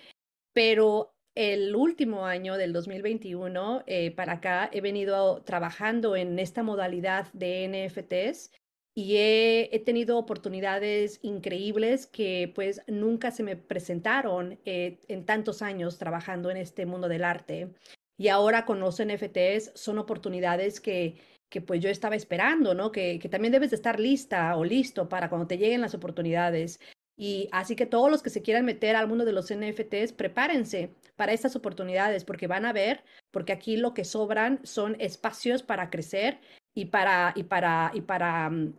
pero 0.52 1.14
el 1.34 1.74
último 1.76 2.26
año 2.26 2.56
del 2.56 2.72
2021 2.72 3.84
eh, 3.86 4.10
para 4.10 4.34
acá 4.34 4.68
he 4.72 4.80
venido 4.80 5.42
trabajando 5.42 6.16
en 6.16 6.38
esta 6.38 6.62
modalidad 6.62 7.32
de 7.32 7.68
NFTs 7.68 8.50
y 8.94 9.16
he, 9.16 9.82
tenido 9.84 10.18
oportunidades 10.18 11.20
increíbles 11.22 12.06
que 12.06 12.52
pues 12.54 12.82
nunca 12.88 13.30
se 13.30 13.42
me 13.42 13.56
presentaron 13.56 14.58
eh, 14.64 14.98
en 15.08 15.24
tantos 15.24 15.62
años 15.62 15.98
trabajando 15.98 16.50
en 16.50 16.56
este 16.56 16.86
mundo 16.86 17.08
del 17.08 17.24
arte. 17.24 17.72
Y 18.18 18.28
ahora 18.28 18.66
con 18.66 18.80
los 18.80 19.00
NFTs 19.02 19.72
son 19.74 19.98
oportunidades 19.98 20.80
que, 20.80 21.16
que 21.48 21.60
pues 21.60 21.80
yo 21.80 21.88
estaba 21.88 22.16
esperando, 22.16 22.74
¿no? 22.74 22.92
Que, 22.92 23.18
que 23.18 23.28
también 23.28 23.52
debes 23.52 23.70
de 23.70 23.76
estar 23.76 24.00
lista 24.00 24.56
o 24.56 24.64
listo 24.64 25.08
para 25.08 25.28
cuando 25.28 25.46
te 25.46 25.56
lleguen 25.56 25.80
las 25.80 25.94
oportunidades. 25.94 26.80
Y 27.16 27.48
así 27.52 27.76
que 27.76 27.86
todos 27.86 28.10
los 28.10 28.22
que 28.22 28.30
se 28.30 28.42
quieran 28.42 28.64
meter 28.64 28.96
al 28.96 29.06
mundo 29.06 29.24
de 29.24 29.32
los 29.32 29.52
NFTs, 29.52 30.12
prepárense 30.14 30.94
para 31.16 31.32
estas 31.32 31.54
oportunidades 31.54 32.24
porque 32.24 32.46
van 32.46 32.64
a 32.64 32.72
ver, 32.72 33.04
porque 33.30 33.52
aquí 33.52 33.76
lo 33.76 33.94
que 33.94 34.04
sobran 34.04 34.60
son 34.64 34.96
espacios 34.98 35.62
para 35.62 35.90
crecer 35.90 36.40
y 36.80 36.86
para, 36.86 37.34
y 37.36 37.42
para, 37.42 37.90
y 37.92 38.00
para 38.00 38.48
um, 38.48 38.72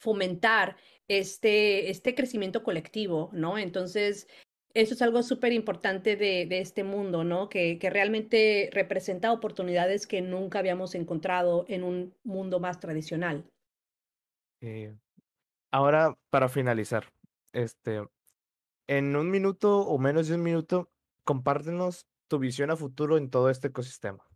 fomentar 0.00 0.76
este, 1.08 1.90
este 1.90 2.14
crecimiento 2.14 2.62
colectivo, 2.62 3.30
¿no? 3.32 3.58
Entonces, 3.58 4.28
eso 4.72 4.94
es 4.94 5.02
algo 5.02 5.24
súper 5.24 5.52
importante 5.52 6.14
de, 6.14 6.46
de, 6.46 6.60
este 6.60 6.84
mundo, 6.84 7.24
¿no? 7.24 7.48
Que, 7.48 7.80
que, 7.80 7.90
realmente 7.90 8.70
representa 8.72 9.32
oportunidades 9.32 10.06
que 10.06 10.20
nunca 10.20 10.60
habíamos 10.60 10.94
encontrado 10.94 11.64
en 11.66 11.82
un 11.82 12.14
mundo 12.22 12.60
más 12.60 12.78
tradicional. 12.78 13.44
Eh, 14.60 14.94
ahora, 15.72 16.16
para 16.30 16.48
finalizar, 16.48 17.12
este, 17.52 18.06
en 18.86 19.16
un 19.16 19.28
minuto 19.28 19.80
o 19.80 19.98
menos 19.98 20.28
de 20.28 20.36
un 20.36 20.44
minuto, 20.44 20.88
compártenos 21.24 22.06
tu 22.28 22.38
visión 22.38 22.70
a 22.70 22.76
futuro 22.76 23.16
en 23.16 23.28
todo 23.28 23.50
este 23.50 23.68
ecosistema. 23.68 24.27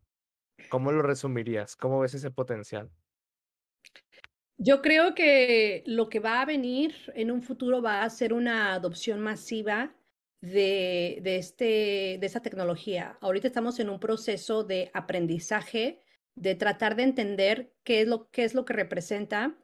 ¿Cómo 0.72 0.90
lo 0.90 1.02
resumirías? 1.02 1.76
¿Cómo 1.76 2.00
ves 2.00 2.14
ese 2.14 2.30
potencial? 2.30 2.90
Yo 4.56 4.80
creo 4.80 5.14
que 5.14 5.82
lo 5.84 6.08
que 6.08 6.18
va 6.18 6.40
a 6.40 6.46
venir 6.46 6.94
en 7.14 7.30
un 7.30 7.42
futuro 7.42 7.82
va 7.82 8.04
a 8.04 8.08
ser 8.08 8.32
una 8.32 8.72
adopción 8.72 9.20
masiva 9.20 9.94
de, 10.40 11.18
de, 11.20 11.36
este, 11.36 12.16
de 12.18 12.22
esta 12.22 12.40
tecnología. 12.40 13.18
Ahorita 13.20 13.48
estamos 13.48 13.80
en 13.80 13.90
un 13.90 14.00
proceso 14.00 14.64
de 14.64 14.90
aprendizaje, 14.94 16.00
de 16.36 16.54
tratar 16.54 16.96
de 16.96 17.02
entender 17.02 17.74
qué 17.84 18.00
es 18.00 18.08
lo, 18.08 18.30
qué 18.30 18.44
es 18.44 18.54
lo 18.54 18.64
que 18.64 18.72
representa, 18.72 19.54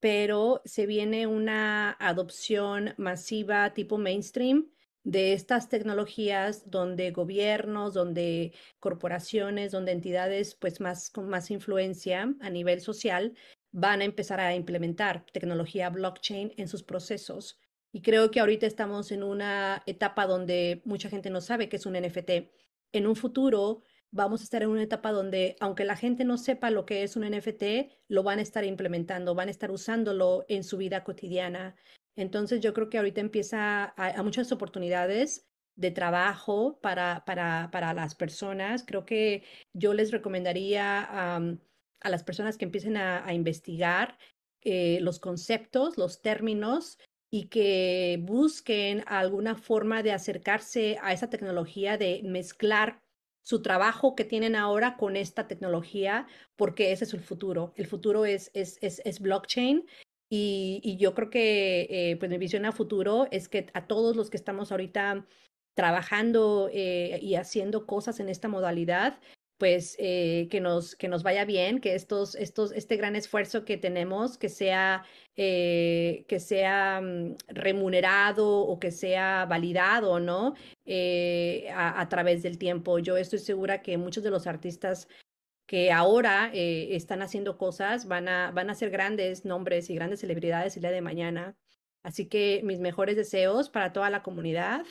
pero 0.00 0.60
se 0.66 0.84
viene 0.84 1.26
una 1.26 1.92
adopción 1.92 2.92
masiva 2.98 3.72
tipo 3.72 3.96
mainstream 3.96 4.70
de 5.06 5.34
estas 5.34 5.68
tecnologías 5.68 6.68
donde 6.68 7.12
gobiernos, 7.12 7.94
donde 7.94 8.52
corporaciones, 8.80 9.70
donde 9.70 9.92
entidades 9.92 10.56
pues 10.56 10.80
más 10.80 11.10
con 11.10 11.28
más 11.28 11.52
influencia 11.52 12.34
a 12.40 12.50
nivel 12.50 12.80
social 12.80 13.36
van 13.70 14.00
a 14.00 14.04
empezar 14.04 14.40
a 14.40 14.56
implementar 14.56 15.24
tecnología 15.32 15.90
blockchain 15.90 16.54
en 16.56 16.66
sus 16.66 16.82
procesos. 16.82 17.60
Y 17.92 18.02
creo 18.02 18.32
que 18.32 18.40
ahorita 18.40 18.66
estamos 18.66 19.12
en 19.12 19.22
una 19.22 19.84
etapa 19.86 20.26
donde 20.26 20.82
mucha 20.84 21.08
gente 21.08 21.30
no 21.30 21.40
sabe 21.40 21.68
qué 21.68 21.76
es 21.76 21.86
un 21.86 21.94
NFT. 21.94 22.50
En 22.90 23.06
un 23.06 23.14
futuro 23.14 23.82
vamos 24.10 24.40
a 24.40 24.44
estar 24.44 24.64
en 24.64 24.70
una 24.70 24.82
etapa 24.82 25.12
donde, 25.12 25.54
aunque 25.60 25.84
la 25.84 25.94
gente 25.94 26.24
no 26.24 26.36
sepa 26.36 26.70
lo 26.70 26.84
que 26.84 27.04
es 27.04 27.14
un 27.14 27.22
NFT, 27.30 27.92
lo 28.08 28.24
van 28.24 28.40
a 28.40 28.42
estar 28.42 28.64
implementando, 28.64 29.36
van 29.36 29.46
a 29.48 29.52
estar 29.52 29.70
usándolo 29.70 30.44
en 30.48 30.64
su 30.64 30.78
vida 30.78 31.04
cotidiana. 31.04 31.76
Entonces 32.16 32.60
yo 32.60 32.72
creo 32.74 32.88
que 32.88 32.98
ahorita 32.98 33.20
empieza 33.20 33.94
a, 33.96 34.22
muchas 34.22 34.50
oportunidades 34.50 35.46
de 35.76 35.90
trabajo 35.90 36.78
para, 36.80 37.24
para, 37.26 37.70
para, 37.70 37.92
las 37.92 38.14
personas. 38.14 38.84
Creo 38.86 39.04
que 39.04 39.44
yo 39.74 39.92
les 39.92 40.10
recomendaría 40.10 41.00
a 41.02 42.10
las 42.10 42.24
personas 42.24 42.56
que 42.56 42.64
empiecen 42.64 42.96
a, 42.96 43.26
a 43.26 43.34
investigar 43.34 44.16
eh, 44.68 44.98
los 45.00 45.20
conceptos, 45.20 45.96
los 45.96 46.22
términos 46.22 46.98
y 47.30 47.48
que 47.48 48.18
busquen 48.22 49.04
alguna 49.06 49.54
forma 49.54 50.02
de 50.02 50.10
acercarse 50.10 50.98
a 51.02 51.12
esa 51.12 51.30
tecnología, 51.30 51.96
de 51.96 52.22
mezclar 52.24 53.00
su 53.44 53.62
trabajo 53.62 54.16
que 54.16 54.24
tienen 54.24 54.56
ahora 54.56 54.96
con 54.96 55.14
esta 55.14 55.46
tecnología, 55.46 56.26
porque 56.56 56.90
ese 56.90 57.04
es 57.04 57.14
el 57.14 57.20
futuro. 57.20 57.74
El 57.76 57.86
futuro 57.86 58.24
es, 58.24 58.50
es, 58.54 58.78
es, 58.82 59.00
es 59.04 59.20
blockchain 59.20 59.86
y, 60.28 60.80
y, 60.82 60.96
yo 60.96 61.14
creo 61.14 61.30
que 61.30 61.86
eh, 61.88 62.16
pues 62.16 62.30
mi 62.30 62.38
visión 62.38 62.64
a 62.64 62.72
futuro 62.72 63.28
es 63.30 63.48
que 63.48 63.66
a 63.74 63.86
todos 63.86 64.16
los 64.16 64.28
que 64.30 64.36
estamos 64.36 64.72
ahorita 64.72 65.26
trabajando 65.76 66.68
eh, 66.72 67.18
y 67.22 67.36
haciendo 67.36 67.86
cosas 67.86 68.18
en 68.18 68.28
esta 68.28 68.48
modalidad, 68.48 69.20
pues 69.58 69.94
eh, 69.98 70.48
que, 70.50 70.60
nos, 70.60 70.96
que 70.96 71.08
nos 71.08 71.22
vaya 71.22 71.44
bien, 71.44 71.80
que 71.80 71.94
estos, 71.94 72.34
estos, 72.34 72.72
este 72.72 72.96
gran 72.96 73.14
esfuerzo 73.14 73.64
que 73.64 73.76
tenemos, 73.76 74.36
que 74.36 74.48
sea, 74.48 75.04
que 75.34 76.38
sea 76.40 77.00
um, 77.02 77.36
remunerado 77.48 78.60
o 78.60 78.78
que 78.78 78.90
sea 78.90 79.46
validado, 79.46 80.18
¿no? 80.18 80.54
Eh, 80.86 81.68
a, 81.72 82.00
a, 82.00 82.08
través 82.08 82.42
del 82.42 82.58
tiempo. 82.58 82.98
Yo 82.98 83.16
estoy 83.16 83.38
segura 83.38 83.82
que 83.82 83.96
muchos 83.98 84.24
de 84.24 84.30
los 84.30 84.46
artistas 84.46 85.08
que 85.66 85.92
ahora 85.92 86.50
eh, 86.54 86.94
están 86.96 87.22
haciendo 87.22 87.58
cosas 87.58 88.06
van 88.06 88.28
a, 88.28 88.50
van 88.52 88.70
a 88.70 88.74
ser 88.74 88.90
grandes 88.90 89.44
nombres 89.44 89.90
y 89.90 89.94
grandes 89.94 90.20
celebridades 90.20 90.76
el 90.76 90.82
día 90.82 90.92
de 90.92 91.02
mañana. 91.02 91.56
Así 92.02 92.26
que 92.26 92.60
mis 92.64 92.78
mejores 92.78 93.16
deseos 93.16 93.68
para 93.68 93.92
toda 93.92 94.10
la 94.10 94.22
comunidad 94.22 94.86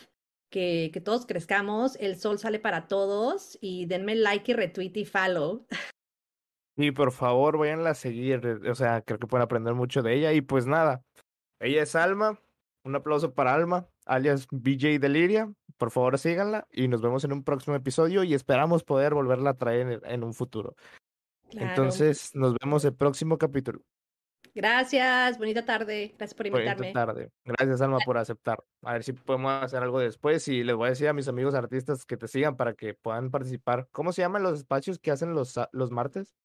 que, 0.52 0.92
que, 0.94 1.02
todos 1.02 1.26
crezcamos, 1.26 1.96
el 2.00 2.18
sol 2.18 2.40
sale 2.40 2.60
para 2.60 2.88
todos 2.88 3.58
y 3.62 3.86
denme 3.86 4.16
like 4.16 4.52
y 4.52 4.56
retweet 4.56 4.92
y 4.96 5.06
follow. 5.06 5.66
Y 6.78 6.92
por 6.92 7.14
favor, 7.14 7.58
vayan 7.58 7.88
a 7.88 7.94
seguir, 7.94 8.46
o 8.46 8.76
sea, 8.76 9.02
creo 9.02 9.18
que 9.18 9.28
pueden 9.28 9.44
aprender 9.44 9.74
mucho 9.74 10.02
de 10.02 10.14
ella. 10.14 10.34
Y 10.34 10.42
pues 10.42 10.68
nada, 10.68 11.06
ella 11.62 11.82
es 11.84 11.96
Alma, 11.96 12.42
un 12.84 12.96
aplauso 12.96 13.34
para 13.34 13.54
Alma, 13.54 13.88
alias 14.06 14.46
BJ 14.52 15.00
Deliria. 15.00 15.52
Por 15.78 15.92
favor, 15.92 16.18
síganla 16.18 16.68
y 16.72 16.88
nos 16.88 17.02
vemos 17.02 17.24
en 17.24 17.34
un 17.34 17.44
próximo 17.44 17.76
episodio 17.76 18.24
y 18.24 18.34
esperamos 18.34 18.84
poder 18.84 19.14
volverla 19.14 19.52
a 19.52 19.58
traer 19.58 19.92
en, 19.92 20.02
en 20.06 20.24
un 20.24 20.34
futuro. 20.34 20.76
Claro. 21.50 21.70
Entonces, 21.70 22.32
nos 22.34 22.56
vemos 22.62 22.86
el 22.86 22.96
próximo 22.96 23.38
capítulo. 23.38 23.82
Gracias, 24.56 25.38
bonita 25.38 25.66
tarde. 25.66 26.14
Gracias 26.18 26.34
por 26.34 26.48
invitarme. 26.48 26.94
Bonita 26.94 27.06
tarde. 27.06 27.32
Gracias, 27.44 27.82
Alma, 27.82 27.98
por 28.06 28.18
aceptar. 28.18 28.64
A 28.84 28.94
ver 28.94 29.04
si 29.04 29.12
podemos 29.12 29.52
hacer 29.62 29.84
algo 29.84 30.00
después 30.00 30.48
y 30.48 30.64
les 30.64 30.76
voy 30.78 30.88
a 30.88 30.90
decir 30.92 31.10
a 31.10 31.14
mis 31.14 31.28
amigos 31.28 31.56
artistas 31.56 32.06
que 32.06 32.16
te 32.16 32.30
sigan 32.30 32.56
para 32.56 32.74
que 32.74 32.94
puedan 32.94 33.32
participar. 33.32 33.90
¿Cómo 33.92 34.14
se 34.14 34.22
llaman 34.22 34.44
los 34.44 34.60
espacios 34.60 34.98
que 34.98 35.12
hacen 35.12 35.34
los, 35.34 35.60
los 35.74 35.92
martes? 35.92 36.38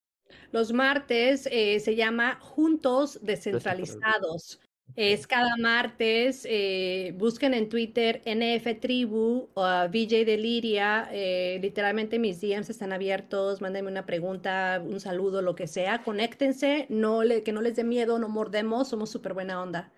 Los 0.50 0.72
martes 0.72 1.48
eh, 1.52 1.78
se 1.78 1.94
llama 1.94 2.38
Juntos 2.40 3.20
Descentralizados. 3.22 4.60
Es 4.96 5.26
cada 5.26 5.56
martes. 5.56 6.46
eh, 6.48 7.14
busquen 7.16 7.54
en 7.54 7.68
Twitter 7.68 8.22
NF 8.24 8.74
Tribu 8.80 9.48
o 9.54 9.64
a 9.64 9.86
VJ 9.86 10.24
Deliria. 10.24 11.08
eh, 11.12 11.58
literalmente 11.60 12.18
mis 12.18 12.40
DMs 12.40 12.70
están 12.70 12.92
abiertos. 12.92 13.60
Mándenme 13.60 13.90
una 13.90 14.06
pregunta, 14.06 14.82
un 14.84 15.00
saludo, 15.00 15.42
lo 15.42 15.54
que 15.54 15.66
sea. 15.66 16.02
Conéctense. 16.02 16.86
No 16.88 17.22
le, 17.22 17.42
que 17.42 17.52
no 17.52 17.62
les 17.62 17.76
dé 17.76 17.84
miedo, 17.84 18.18
no 18.18 18.28
mordemos. 18.28 18.88
Somos 18.88 19.10
súper 19.10 19.34
buena 19.34 19.62
onda. 19.62 19.92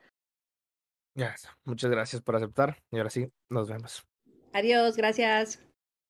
Muchas 1.64 1.90
gracias 1.90 2.22
por 2.22 2.36
aceptar. 2.36 2.78
Y 2.90 2.98
ahora 2.98 3.10
sí, 3.10 3.28
nos 3.48 3.68
vemos. 3.68 4.02
Adiós, 4.52 4.96
gracias. 4.96 5.60